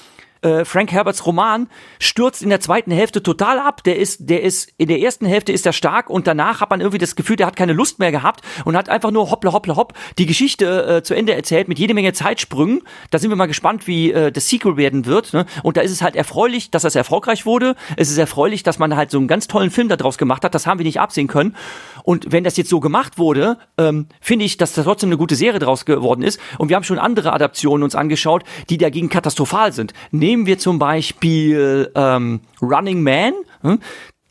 [0.45, 1.67] äh, Frank Herberts Roman
[1.99, 3.83] stürzt in der zweiten Hälfte total ab.
[3.83, 6.81] Der ist, der ist, in der ersten Hälfte ist er stark und danach hat man
[6.81, 9.75] irgendwie das Gefühl, der hat keine Lust mehr gehabt und hat einfach nur hoppla hoppla
[9.75, 12.81] hopp die Geschichte äh, zu Ende erzählt mit jede Menge Zeitsprüngen.
[13.09, 15.33] Da sind wir mal gespannt, wie äh, das Sequel werden wird.
[15.33, 15.45] Ne?
[15.63, 17.75] Und da ist es halt erfreulich, dass das erfolgreich wurde.
[17.97, 20.53] Es ist erfreulich, dass man halt so einen ganz tollen Film daraus gemacht hat.
[20.53, 21.55] Das haben wir nicht absehen können.
[22.03, 25.35] Und wenn das jetzt so gemacht wurde, ähm, finde ich, dass da trotzdem eine gute
[25.35, 26.39] Serie draus geworden ist.
[26.59, 29.93] Und wir haben schon andere Adaptionen uns angeschaut, die dagegen katastrophal sind.
[30.11, 33.33] Nehmen wir zum Beispiel ähm, Running Man.
[33.61, 33.79] Hm?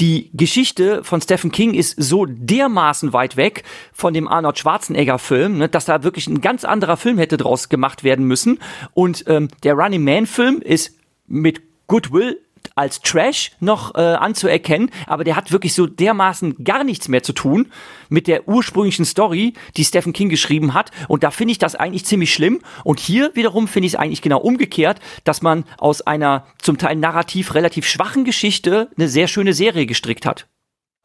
[0.01, 3.63] die Geschichte von Stephen King ist so dermaßen weit weg
[3.93, 7.69] von dem Arnold Schwarzenegger Film, ne, dass da wirklich ein ganz anderer Film hätte draus
[7.69, 8.59] gemacht werden müssen.
[8.93, 12.41] Und ähm, der Running Man Film ist mit Goodwill
[12.75, 17.33] als Trash noch äh, anzuerkennen, aber der hat wirklich so dermaßen gar nichts mehr zu
[17.33, 17.71] tun
[18.09, 20.91] mit der ursprünglichen Story, die Stephen King geschrieben hat.
[21.09, 22.61] Und da finde ich das eigentlich ziemlich schlimm.
[22.85, 26.97] Und hier wiederum finde ich es eigentlich genau umgekehrt, dass man aus einer zum Teil
[26.97, 30.47] narrativ relativ schwachen Geschichte eine sehr schöne Serie gestrickt hat.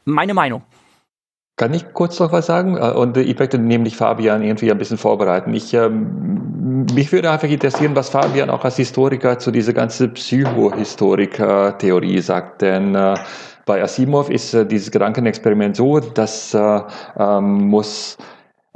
[0.06, 0.64] Meine Meinung.
[1.60, 2.78] Kann ich kurz noch was sagen?
[2.78, 5.54] Äh, und ich möchte nämlich Fabian irgendwie ein bisschen vorbereiten.
[5.54, 12.22] Ich, ähm, mich würde einfach interessieren, was Fabian auch als Historiker zu dieser ganzen Psychohistorik-Theorie
[12.22, 12.62] sagt.
[12.62, 13.16] Denn äh,
[13.66, 16.80] bei Asimov ist äh, dieses Gedankenexperiment so, dass äh,
[17.18, 18.18] ähm, muss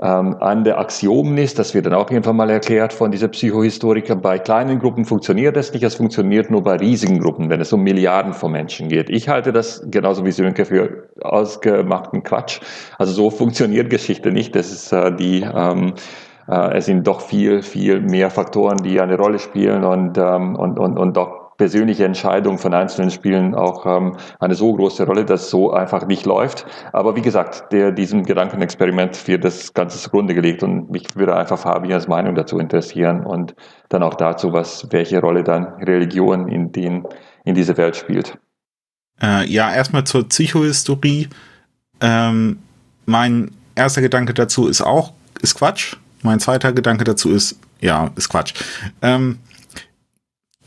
[0.01, 4.39] ähm, an der Axiomnis, das wird dann auch irgendwann mal erklärt von dieser Psychohistoriker, bei
[4.39, 8.33] kleinen Gruppen funktioniert das nicht, es funktioniert nur bei riesigen Gruppen, wenn es um Milliarden
[8.33, 9.09] von Menschen geht.
[9.09, 12.59] Ich halte das genauso wie Sönke für ausgemachten Quatsch.
[12.97, 14.55] Also so funktioniert Geschichte nicht.
[14.55, 15.93] Das ist äh, die ähm,
[16.47, 20.79] äh, es sind doch viel, viel mehr Faktoren, die eine Rolle spielen und, ähm, und,
[20.79, 25.49] und, und doch persönliche Entscheidungen von Einzelnen spielen auch ähm, eine so große Rolle, dass
[25.49, 26.65] so einfach nicht läuft.
[26.91, 31.59] Aber wie gesagt, der, diesem Gedankenexperiment wird das Ganze zugrunde gelegt und mich würde einfach
[31.59, 33.55] Fabians Meinung dazu interessieren und
[33.89, 37.03] dann auch dazu, was, welche Rolle dann Religion in, den,
[37.45, 38.37] in dieser Welt spielt.
[39.21, 41.29] Äh, ja, erstmal zur Psychohistorie.
[42.01, 42.59] Ähm,
[43.05, 45.95] mein erster Gedanke dazu ist auch, ist Quatsch.
[46.21, 48.53] Mein zweiter Gedanke dazu ist, ja, ist Quatsch.
[49.01, 49.39] Ähm,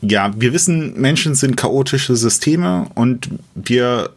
[0.01, 4.11] ja, wir wissen, Menschen sind chaotische Systeme und wir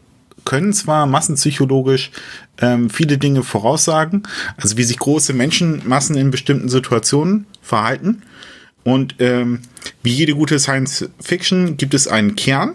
[0.45, 2.11] können zwar massenpsychologisch
[2.61, 4.23] ähm, viele Dinge voraussagen,
[4.57, 8.23] also wie sich große Menschenmassen in bestimmten Situationen verhalten.
[8.83, 9.61] Und ähm,
[10.03, 12.75] wie jede gute Science Fiction gibt es einen Kern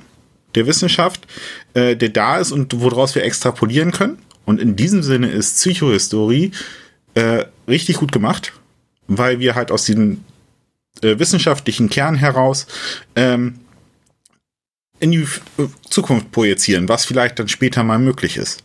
[0.54, 1.28] der Wissenschaft,
[1.74, 4.20] äh, der da ist und woraus wir extrapolieren können.
[4.46, 6.52] Und in diesem Sinne ist Psychohistorie
[7.16, 8.54] äh, richtig gut gemacht,
[9.08, 10.24] weil wir halt aus diesen
[11.02, 12.68] äh, wissenschaftlichen Kern heraus
[13.16, 13.60] ähm,
[15.00, 15.28] in die
[15.58, 18.64] äh, Zukunft projizieren, was vielleicht dann später mal möglich ist.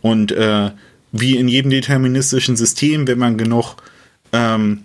[0.00, 0.70] Und äh,
[1.12, 3.76] wie in jedem deterministischen System, wenn man genug
[4.32, 4.82] ähm,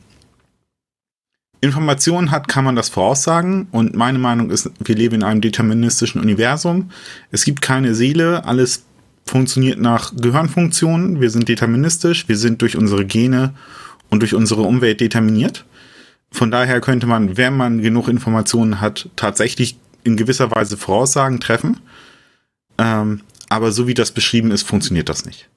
[1.61, 3.67] Informationen hat, kann man das voraussagen.
[3.71, 6.91] Und meine Meinung ist, wir leben in einem deterministischen Universum.
[7.31, 8.83] Es gibt keine Seele, alles
[9.25, 11.19] funktioniert nach Gehirnfunktionen.
[11.19, 13.53] Wir sind deterministisch, wir sind durch unsere Gene
[14.09, 15.65] und durch unsere Umwelt determiniert.
[16.31, 21.79] Von daher könnte man, wenn man genug Informationen hat, tatsächlich in gewisser Weise Voraussagen treffen.
[22.77, 25.49] Ähm, aber so wie das beschrieben ist, funktioniert das nicht.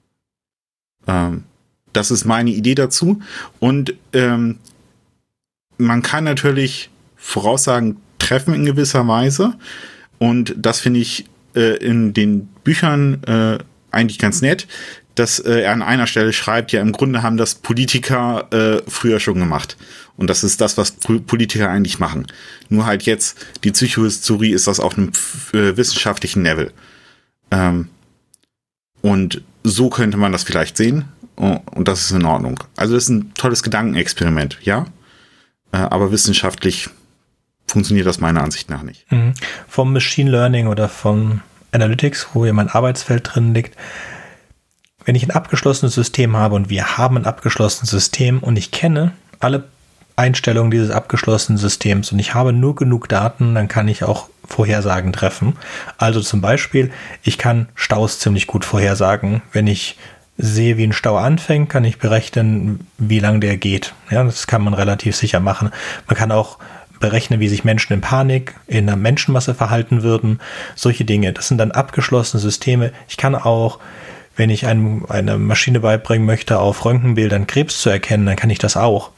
[1.07, 1.45] Ähm,
[1.93, 3.21] das ist meine Idee dazu.
[3.61, 4.59] Und ähm,
[5.79, 9.55] man kann natürlich Voraussagen treffen in gewisser Weise.
[10.19, 13.59] Und das finde ich äh, in den Büchern äh,
[13.91, 14.67] eigentlich ganz nett,
[15.15, 19.21] dass äh, er an einer Stelle schreibt, ja, im Grunde haben das Politiker äh, früher
[19.21, 19.77] schon gemacht.
[20.17, 22.27] Und das ist das, was Politiker eigentlich machen.
[22.69, 25.13] Nur halt jetzt, die Psychohistorie ist das auf einem
[25.53, 26.73] äh, wissenschaftlichen Level.
[27.51, 27.89] Ähm,
[29.01, 31.07] und so könnte man das vielleicht sehen.
[31.37, 32.63] Und das ist in Ordnung.
[32.77, 34.87] Also das ist ein tolles Gedankenexperiment, ja.
[35.73, 36.89] Äh, aber wissenschaftlich
[37.67, 39.11] funktioniert das meiner Ansicht nach nicht.
[39.11, 39.35] Mhm.
[39.67, 41.41] Vom Machine Learning oder vom
[41.73, 43.77] Analytics, wo ja mein Arbeitsfeld drin liegt,
[45.05, 49.13] wenn ich ein abgeschlossenes System habe und wir haben ein abgeschlossenes System und ich kenne
[49.41, 49.65] alle
[50.17, 55.13] Einstellungen dieses abgeschlossenen Systems und ich habe nur genug Daten, dann kann ich auch Vorhersagen
[55.13, 55.57] treffen.
[55.99, 56.91] Also zum Beispiel,
[57.23, 59.43] ich kann Staus ziemlich gut vorhersagen.
[59.53, 59.97] Wenn ich
[60.37, 63.95] sehe, wie ein Stau anfängt, kann ich berechnen, wie lang der geht.
[64.11, 65.71] Ja, das kann man relativ sicher machen.
[66.07, 66.59] Man kann auch
[67.01, 70.41] berechnen, wie sich Menschen in Panik in einer Menschenmasse verhalten würden.
[70.75, 71.33] Solche Dinge.
[71.33, 72.93] Das sind dann abgeschlossene Systeme.
[73.09, 73.79] Ich kann auch
[74.37, 78.59] wenn ich einem eine Maschine beibringen möchte, auf Röntgenbildern Krebs zu erkennen, dann kann ich
[78.59, 79.11] das auch.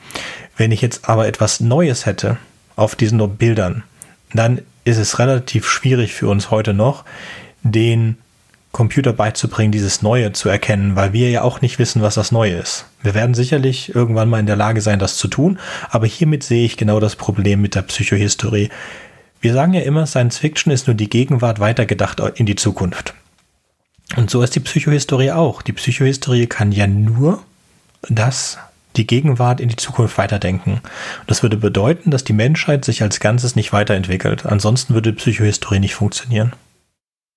[0.57, 2.39] Wenn ich jetzt aber etwas Neues hätte
[2.77, 3.85] auf diesen Bildern,
[4.33, 7.05] dann ist es relativ schwierig für uns heute noch,
[7.63, 8.19] den
[8.73, 12.55] Computer beizubringen, dieses Neue zu erkennen, weil wir ja auch nicht wissen, was das Neue
[12.55, 12.87] ist.
[13.03, 15.59] Wir werden sicherlich irgendwann mal in der Lage sein, das zu tun,
[15.91, 18.71] aber hiermit sehe ich genau das Problem mit der Psychohistorie.
[19.41, 23.15] Wir sagen ja immer, Science Fiction ist nur die Gegenwart weitergedacht in die Zukunft.
[24.17, 25.63] Und so ist die Psychohistorie auch.
[25.63, 27.43] Die Psychohistorie kann ja nur
[28.03, 28.59] das,
[28.97, 30.81] die Gegenwart in die Zukunft weiterdenken.
[31.27, 34.47] Das würde bedeuten, dass die Menschheit sich als Ganzes nicht weiterentwickelt.
[34.47, 36.53] Ansonsten würde Psychohistorie nicht funktionieren.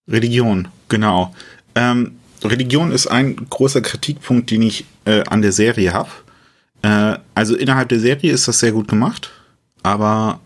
[0.08, 1.34] Religion, genau.
[1.76, 6.10] Ähm, Religion ist ein großer Kritikpunkt, den ich äh, an der Serie habe.
[6.82, 9.32] Äh, also innerhalb der Serie ist das sehr gut gemacht,
[9.84, 10.40] aber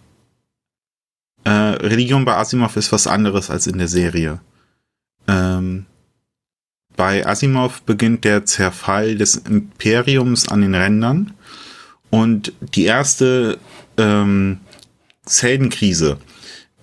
[1.43, 4.39] äh, Religion bei Asimov ist was anderes als in der Serie.
[5.27, 5.85] Ähm,
[7.01, 11.33] bei Asimov beginnt der Zerfall des Imperiums an den Rändern
[12.11, 13.57] und die erste
[13.97, 14.59] ähm,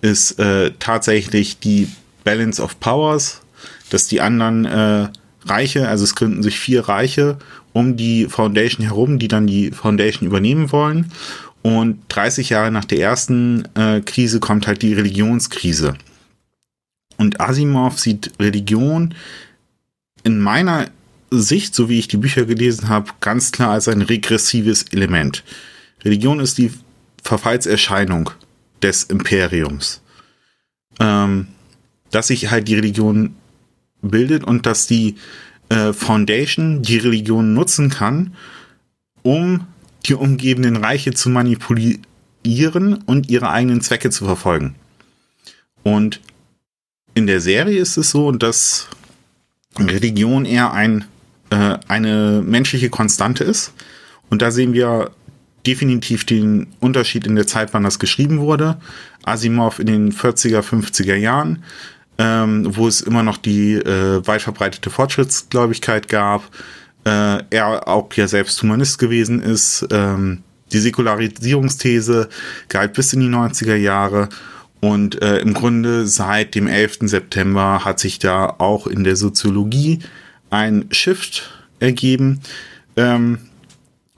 [0.01, 1.87] ist äh, tatsächlich die
[2.25, 3.39] Balance of Powers,
[3.91, 5.07] dass die anderen äh,
[5.45, 7.39] Reiche, also es gründen sich vier Reiche
[7.71, 11.13] um die Foundation herum, die dann die Foundation übernehmen wollen.
[11.61, 15.93] Und 30 Jahre nach der ersten äh, Krise kommt halt die Religionskrise.
[17.15, 19.13] Und Asimov sieht Religion
[20.23, 20.89] in meiner
[21.31, 25.43] Sicht, so wie ich die Bücher gelesen habe, ganz klar als ein regressives Element.
[26.03, 26.71] Religion ist die
[27.23, 28.31] Verfallserscheinung
[28.81, 30.01] des Imperiums.
[30.99, 31.47] Ähm,
[32.11, 33.35] dass sich halt die Religion
[34.01, 35.15] bildet und dass die
[35.69, 38.33] äh, Foundation die Religion nutzen kann,
[39.21, 39.67] um
[40.05, 44.75] die umgebenden Reiche zu manipulieren und ihre eigenen Zwecke zu verfolgen.
[45.83, 46.21] Und
[47.13, 48.87] in der Serie ist es so, dass
[49.77, 51.05] Religion eher ein,
[51.49, 53.73] äh, eine menschliche Konstante ist.
[54.29, 55.11] Und da sehen wir
[55.65, 58.77] definitiv den Unterschied in der Zeit, wann das geschrieben wurde.
[59.23, 61.63] Asimov in den 40er, 50er Jahren,
[62.17, 66.43] ähm, wo es immer noch die äh, weit verbreitete Fortschrittsgläubigkeit gab.
[67.05, 69.87] Äh, er auch ja selbst Humanist gewesen ist.
[69.91, 72.29] Ähm, die Säkularisierungsthese
[72.67, 74.29] galt bis in die 90er Jahre.
[74.81, 76.99] Und äh, im Grunde seit dem 11.
[77.01, 79.99] September hat sich da auch in der Soziologie
[80.49, 81.49] ein Shift
[81.79, 82.41] ergeben.
[82.95, 83.39] Ähm,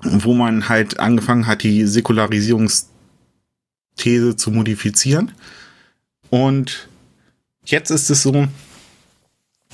[0.04, 5.32] wo man halt angefangen hat, die Säkularisierungsthese zu modifizieren.
[6.30, 6.88] Und
[7.66, 8.48] jetzt ist es so,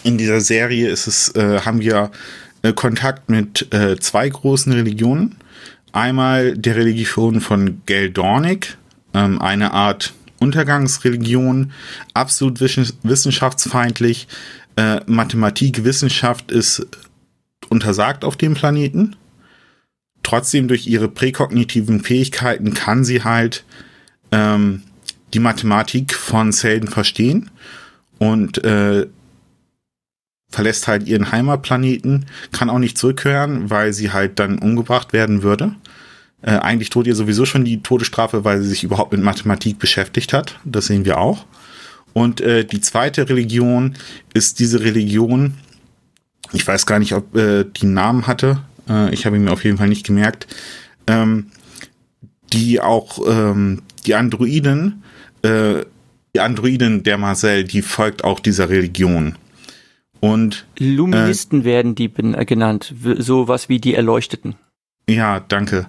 [0.04, 2.12] in dieser Serie ist es, äh, haben wir
[2.62, 5.38] äh, Kontakt mit äh, zwei großen Religionen.
[5.92, 8.78] Einmal der Religion von Geldornik,
[9.14, 11.72] ähm, eine Art Untergangsreligion,
[12.14, 14.28] absolut wissenschaftsfeindlich.
[14.76, 16.88] Äh, Mathematik, Wissenschaft ist
[17.70, 19.16] untersagt auf dem Planeten
[20.28, 23.64] trotzdem durch ihre präkognitiven Fähigkeiten kann sie halt
[24.34, 24.84] ähm,
[25.34, 27.50] die Mathematik von Selden verstehen
[28.18, 29.08] und äh,
[30.50, 35.76] verlässt halt ihren Heimatplaneten, kann auch nicht zurückkehren, weil sie halt dann umgebracht werden würde.
[36.48, 40.32] Äh, eigentlich droht ihr sowieso schon die Todesstrafe, weil sie sich überhaupt mit Mathematik beschäftigt
[40.32, 40.58] hat.
[40.64, 41.46] Das sehen wir auch.
[42.14, 43.96] Und äh, die zweite Religion
[44.34, 45.56] ist diese Religion,
[46.54, 49.66] ich weiß gar nicht, ob äh, die Namen hatte, äh, ich habe ihn mir auf
[49.66, 50.48] jeden Fall nicht gemerkt,
[51.06, 51.48] ähm,
[52.54, 55.04] die auch ähm, die Androiden,
[55.42, 55.84] äh,
[56.34, 59.36] die Androiden der Marcel, die folgt auch dieser Religion.
[60.22, 64.56] Und Luministen äh, werden die genannt, sowas wie die Erleuchteten.
[65.10, 65.88] Ja, danke.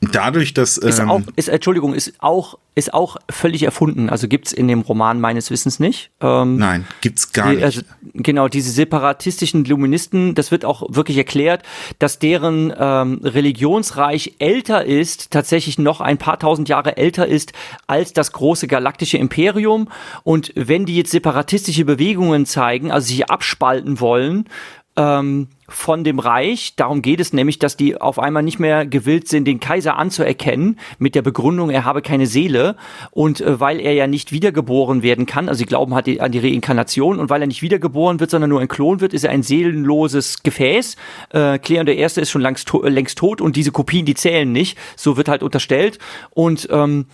[0.00, 4.10] Dadurch, dass ist ähm, auch, ist, Entschuldigung, ist auch ist auch völlig erfunden.
[4.10, 6.10] Also gibt's in dem Roman meines Wissens nicht.
[6.20, 7.80] Ähm, Nein, gibt's gar die, also,
[8.12, 11.62] genau, diese separatistischen Luministen, das wird auch wirklich erklärt,
[11.98, 17.54] dass deren ähm, Religionsreich älter ist, tatsächlich noch ein paar tausend Jahre älter ist
[17.86, 19.88] als das große galaktische Imperium.
[20.22, 24.50] Und wenn die jetzt separatistische Bewegungen zeigen, also sich abspalten wollen,
[24.96, 26.74] ähm, von dem Reich.
[26.76, 30.78] Darum geht es nämlich, dass die auf einmal nicht mehr gewillt sind, den Kaiser anzuerkennen,
[30.98, 32.76] mit der Begründung, er habe keine Seele.
[33.10, 36.38] Und äh, weil er ja nicht wiedergeboren werden kann, also sie glauben halt an die
[36.38, 39.42] Reinkarnation, und weil er nicht wiedergeboren wird, sondern nur ein Klon wird, ist er ein
[39.42, 40.96] seelenloses Gefäß.
[41.30, 44.50] Äh, Cleon der Erste ist schon längst, to längst tot und diese Kopien, die zählen
[44.50, 44.78] nicht.
[44.96, 45.98] So wird halt unterstellt.
[46.30, 47.06] Und ähm,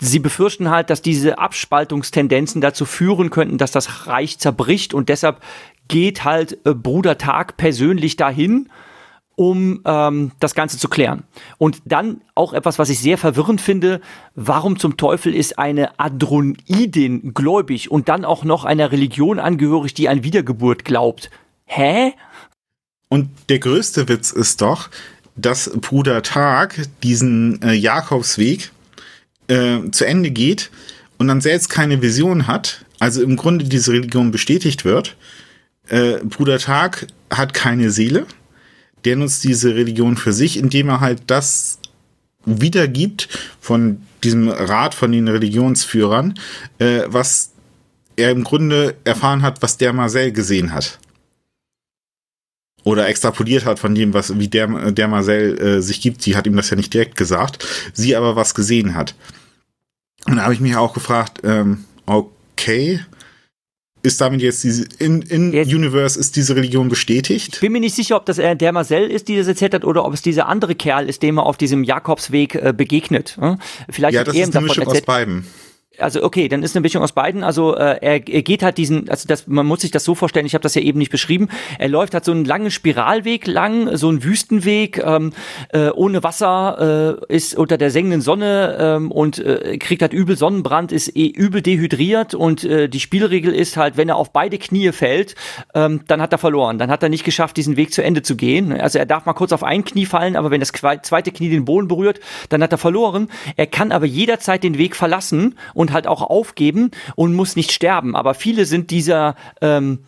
[0.00, 5.40] sie befürchten halt, dass diese Abspaltungstendenzen dazu führen könnten, dass das Reich zerbricht und deshalb
[5.88, 8.68] geht halt äh, Bruder Tag persönlich dahin,
[9.38, 11.22] um ähm, das Ganze zu klären.
[11.58, 14.00] Und dann auch etwas, was ich sehr verwirrend finde,
[14.34, 20.08] warum zum Teufel ist eine Adronidin gläubig und dann auch noch einer Religion angehörig, die
[20.08, 21.30] an Wiedergeburt glaubt?
[21.66, 22.14] Hä?
[23.08, 24.90] Und der größte Witz ist doch,
[25.36, 28.72] dass Bruder Tag diesen äh, Jakobsweg
[29.46, 30.70] äh, zu Ende geht
[31.16, 35.16] und dann selbst keine Vision hat, also im Grunde diese Religion bestätigt wird
[35.88, 38.26] äh, Bruder Tag hat keine Seele.
[39.04, 41.78] Der nutzt diese Religion für sich, indem er halt das
[42.44, 43.28] wiedergibt
[43.60, 46.34] von diesem Rat von den Religionsführern,
[46.78, 47.52] äh, was
[48.16, 50.98] er im Grunde erfahren hat, was der Marcel gesehen hat.
[52.84, 56.22] Oder extrapoliert hat von dem, was, wie der, der Marcel äh, sich gibt.
[56.22, 57.66] Sie hat ihm das ja nicht direkt gesagt.
[57.92, 59.14] Sie aber was gesehen hat.
[60.26, 63.00] Und da habe ich mich auch gefragt, ähm, okay,
[64.02, 67.54] ist damit jetzt diese in, in jetzt, Universe ist diese Religion bestätigt?
[67.54, 70.04] Ich bin mir nicht sicher, ob das der Marcel ist, die das erzählt hat, oder
[70.04, 73.36] ob es dieser andere Kerl ist, dem er auf diesem Jakobsweg äh, begegnet.
[73.40, 73.58] Hm?
[73.90, 75.02] Vielleicht ja, das ist eine Mischung erzählt.
[75.02, 75.46] aus beiden.
[75.98, 77.44] Also okay, dann ist eine Mischung aus beiden.
[77.44, 80.46] Also äh, er, er geht halt diesen, also das, man muss sich das so vorstellen,
[80.46, 81.48] ich habe das ja eben nicht beschrieben.
[81.78, 85.32] Er läuft halt so einen langen Spiralweg lang, so einen Wüstenweg, ähm,
[85.72, 90.36] äh, ohne Wasser, äh, ist unter der sengenden Sonne ähm, und äh, kriegt halt übel
[90.36, 94.58] Sonnenbrand, ist eh übel dehydriert und äh, die Spielregel ist halt, wenn er auf beide
[94.58, 95.34] Knie fällt,
[95.74, 96.78] ähm, dann hat er verloren.
[96.78, 98.72] Dann hat er nicht geschafft, diesen Weg zu Ende zu gehen.
[98.72, 101.64] Also er darf mal kurz auf ein Knie fallen, aber wenn das zweite Knie den
[101.64, 103.28] Boden berührt, dann hat er verloren.
[103.56, 108.16] Er kann aber jederzeit den Weg verlassen und halt auch aufgeben und muss nicht sterben.
[108.16, 110.00] Aber viele sind dieser ähm,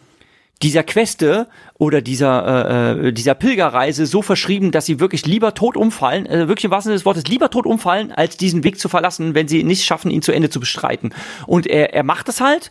[0.62, 1.48] dieser Queste
[1.78, 6.48] oder dieser äh, äh, dieser Pilgerreise so verschrieben, dass sie wirklich lieber tot umfallen, äh,
[6.48, 9.48] wirklich im wahrsten Sinne des Wortes lieber tot umfallen, als diesen Weg zu verlassen, wenn
[9.48, 11.14] sie nicht schaffen, ihn zu Ende zu bestreiten.
[11.46, 12.70] Und er, er macht es halt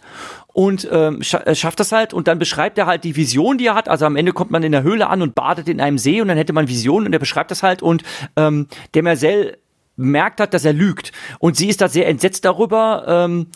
[0.54, 3.76] und ähm, äh, schafft das halt und dann beschreibt er halt die Vision, die er
[3.76, 3.90] hat.
[3.90, 6.28] Also am Ende kommt man in der Höhle an und badet in einem See und
[6.28, 8.04] dann hätte man Visionen und er beschreibt das halt und
[8.36, 9.58] ähm, der Marcel
[10.00, 11.12] merkt hat, dass er lügt.
[11.40, 13.48] Und sie ist da sehr entsetzt darüber ähm,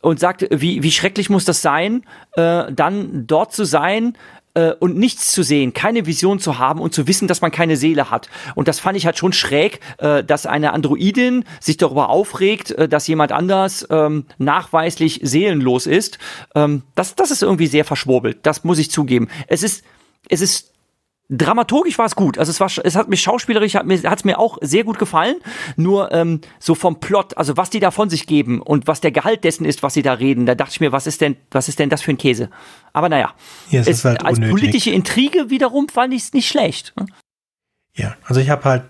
[0.00, 2.04] und sagt, wie, wie schrecklich muss das sein,
[2.36, 4.16] äh, dann dort zu sein,
[4.54, 7.76] äh, und nichts zu sehen, keine Vision zu haben und zu wissen, dass man keine
[7.76, 8.28] Seele hat.
[8.54, 12.88] Und das fand ich halt schon schräg, äh, dass eine Androidin sich darüber aufregt, äh,
[12.88, 16.18] dass jemand anders ähm, nachweislich seelenlos ist.
[16.54, 18.40] Ähm, das, das ist irgendwie sehr verschwurbelt.
[18.42, 19.28] Das muss ich zugeben.
[19.46, 19.84] Es ist,
[20.28, 20.72] es ist
[21.28, 22.38] dramaturgisch war es gut.
[22.38, 24.98] Also es war, es hat mich schauspielerisch, hat mir, hat es mir auch sehr gut
[24.98, 25.36] gefallen.
[25.76, 29.12] Nur ähm, so vom Plot, also was die da von sich geben und was der
[29.12, 31.68] Gehalt dessen ist, was sie da reden, da dachte ich mir, was ist denn, was
[31.68, 32.50] ist denn das für ein Käse?
[32.92, 33.32] Aber naja,
[33.70, 36.92] ja, es es, halt als politische Intrige wiederum fand ich es nicht schlecht.
[37.94, 38.82] Ja, also ich habe halt,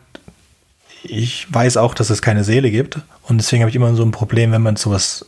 [1.02, 4.12] ich weiß auch, dass es keine Seele gibt und deswegen habe ich immer so ein
[4.12, 5.26] Problem, wenn man zu was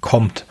[0.00, 0.44] kommt.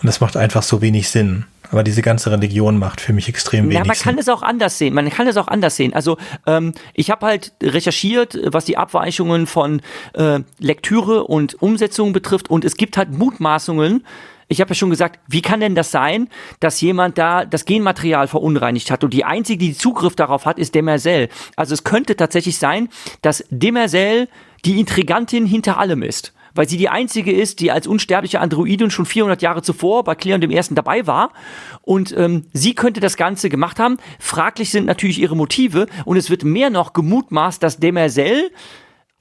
[0.00, 1.44] Und das macht einfach so wenig Sinn.
[1.72, 4.18] Aber diese ganze Religion macht für mich extrem wenig Ja, man kann Sinn.
[4.18, 4.94] es auch anders sehen.
[4.94, 5.94] Man kann es auch anders sehen.
[5.94, 9.80] Also ähm, ich habe halt recherchiert, was die Abweichungen von
[10.12, 12.50] äh, Lektüre und Umsetzung betrifft.
[12.50, 14.04] Und es gibt halt Mutmaßungen,
[14.48, 16.28] ich habe ja schon gesagt, wie kann denn das sein,
[16.60, 20.74] dass jemand da das Genmaterial verunreinigt hat und die einzige, die Zugriff darauf hat, ist
[20.74, 21.30] Demerzel.
[21.56, 22.90] Also es könnte tatsächlich sein,
[23.22, 24.28] dass Demerzel
[24.66, 29.06] die Intrigantin hinter allem ist weil sie die einzige ist, die als unsterbliche Androidin schon
[29.06, 31.32] 400 Jahre zuvor bei Cleon dem Ersten dabei war.
[31.82, 33.96] Und ähm, sie könnte das Ganze gemacht haben.
[34.18, 38.50] Fraglich sind natürlich ihre Motive und es wird mehr noch gemutmaßt, dass Demerzel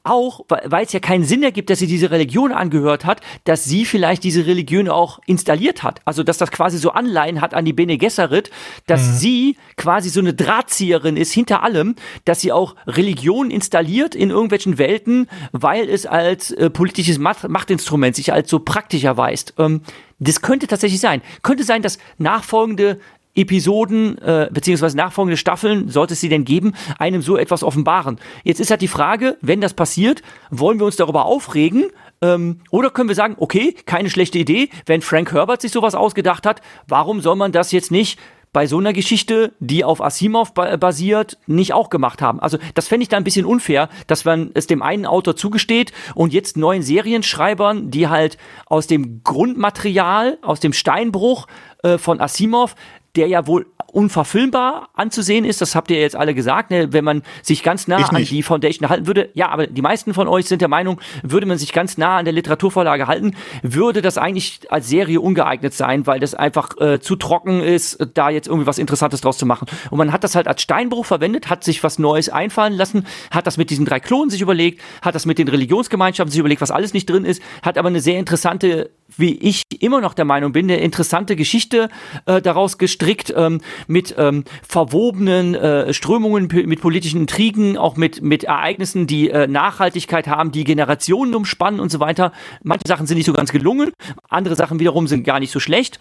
[0.04, 3.86] auch, weil es ja keinen Sinn ergibt, dass sie diese Religion angehört hat, dass sie
[3.86, 6.02] vielleicht diese Religion auch installiert hat.
[6.06, 8.50] Also, dass das quasi so Anleihen hat an die Bene Gesserit,
[8.88, 9.14] dass mhm.
[9.14, 11.96] sie quasi so eine Drahtzieherin ist hinter allem,
[12.26, 18.34] dass sie auch Religion installiert in irgendwelchen Welten, weil es als äh, politisches Machtinstrument sich
[18.34, 19.54] als so praktisch erweist.
[19.58, 19.82] Ähm,
[20.20, 21.22] das könnte tatsächlich sein.
[21.42, 23.00] Könnte sein, dass nachfolgende
[23.36, 28.20] Episoden äh, beziehungsweise nachfolgende Staffeln, sollte es sie denn geben, einem so etwas offenbaren.
[28.44, 31.86] Jetzt ist halt die Frage, wenn das passiert, wollen wir uns darüber aufregen
[32.22, 36.46] ähm, oder können wir sagen, okay, keine schlechte Idee, wenn Frank Herbert sich sowas ausgedacht
[36.46, 38.20] hat, warum soll man das jetzt nicht
[38.54, 42.42] bei so einer Geschichte, die auf Asimov basiert, nicht auch gemacht haben.
[42.42, 45.94] Also das fände ich da ein bisschen unfair, dass man es dem einen Autor zugesteht
[46.16, 51.48] und jetzt neuen Serienschreibern, die halt aus dem Grundmaterial, aus dem Steinbruch
[51.84, 52.76] äh, von Asimov
[53.16, 56.94] der ja wohl unverfilmbar anzusehen ist, das habt ihr jetzt alle gesagt, ne?
[56.94, 60.28] wenn man sich ganz nah an die Foundation halten würde, ja, aber die meisten von
[60.28, 64.18] euch sind der Meinung, würde man sich ganz nah an der Literaturvorlage halten, würde das
[64.18, 68.68] eigentlich als Serie ungeeignet sein, weil das einfach äh, zu trocken ist, da jetzt irgendwie
[68.68, 69.68] was Interessantes draus zu machen.
[69.90, 73.46] Und man hat das halt als Steinbruch verwendet, hat sich was Neues einfallen lassen, hat
[73.46, 76.72] das mit diesen drei Klonen sich überlegt, hat das mit den Religionsgemeinschaften sich überlegt, was
[76.72, 80.52] alles nicht drin ist, hat aber eine sehr interessante, wie ich immer noch der Meinung
[80.52, 81.90] bin, eine interessante Geschichte
[82.26, 88.44] äh, daraus gestrickt, ähm, mit ähm, verwobenen äh, Strömungen, mit politischen Intrigen, auch mit, mit
[88.44, 92.32] Ereignissen, die äh, Nachhaltigkeit haben, die Generationen umspannen und so weiter.
[92.64, 93.92] Manche Sachen sind nicht so ganz gelungen,
[94.30, 96.00] andere Sachen wiederum sind gar nicht so schlecht.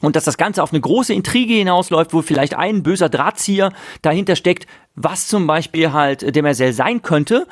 [0.00, 4.34] Und dass das Ganze auf eine große Intrige hinausläuft, wo vielleicht ein böser Drahtzieher dahinter
[4.34, 4.66] steckt,
[4.96, 7.46] was zum Beispiel halt Demerzel sein könnte,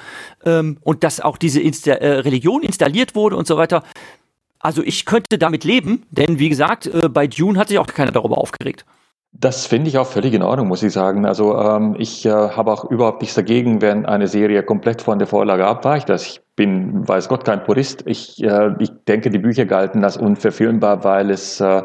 [0.45, 3.85] ähm, und dass auch diese Insta äh, Religion installiert wurde und so weiter.
[4.63, 8.13] Also ich könnte damit leben, denn wie gesagt, äh, bei Dune hat sich auch keiner
[8.13, 8.87] darüber aufgeregt.
[9.33, 11.27] Das finde ich auch völlig in Ordnung, muss ich sagen.
[11.27, 15.27] Also ähm, ich äh, habe auch überhaupt nichts dagegen, wenn eine Serie komplett von der
[15.27, 16.11] Vorlage abweicht.
[16.11, 18.05] Also ich bin, weiß Gott, kein Purist.
[18.07, 21.83] Ich, äh, ich denke, die Bücher galten als unverfilmbar, weil es äh,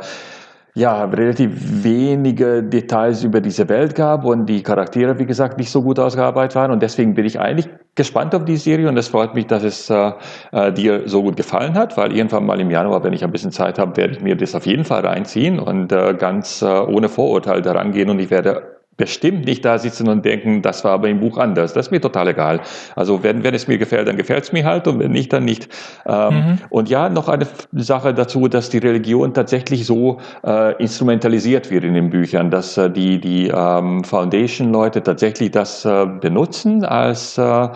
[0.77, 5.81] ja, relativ wenige Details über diese Welt gab und die Charaktere, wie gesagt, nicht so
[5.81, 6.69] gut ausgearbeitet waren.
[6.69, 9.89] Und deswegen bin ich eigentlich gespannt auf die Serie und es freut mich, dass es
[9.89, 10.11] äh,
[10.51, 13.51] äh, dir so gut gefallen hat, weil irgendwann mal im Januar, wenn ich ein bisschen
[13.51, 17.09] Zeit habe, werde ich mir das auf jeden Fall reinziehen und äh, ganz äh, ohne
[17.09, 21.07] Vorurteil daran gehen und ich werde bestimmt nicht da sitzen und denken, das war aber
[21.07, 21.73] im Buch anders.
[21.73, 22.59] Das ist mir total egal.
[22.95, 25.45] Also wenn, wenn es mir gefällt, dann gefällt es mir halt und wenn nicht, dann
[25.45, 25.69] nicht.
[26.07, 26.57] Ähm, mhm.
[26.69, 31.93] Und ja, noch eine Sache dazu, dass die Religion tatsächlich so äh, instrumentalisiert wird in
[31.93, 37.69] den Büchern, dass äh, die, die ähm, Foundation-Leute tatsächlich das äh, benutzen als äh,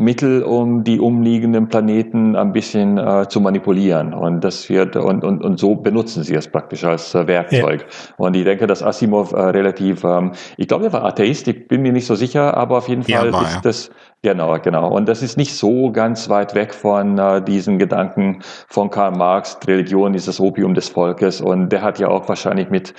[0.00, 4.14] Mittel, um die umliegenden Planeten ein bisschen äh, zu manipulieren.
[4.14, 7.80] Und das wird und, und, und so benutzen sie es praktisch als äh, Werkzeug.
[7.80, 8.14] Ja.
[8.16, 11.82] Und ich denke, dass Asimov äh, relativ, ähm, ich glaube, er war Atheist, ich bin
[11.82, 13.60] mir nicht so sicher, aber auf jeden Fall ja, ist ja.
[13.60, 13.90] das
[14.22, 14.88] Genau, genau.
[14.88, 19.56] Und das ist nicht so ganz weit weg von äh, diesen Gedanken von Karl Marx,
[19.64, 21.40] Religion ist das Opium des Volkes.
[21.40, 22.94] Und der hat ja auch wahrscheinlich mit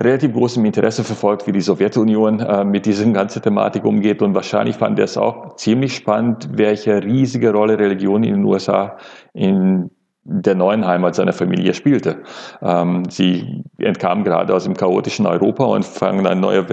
[0.00, 4.22] relativ großem Interesse verfolgt, wie die Sowjetunion äh, mit dieser ganzen Thematik umgeht.
[4.22, 8.96] Und wahrscheinlich fand er es auch ziemlich spannend, welche riesige Rolle Religion in den USA
[9.32, 9.90] in
[10.24, 12.22] der neuen Heimat seiner Familie spielte.
[12.60, 16.66] Ähm, sie entkamen gerade aus dem chaotischen Europa und fangen ein, neue,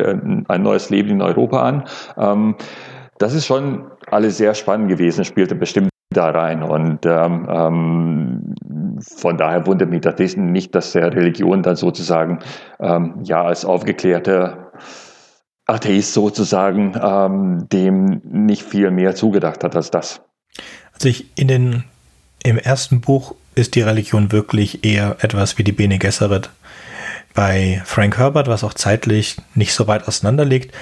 [0.47, 1.83] ein neues Leben in Europa an.
[2.17, 2.55] Ähm,
[3.17, 6.63] das ist schon alles sehr spannend gewesen, spielte bestimmt da rein.
[6.63, 8.55] Und ähm, ähm,
[9.01, 12.39] von daher wundert mich das nicht, dass der Religion dann sozusagen
[12.79, 14.71] ähm, ja als aufgeklärter
[15.65, 20.21] Atheist sozusagen ähm, dem nicht viel mehr zugedacht hat als das.
[20.93, 21.83] Also ich in den
[22.43, 26.51] im ersten Buch ist die Religion wirklich eher etwas wie die Bene Gesserit.
[27.33, 30.73] Bei Frank Herbert, was auch zeitlich nicht so weit auseinander liegt.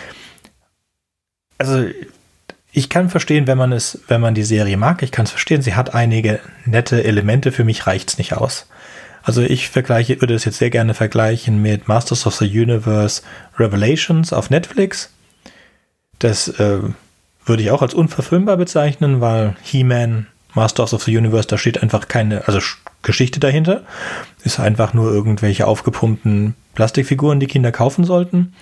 [1.57, 1.85] Also
[2.75, 5.61] ich kann verstehen, wenn man es, wenn man die Serie mag, ich kann es verstehen,
[5.61, 8.67] sie hat einige nette Elemente, für mich reicht's nicht aus.
[9.21, 13.21] Also ich vergleiche, würde es jetzt sehr gerne vergleichen mit Masters of the Universe
[13.57, 15.11] Revelations auf Netflix.
[16.17, 16.79] Das äh,
[17.45, 22.07] würde ich auch als unverfilmbar bezeichnen, weil He-Man, Masters of the Universe, da steht einfach
[22.07, 22.59] keine, also
[23.03, 23.83] Geschichte dahinter.
[24.43, 28.53] Ist einfach nur irgendwelche aufgepumpten Plastikfiguren, die Kinder kaufen sollten.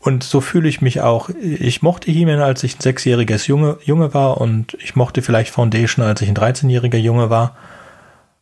[0.00, 1.28] Und so fühle ich mich auch.
[1.40, 6.04] Ich mochte He-Man, als ich ein sechsjähriges Junge, Junge war und ich mochte vielleicht Foundation,
[6.04, 7.54] als ich ein 13-jähriger Junge war.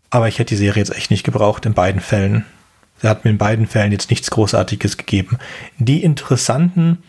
[0.09, 2.45] Aber ich hätte die Serie jetzt echt nicht gebraucht in beiden Fällen.
[3.03, 5.39] Sie hat mir in beiden Fällen jetzt nichts Großartiges gegeben.
[5.79, 7.03] Die interessanten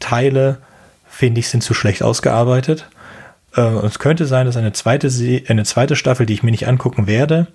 [0.00, 0.58] Teile,
[1.06, 2.88] finde ich, sind zu schlecht ausgearbeitet.
[3.56, 5.08] Äh, es könnte sein, dass eine zweite,
[5.48, 7.46] eine zweite Staffel, die ich mir nicht angucken werde,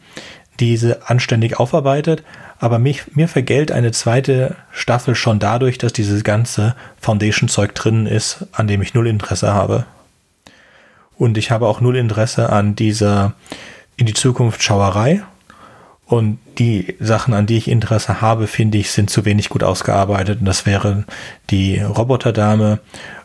[0.60, 2.24] diese anständig aufarbeitet.
[2.60, 8.48] Aber mich, mir vergällt eine zweite Staffel schon dadurch, dass dieses ganze Foundation-Zeug drin ist,
[8.52, 9.86] an dem ich null Interesse habe.
[11.16, 13.34] Und ich habe auch null Interesse an dieser
[13.96, 15.24] in die Zukunft Schauerei.
[16.06, 20.40] Und die Sachen, an die ich Interesse habe, finde ich, sind zu wenig gut ausgearbeitet.
[20.40, 21.06] Und das wären
[21.52, 22.80] die Roboterdame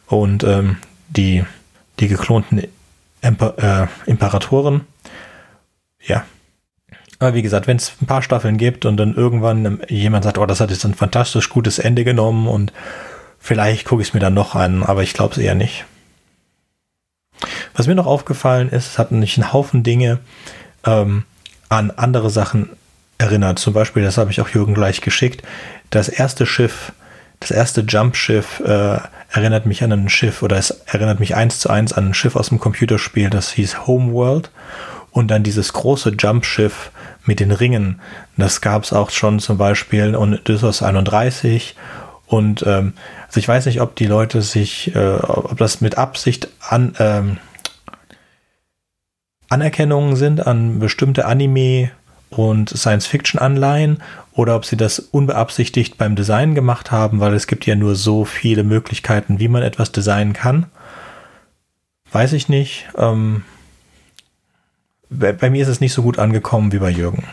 [0.06, 0.76] und ähm,
[1.08, 1.44] die,
[1.98, 2.62] die geklonten
[3.22, 4.82] Emper äh, Imperatoren.
[6.02, 6.24] Ja,
[7.18, 10.46] aber wie gesagt, wenn es ein paar Staffeln gibt und dann irgendwann jemand sagt, oh,
[10.46, 12.72] das hat jetzt ein fantastisch gutes Ende genommen und
[13.38, 15.84] vielleicht gucke ich es mir dann noch an, aber ich glaube es eher nicht.
[17.74, 20.18] Was mir noch aufgefallen ist, es hat nicht einen Haufen Dinge
[20.84, 21.24] ähm,
[21.68, 22.70] an andere Sachen
[23.18, 23.58] erinnert.
[23.58, 25.42] Zum Beispiel, das habe ich auch Jürgen gleich geschickt,
[25.90, 26.92] das erste Schiff,
[27.40, 28.98] das erste Jump-Schiff äh,
[29.30, 32.36] erinnert mich an ein Schiff oder es erinnert mich eins zu eins an ein Schiff
[32.36, 34.50] aus dem Computerspiel, das hieß Homeworld.
[35.14, 36.90] Und dann dieses große Jumpschiff
[37.24, 38.00] mit den Ringen,
[38.36, 41.76] das gab es auch schon zum Beispiel in Odysseus 31.
[42.26, 42.94] Und ähm,
[43.28, 47.36] also ich weiß nicht, ob die Leute sich, äh, ob das mit Absicht an ähm,
[49.48, 51.92] Anerkennungen sind an bestimmte Anime
[52.30, 57.76] und Science-Fiction-Anleihen oder ob sie das unbeabsichtigt beim Design gemacht haben, weil es gibt ja
[57.76, 60.66] nur so viele Möglichkeiten, wie man etwas designen kann.
[62.10, 62.88] Weiß ich nicht.
[62.98, 63.44] Ähm,
[65.18, 67.24] bei, bei, mir ist es nicht so gut angekommen wie bei Jürgen.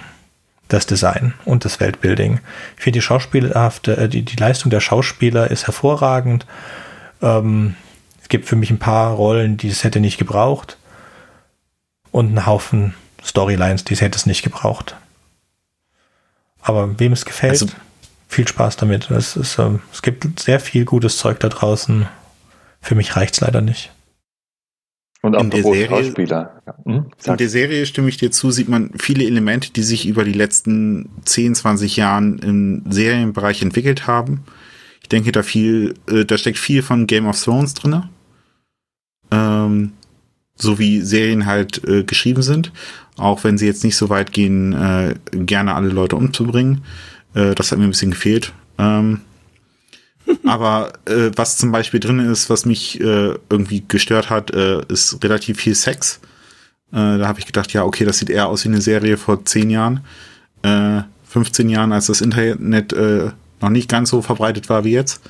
[0.67, 2.39] Das Design und das Weltbuilding.
[2.77, 6.45] Ich finde die schauspielhafte, äh, die, die Leistung der Schauspieler ist hervorragend.
[7.21, 7.75] Ähm,
[8.21, 10.77] es gibt für mich ein paar Rollen, die es hätte nicht gebraucht.
[12.11, 12.93] Und einen Haufen
[13.23, 14.95] Storylines, die es hätte es nicht gebraucht.
[16.61, 17.67] Aber wem es gefällt, also,
[18.27, 19.11] viel Spaß damit.
[19.11, 22.07] Es, ist, äh, es gibt sehr viel gutes Zeug da draußen.
[22.81, 23.91] Für mich reicht es leider nicht.
[25.23, 26.61] Und in der Serie, Schauspieler.
[26.83, 27.05] Hm?
[27.25, 30.33] In der Serie stimme ich dir zu, sieht man viele Elemente, die sich über die
[30.33, 34.43] letzten 10, 20 Jahren im Serienbereich entwickelt haben.
[35.03, 38.09] Ich denke, da viel, äh, da steckt viel von Game of Thrones drinne.
[39.29, 39.93] Ähm,
[40.55, 42.71] so wie Serien halt äh, geschrieben sind.
[43.17, 46.83] Auch wenn sie jetzt nicht so weit gehen, äh, gerne alle Leute umzubringen.
[47.35, 48.53] Äh, das hat mir ein bisschen gefehlt.
[48.79, 49.21] Ähm,
[50.45, 55.23] aber äh, was zum Beispiel drin ist, was mich äh, irgendwie gestört hat, äh, ist
[55.23, 56.19] relativ viel Sex.
[56.91, 59.43] Äh, da habe ich gedacht, ja, okay, das sieht eher aus wie eine Serie vor
[59.45, 60.01] 10 Jahren,
[60.63, 63.31] äh, 15 Jahren, als das Internet äh,
[63.61, 65.21] noch nicht ganz so verbreitet war wie jetzt.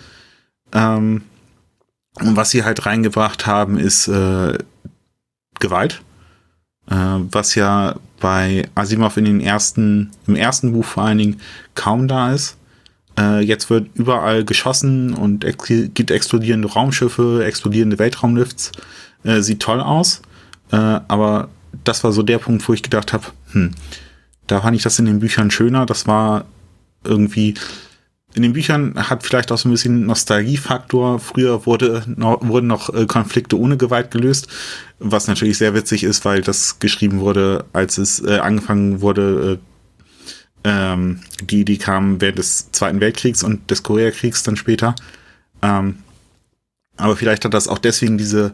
[0.74, 1.24] Ähm,
[2.20, 4.58] und was sie halt reingebracht haben, ist äh,
[5.60, 6.02] Gewalt.
[6.90, 11.42] Äh, was ja bei Asimov in den ersten, im ersten Buch vor allen Dingen
[11.76, 12.58] kaum da ist.
[13.18, 18.72] Äh, jetzt wird überall geschossen und ex gibt explodierende Raumschiffe, explodierende Weltraumlifts.
[19.24, 20.22] Äh, sieht toll aus.
[20.72, 21.50] Äh, aber
[21.84, 23.72] das war so der Punkt, wo ich gedacht habe, hm,
[24.48, 25.86] da fand ich das in den Büchern schöner.
[25.86, 26.46] Das war
[27.04, 27.56] irgendwie
[28.34, 31.20] in den Büchern hat vielleicht auch so ein bisschen Nostalgiefaktor.
[31.20, 34.48] Früher wurde noch, wurden noch äh, Konflikte ohne Gewalt gelöst,
[35.00, 39.71] was natürlich sehr witzig ist, weil das geschrieben wurde, als es äh, angefangen wurde, äh,
[40.64, 44.96] ähm, die, die kamen während des Zweiten Weltkriegs und des Koreakriegs dann später.
[45.62, 45.98] Ähm,
[46.98, 48.54] aber vielleicht hat das auch deswegen diese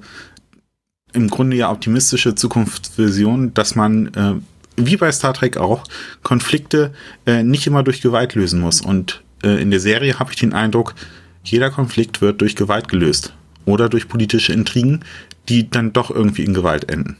[1.13, 4.35] im Grunde ja optimistische Zukunftsvision, dass man äh,
[4.77, 5.83] wie bei Star Trek auch
[6.21, 6.93] Konflikte
[7.25, 10.53] äh, nicht immer durch Gewalt lösen muss und äh, in der Serie habe ich den
[10.53, 10.95] Eindruck,
[11.43, 13.33] jeder Konflikt wird durch Gewalt gelöst
[13.65, 15.03] oder durch politische Intrigen,
[15.49, 17.17] die dann doch irgendwie in Gewalt enden.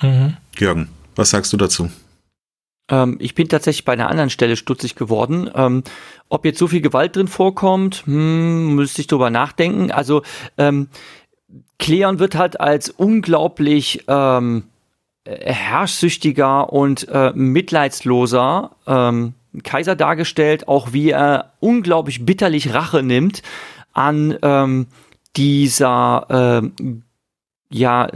[0.00, 0.36] Mhm.
[0.58, 1.90] Jürgen, was sagst du dazu?
[2.88, 5.50] Ähm, ich bin tatsächlich bei einer anderen Stelle stutzig geworden.
[5.54, 5.82] Ähm,
[6.28, 9.90] ob jetzt so viel Gewalt drin vorkommt, hm, müsste ich drüber nachdenken.
[9.90, 10.22] Also
[10.58, 10.88] ähm,
[11.78, 14.64] Cleon wird halt als unglaublich ähm,
[15.24, 23.42] herrschsüchtiger und äh, mitleidsloser ähm, Kaiser dargestellt, auch wie er unglaublich bitterlich Rache nimmt
[23.92, 24.86] an ähm,
[25.36, 26.84] dieser äh,
[27.70, 28.08] ja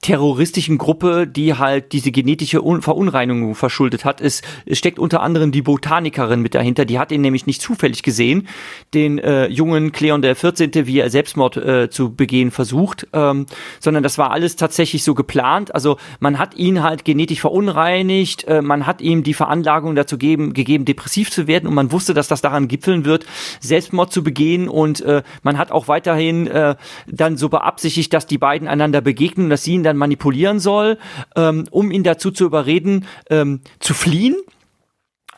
[0.00, 4.20] terroristischen Gruppe, die halt diese genetische Verunreinigung verschuldet hat.
[4.20, 8.04] Es, es, steckt unter anderem die Botanikerin mit dahinter, die hat ihn nämlich nicht zufällig
[8.04, 8.46] gesehen,
[8.94, 13.46] den äh, jungen Cleon der 14., wie er Selbstmord äh, zu begehen versucht, ähm,
[13.80, 15.74] sondern das war alles tatsächlich so geplant.
[15.74, 20.52] Also man hat ihn halt genetisch verunreinigt, äh, man hat ihm die Veranlagung dazu geben,
[20.52, 23.26] gegeben, depressiv zu werden und man wusste, dass das daran gipfeln wird,
[23.60, 26.76] Selbstmord zu begehen und äh, man hat auch weiterhin äh,
[27.08, 30.98] dann so beabsichtigt, dass die beiden einander begegnen, dass sie ihn dann manipulieren soll,
[31.36, 34.36] ähm, um ihn dazu zu überreden, ähm, zu fliehen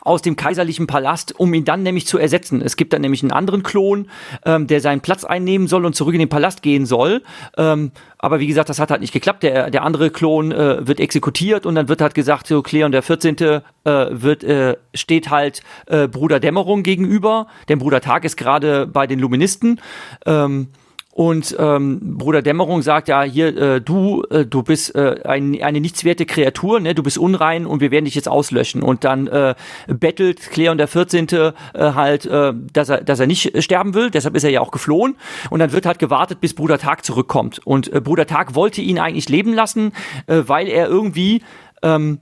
[0.01, 2.61] aus dem kaiserlichen Palast, um ihn dann nämlich zu ersetzen.
[2.61, 4.07] Es gibt dann nämlich einen anderen Klon,
[4.45, 7.21] ähm, der seinen Platz einnehmen soll und zurück in den Palast gehen soll.
[7.55, 9.43] Ähm, aber wie gesagt, das hat halt nicht geklappt.
[9.43, 13.03] Der, der andere Klon äh, wird exekutiert und dann wird halt gesagt, so Cleon der
[13.03, 13.37] 14.
[13.37, 17.47] Äh, wird, äh, steht halt äh, Bruder Dämmerung gegenüber.
[17.69, 19.79] Denn Bruder Tag ist gerade bei den Luministen.
[20.25, 20.67] Ähm,
[21.13, 25.81] und ähm, Bruder Dämmerung sagt ja hier, äh, du, äh, du bist äh, ein, eine
[25.81, 26.95] nichtswerte Kreatur, ne?
[26.95, 28.81] du bist unrein und wir werden dich jetzt auslöschen.
[28.81, 29.55] Und dann äh,
[29.87, 31.27] bettelt Cleon der 14.
[31.27, 34.71] Äh, halt, äh, dass, er, dass er nicht sterben will, deshalb ist er ja auch
[34.71, 35.17] geflohen.
[35.49, 37.59] Und dann wird halt gewartet, bis Bruder Tag zurückkommt.
[37.65, 39.91] Und äh, Bruder Tag wollte ihn eigentlich leben lassen,
[40.27, 41.41] äh, weil er irgendwie
[41.83, 42.19] ähm,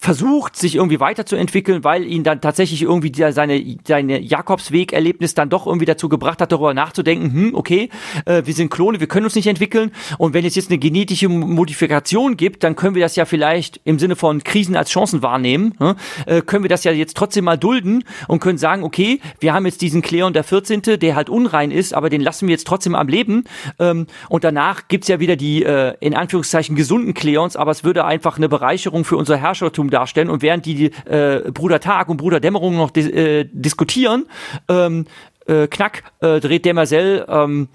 [0.00, 5.66] versucht, sich irgendwie weiterzuentwickeln, weil ihn dann tatsächlich irgendwie der, seine, seine Jakobsweg-Erlebnis dann doch
[5.66, 7.90] irgendwie dazu gebracht hat, darüber nachzudenken, hm, okay,
[8.24, 11.28] äh, wir sind Klone, wir können uns nicht entwickeln und wenn es jetzt eine genetische
[11.28, 15.74] Modifikation gibt, dann können wir das ja vielleicht im Sinne von Krisen als Chancen wahrnehmen,
[15.78, 15.96] hm,
[16.26, 19.66] äh, können wir das ja jetzt trotzdem mal dulden und können sagen, okay, wir haben
[19.66, 22.94] jetzt diesen Kleon der 14., der halt unrein ist, aber den lassen wir jetzt trotzdem
[22.94, 23.44] am Leben
[23.80, 28.04] ähm, und danach gibt's ja wieder die, äh, in Anführungszeichen, gesunden Kleons, aber es würde
[28.04, 32.40] einfach eine Bereicherung für unser Herrschertum darstellen und während die äh, Bruder Tag und Bruder
[32.40, 34.26] Dämmerung noch dis äh, diskutieren,
[34.68, 35.06] ähm,
[35.46, 37.68] äh, knack, äh, dreht Demerzel ähm,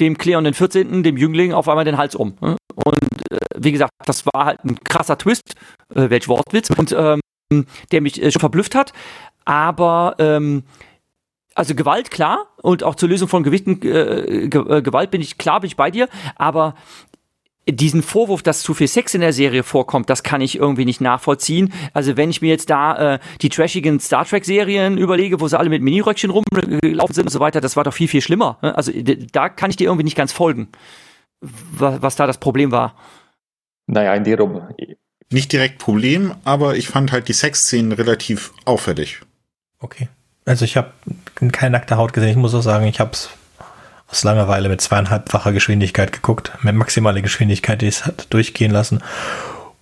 [0.00, 2.34] dem Cleon den 14., dem Jüngling, auf einmal den Hals um.
[2.40, 2.56] Ne?
[2.74, 5.54] Und äh, wie gesagt, das war halt ein krasser Twist,
[5.94, 7.20] äh, welch Wortwitz, und ähm,
[7.92, 8.92] der mich äh, schon verblüfft hat.
[9.44, 10.64] Aber ähm,
[11.54, 15.60] also Gewalt, klar, und auch zur Lösung von Gewichten, äh, äh, Gewalt bin ich, klar
[15.60, 16.74] bin ich bei dir, aber
[17.72, 21.00] diesen Vorwurf, dass zu viel Sex in der Serie vorkommt, das kann ich irgendwie nicht
[21.00, 21.72] nachvollziehen.
[21.92, 25.58] Also wenn ich mir jetzt da äh, die trashigen Star Trek Serien überlege, wo sie
[25.58, 28.58] alle mit Miniröckchen rumgelaufen sind und so weiter, das war doch viel, viel schlimmer.
[28.62, 28.76] Ne?
[28.76, 28.92] Also
[29.32, 30.68] da kann ich dir irgendwie nicht ganz folgen,
[31.40, 32.94] was, was da das Problem war.
[33.86, 34.36] Naja, in der
[35.32, 39.20] Nicht direkt Problem, aber ich fand halt die Sexszenen relativ auffällig.
[39.78, 40.08] Okay.
[40.44, 40.92] Also ich habe
[41.52, 42.30] keine nackte Haut gesehen.
[42.30, 43.30] Ich muss auch sagen, ich habe es
[44.10, 49.02] aus Langeweile mit zweieinhalbfacher Geschwindigkeit geguckt, mit maximaler Geschwindigkeit, die es hat durchgehen lassen.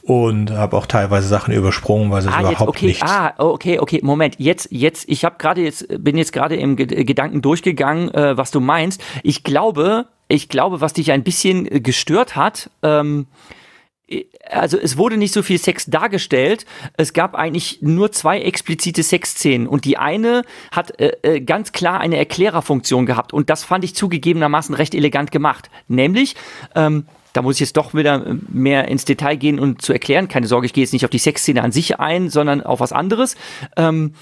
[0.02, 3.02] Und habe auch teilweise Sachen übersprungen, weil es ah, überhaupt okay, nicht.
[3.02, 4.36] Ah, okay, okay, Moment.
[4.38, 8.60] Jetzt, jetzt, ich habe gerade jetzt, bin jetzt gerade im Gedanken durchgegangen, äh, was du
[8.60, 9.02] meinst.
[9.22, 13.26] Ich glaube, ich glaube, was dich ein bisschen gestört hat, ähm,
[14.50, 16.64] also es wurde nicht so viel Sex dargestellt.
[16.96, 22.00] Es gab eigentlich nur zwei explizite Sexszenen und die eine hat äh, äh, ganz klar
[22.00, 25.70] eine Erklärerfunktion gehabt und das fand ich zugegebenermaßen recht elegant gemacht.
[25.88, 26.36] Nämlich,
[26.74, 30.28] ähm, da muss ich jetzt doch wieder mehr ins Detail gehen und zu erklären.
[30.28, 32.92] Keine Sorge, ich gehe jetzt nicht auf die Sexszene an sich ein, sondern auf was
[32.92, 33.36] anderes.
[33.76, 34.14] Ähm,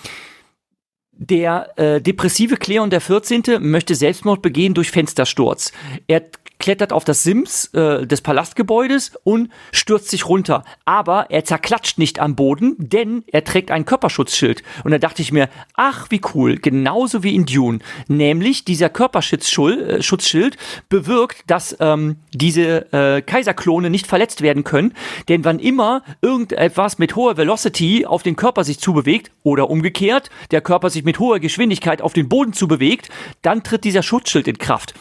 [1.18, 3.42] Der äh, depressive Cleon der 14.
[3.60, 5.72] möchte Selbstmord begehen durch Fenstersturz.
[6.06, 6.22] Er
[6.58, 10.64] klettert auf das Sims äh, des Palastgebäudes und stürzt sich runter.
[10.84, 14.62] Aber er zerklatscht nicht am Boden, denn er trägt ein Körperschutzschild.
[14.84, 17.80] Und da dachte ich mir, ach wie cool, genauso wie in Dune.
[18.08, 24.94] Nämlich dieser Körperschutzschild äh, bewirkt, dass ähm, diese äh, Kaiserklone nicht verletzt werden können.
[25.28, 30.60] Denn wann immer irgendetwas mit hoher Velocity auf den Körper sich zubewegt oder umgekehrt, der
[30.60, 33.08] Körper sich mit hoher Geschwindigkeit auf den Boden zubewegt,
[33.40, 34.92] dann tritt dieser Schutzschild in Kraft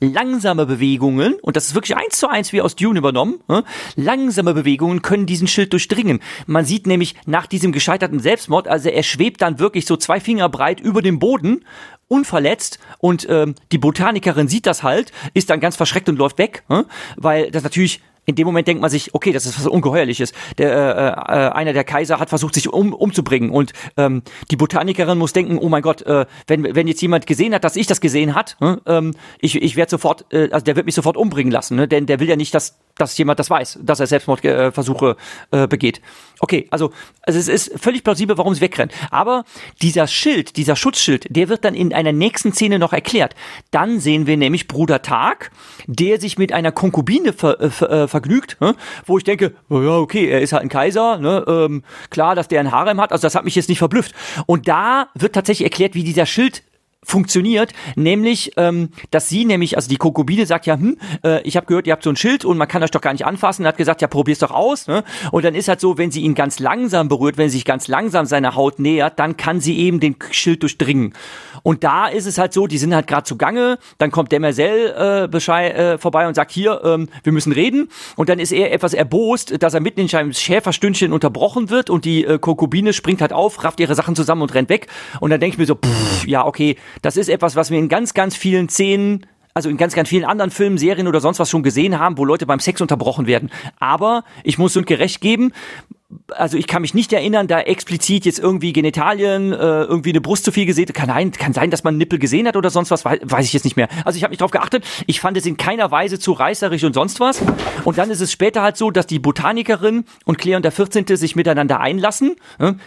[0.00, 3.64] langsame Bewegungen, und das ist wirklich eins zu eins wie aus Dune übernommen, ne?
[3.96, 6.20] langsame Bewegungen können diesen Schild durchdringen.
[6.46, 10.48] Man sieht nämlich nach diesem gescheiterten Selbstmord, also er schwebt dann wirklich so zwei Finger
[10.48, 11.64] breit über dem Boden,
[12.08, 16.64] unverletzt, und ähm, die Botanikerin sieht das halt, ist dann ganz verschreckt und läuft weg,
[16.68, 16.84] ne?
[17.16, 20.32] weil das natürlich in dem Moment denkt man sich, okay, das ist was Ungeheuerliches.
[20.58, 23.50] Der, äh, äh, einer der Kaiser hat versucht, sich um, umzubringen.
[23.50, 27.54] Und ähm, die Botanikerin muss denken, oh mein Gott, äh, wenn, wenn jetzt jemand gesehen
[27.54, 30.86] hat, dass ich das gesehen hat, äh, ich, ich werde sofort, äh, also der wird
[30.86, 31.88] mich sofort umbringen lassen, ne?
[31.88, 35.16] denn der will ja nicht, dass dass jemand das weiß, dass er Selbstmordversuche
[35.50, 36.00] äh, begeht.
[36.40, 36.92] Okay, also,
[37.22, 38.92] also es ist völlig plausibel, warum sie wegrennt.
[39.10, 39.44] Aber
[39.80, 43.34] dieser Schild, dieser Schutzschild, der wird dann in einer nächsten Szene noch erklärt.
[43.70, 45.50] Dann sehen wir nämlich Bruder Tag,
[45.86, 48.74] der sich mit einer Konkubine ver, äh, ver, äh, vergnügt, ne?
[49.06, 51.44] wo ich denke, oh ja, okay, er ist halt ein Kaiser, ne?
[51.46, 54.14] ähm, klar, dass der ein Harem hat, also das hat mich jetzt nicht verblüfft.
[54.46, 56.62] Und da wird tatsächlich erklärt, wie dieser Schild
[57.06, 61.66] funktioniert, nämlich, ähm, dass sie nämlich, also die Konkubine sagt ja, hm, äh, ich habe
[61.66, 63.68] gehört, ihr habt so ein Schild und man kann euch doch gar nicht anfassen, und
[63.68, 65.04] hat gesagt, ja, probier's doch aus, ne?
[65.30, 67.86] Und dann ist halt so, wenn sie ihn ganz langsam berührt, wenn sie sich ganz
[67.86, 71.14] langsam seiner Haut nähert, dann kann sie eben den Schild durchdringen.
[71.66, 75.26] Und da ist es halt so, die sind halt gerade zugange, dann kommt Demerzel äh,
[75.26, 77.88] Bescheid, äh, vorbei und sagt, hier, ähm, wir müssen reden.
[78.14, 82.04] Und dann ist er etwas erbost, dass er mitten in seinem Schäferstündchen unterbrochen wird und
[82.04, 84.86] die äh, Konkubine springt halt auf, rafft ihre Sachen zusammen und rennt weg.
[85.18, 87.88] Und dann denke ich mir so, pff, ja, okay, das ist etwas, was wir in
[87.88, 91.48] ganz, ganz vielen Szenen also in ganz, ganz vielen anderen Filmen, Serien oder sonst was
[91.48, 93.50] schon gesehen haben, wo Leute beim Sex unterbrochen werden.
[93.80, 95.50] Aber ich muss Sundke recht geben,
[96.30, 100.44] also ich kann mich nicht erinnern, da explizit jetzt irgendwie Genitalien, äh, irgendwie eine Brust
[100.44, 100.86] zu viel gesehen.
[100.92, 103.52] Kann, ein, kann sein, dass man Nippel gesehen hat oder sonst was, weiß, weiß ich
[103.52, 103.88] jetzt nicht mehr.
[104.04, 104.84] Also ich habe mich darauf geachtet.
[105.06, 107.42] Ich fand es in keiner Weise zu reißerisch und sonst was.
[107.84, 111.06] Und dann ist es später halt so, dass die Botanikerin und Cleon der 14.
[111.16, 112.36] sich miteinander einlassen.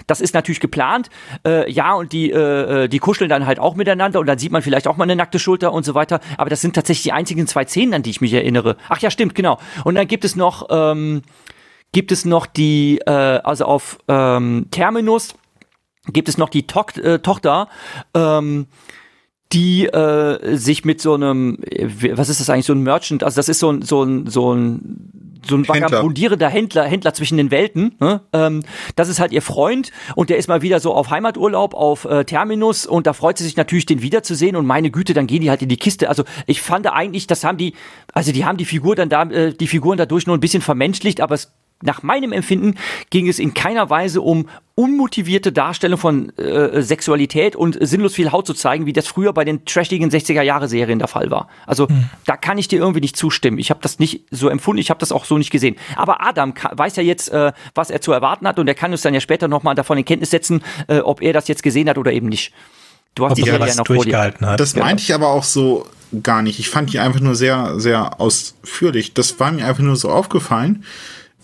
[0.08, 1.10] Das ist natürlich geplant.
[1.46, 4.62] Äh, ja, und die, äh, die kuscheln dann halt auch miteinander und dann sieht man
[4.62, 6.22] vielleicht auch mal eine nackte Schulter und so weiter.
[6.38, 8.78] Aber das sind tatsächlich die einzigen zwei Szenen, an die ich mich erinnere.
[8.88, 9.60] Ach ja, stimmt, genau.
[9.84, 10.68] Und dann gibt es noch...
[10.70, 11.22] Ähm,
[11.92, 15.36] gibt es noch die, äh, also auf ähm, Terminus
[16.08, 17.68] gibt es noch die to äh, Tochter,
[18.14, 18.68] ähm,
[19.52, 21.58] die äh, sich mit so einem,
[22.14, 24.54] was ist das eigentlich, so ein Merchant, also das ist so ein, so ein, so
[24.54, 27.96] ein so ein vagabundierender Händler, Händler zwischen den Welten.
[28.00, 28.22] Ne?
[28.34, 28.64] Ähm,
[28.96, 32.26] das ist halt ihr Freund und der ist mal wieder so auf Heimaturlaub auf äh,
[32.26, 35.50] Terminus und da freut sie sich natürlich, den wiederzusehen und meine Güte, dann gehen die
[35.50, 36.10] halt in die Kiste.
[36.10, 37.74] Also ich fand eigentlich, das haben die,
[38.14, 41.22] also die haben die Figur dann da, äh, die Figuren dadurch nur ein bisschen vermenschlicht,
[41.22, 42.76] aber es nach meinem Empfinden
[43.10, 48.48] ging es in keiner Weise um unmotivierte Darstellung von äh, Sexualität und sinnlos viel Haut
[48.48, 51.50] zu zeigen, wie das früher bei den trashigen 60er Jahre Serien der Fall war.
[51.66, 52.10] Also hm.
[52.26, 53.60] da kann ich dir irgendwie nicht zustimmen.
[53.60, 55.76] Ich habe das nicht so empfunden, ich habe das auch so nicht gesehen.
[55.96, 59.02] Aber Adam weiß ja jetzt, äh, was er zu erwarten hat und er kann uns
[59.02, 61.98] dann ja später nochmal davon in Kenntnis setzen, äh, ob er das jetzt gesehen hat
[61.98, 62.54] oder eben nicht.
[63.16, 64.60] Du hast die ja noch durchgehalten hat.
[64.60, 65.88] Das meinte ich aber auch so
[66.24, 66.60] gar nicht.
[66.60, 69.14] Ich fand die einfach nur sehr, sehr ausführlich.
[69.14, 70.86] Das war mir einfach nur so aufgefallen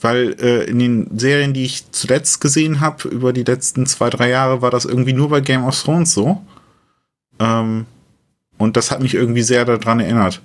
[0.01, 4.29] weil äh, in den Serien, die ich zuletzt gesehen habe, über die letzten zwei, drei
[4.29, 6.41] Jahre, war das irgendwie nur bei Game of Thrones so.
[7.39, 7.85] Ähm,
[8.57, 10.41] und das hat mich irgendwie sehr daran erinnert.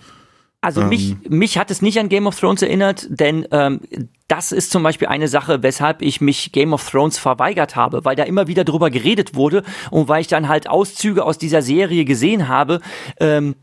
[0.62, 3.81] Also mich, ähm, mich hat es nicht an Game of Thrones erinnert, denn ähm,
[4.28, 8.14] das ist zum Beispiel eine Sache, weshalb ich mich Game of Thrones verweigert habe, weil
[8.14, 12.05] da immer wieder drüber geredet wurde und weil ich dann halt Auszüge aus dieser Serie
[12.05, 12.81] gesehen habe,
[13.18, 13.56] ähm,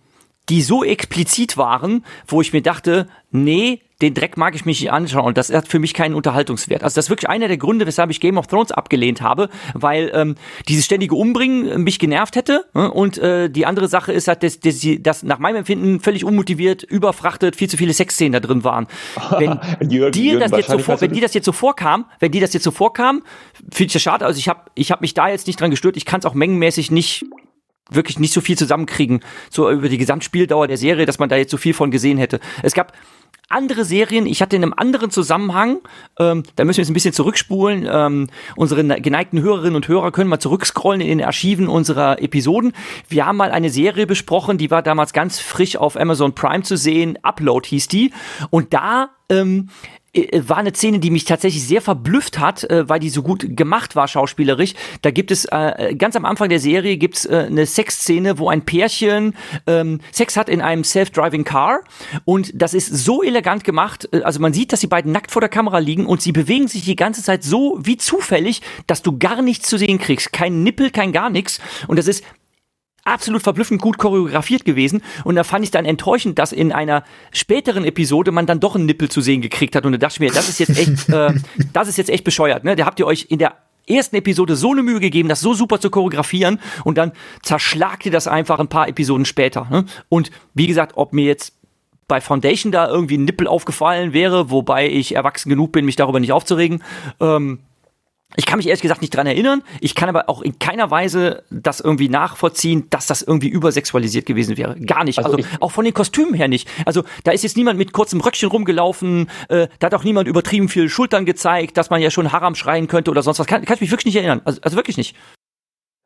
[0.49, 4.91] die so explizit waren, wo ich mir dachte, nee, den Dreck mag ich mich nicht
[4.91, 6.83] anschauen und das hat für mich keinen Unterhaltungswert.
[6.83, 10.11] Also das ist wirklich einer der Gründe, weshalb ich Game of Thrones abgelehnt habe, weil
[10.13, 10.35] ähm,
[10.67, 12.91] dieses ständige Umbringen mich genervt hätte ne?
[12.91, 16.83] und äh, die andere Sache ist halt, dass, dass, dass nach meinem Empfinden völlig unmotiviert,
[16.83, 18.87] überfrachtet, viel zu viele Sexszenen da drin waren.
[19.37, 19.59] Wenn
[19.89, 22.41] Jürgen, dir Jürgen, das jetzt so vor, wenn dir das jetzt so vorkam, wenn dir
[22.41, 23.23] das jetzt so vorkam,
[23.71, 24.25] finde ich das schade.
[24.25, 25.97] Also ich habe ich hab mich da jetzt nicht dran gestört.
[25.97, 27.25] Ich kann es auch mengenmäßig nicht
[27.89, 31.51] wirklich nicht so viel zusammenkriegen, so über die Gesamtspieldauer der Serie, dass man da jetzt
[31.51, 32.39] so viel von gesehen hätte.
[32.61, 32.93] Es gab
[33.49, 35.79] andere Serien, ich hatte in einem anderen Zusammenhang,
[36.19, 38.27] ähm, da müssen wir jetzt ein bisschen zurückspulen, ähm,
[38.57, 42.73] unsere geneigten Hörerinnen und Hörer können mal zurückscrollen in den Archiven unserer Episoden.
[43.07, 46.75] Wir haben mal eine Serie besprochen, die war damals ganz frisch auf Amazon Prime zu
[46.75, 48.11] sehen, Upload hieß die,
[48.49, 49.69] und da ähm,
[50.06, 50.06] äh,
[50.47, 53.95] war eine Szene, die mich tatsächlich sehr verblüfft hat, äh, weil die so gut gemacht
[53.95, 54.73] war schauspielerisch.
[55.01, 58.63] Da gibt es äh, ganz am Anfang der Serie gibt's äh, eine Sexszene, wo ein
[58.63, 59.35] Pärchen
[59.65, 61.81] ähm, Sex hat in einem self-driving Car
[62.25, 64.07] und das ist so elegant gemacht.
[64.11, 66.67] Äh, also man sieht, dass die beiden nackt vor der Kamera liegen und sie bewegen
[66.67, 70.63] sich die ganze Zeit so wie zufällig, dass du gar nichts zu sehen kriegst, kein
[70.63, 71.59] Nippel, kein gar nichts.
[71.87, 72.23] Und das ist
[73.07, 75.01] absolut verblüffend gut choreografiert gewesen.
[75.23, 78.85] Und da fand ich dann enttäuschend, dass in einer späteren Episode man dann doch einen
[78.85, 79.85] Nippel zu sehen gekriegt hat.
[79.85, 81.33] Und da dachte ich mir, das ist jetzt echt, äh,
[81.73, 82.63] das ist jetzt echt bescheuert.
[82.63, 82.75] Ne?
[82.75, 83.55] Da habt ihr euch in der
[83.89, 88.11] ersten Episode so eine Mühe gegeben, das so super zu choreografieren und dann zerschlagt ihr
[88.11, 89.67] das einfach ein paar Episoden später.
[89.71, 89.85] Ne?
[90.09, 91.53] Und wie gesagt, ob mir jetzt
[92.07, 96.19] bei Foundation da irgendwie ein Nippel aufgefallen wäre, wobei ich erwachsen genug bin, mich darüber
[96.19, 96.83] nicht aufzuregen,
[97.19, 97.59] ähm,
[98.35, 99.63] ich kann mich ehrlich gesagt nicht dran erinnern.
[99.79, 104.57] Ich kann aber auch in keiner Weise das irgendwie nachvollziehen, dass das irgendwie übersexualisiert gewesen
[104.57, 104.77] wäre.
[104.79, 105.19] Gar nicht.
[105.19, 106.67] Also, also auch von den Kostümen her nicht.
[106.85, 109.29] Also da ist jetzt niemand mit kurzem Röckchen rumgelaufen.
[109.47, 112.87] Äh, da hat auch niemand übertrieben viel Schultern gezeigt, dass man ja schon Haram schreien
[112.87, 113.47] könnte oder sonst was.
[113.47, 114.41] Kann, kann ich mich wirklich nicht erinnern.
[114.43, 115.15] Also, also wirklich nicht.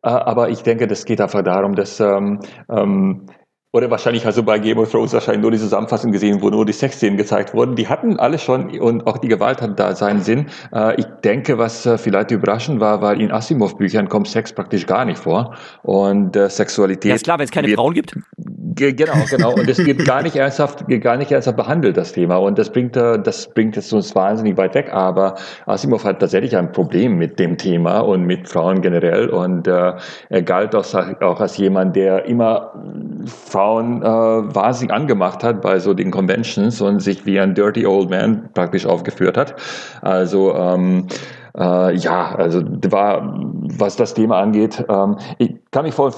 [0.03, 2.39] Äh, aber ich denke, das geht einfach darum, dass ähm,
[2.69, 3.25] ähm,
[3.73, 6.65] oder wahrscheinlich hast du bei Game of Thrones wahrscheinlich nur die Zusammenfassung gesehen, wo nur
[6.65, 7.75] die Sexszenen gezeigt wurden.
[7.75, 10.47] Die hatten alle schon und auch die Gewalt hat da seinen Sinn.
[10.73, 15.05] Äh, ich denke, was äh, vielleicht überraschend war, weil in Asimov-Büchern kommt Sex praktisch gar
[15.05, 15.55] nicht vor.
[15.83, 17.09] Und äh, Sexualität.
[17.09, 18.13] Ja, ist klar, wenn es keine wird, Frauen gibt.
[18.75, 19.53] Genau, genau.
[19.53, 22.35] Und es gibt gar nicht ernsthaft, gar nicht ernsthaft behandelt, das Thema.
[22.35, 24.91] Und das bringt, äh, das bringt es uns wahnsinnig weit weg.
[24.91, 25.35] Aber
[25.65, 29.29] Asimov hat tatsächlich ein Problem mit dem Thema und mit Frauen generell.
[29.29, 29.97] Und er
[30.43, 30.85] galt auch,
[31.21, 32.73] auch als jemand, der immer
[33.25, 38.09] Frauen äh, wahnsinnig angemacht hat bei so den Conventions und sich wie ein Dirty Old
[38.09, 39.55] Man praktisch aufgeführt hat.
[40.01, 41.07] Also ähm,
[41.57, 43.33] äh, ja, also war,
[43.77, 46.11] was das Thema angeht, ähm, ich kann mich voll,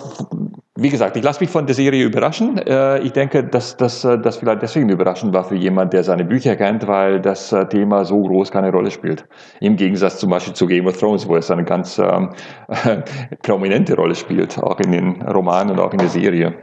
[0.76, 2.58] wie gesagt, ich lasse mich von der Serie überraschen.
[2.60, 6.24] Äh, ich denke, dass das äh, dass vielleicht deswegen überraschend war für jemand, der seine
[6.24, 9.26] Bücher kennt, weil das äh, Thema so groß keine Rolle spielt.
[9.60, 12.30] Im Gegensatz zum Beispiel zu Game of Thrones, wo es eine ganz ähm,
[13.42, 16.54] prominente Rolle spielt, auch in den Romanen und auch in der Serie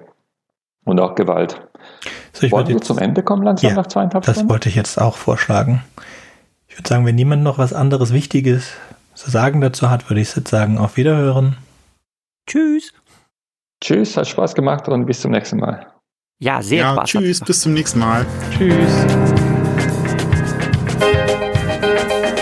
[0.85, 1.61] und auch Gewalt.
[2.33, 4.41] So, ich Wollen wir zum Ende kommen langsam ja, nach zweieinhalb Stunden?
[4.41, 5.83] Das wollte ich jetzt auch vorschlagen.
[6.69, 8.73] Ich würde sagen, wenn niemand noch was anderes Wichtiges
[9.15, 11.57] zu sagen dazu hat, würde ich jetzt sagen, auf Wiederhören.
[12.47, 12.93] Tschüss.
[13.83, 15.87] Tschüss, hat Spaß gemacht und bis zum nächsten Mal.
[16.39, 17.11] Ja, sehr ja, Spaß.
[17.11, 18.27] Tschüss, bis zum nächsten Mal.
[18.51, 19.07] Tschüss.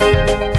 [0.00, 0.49] Thank you.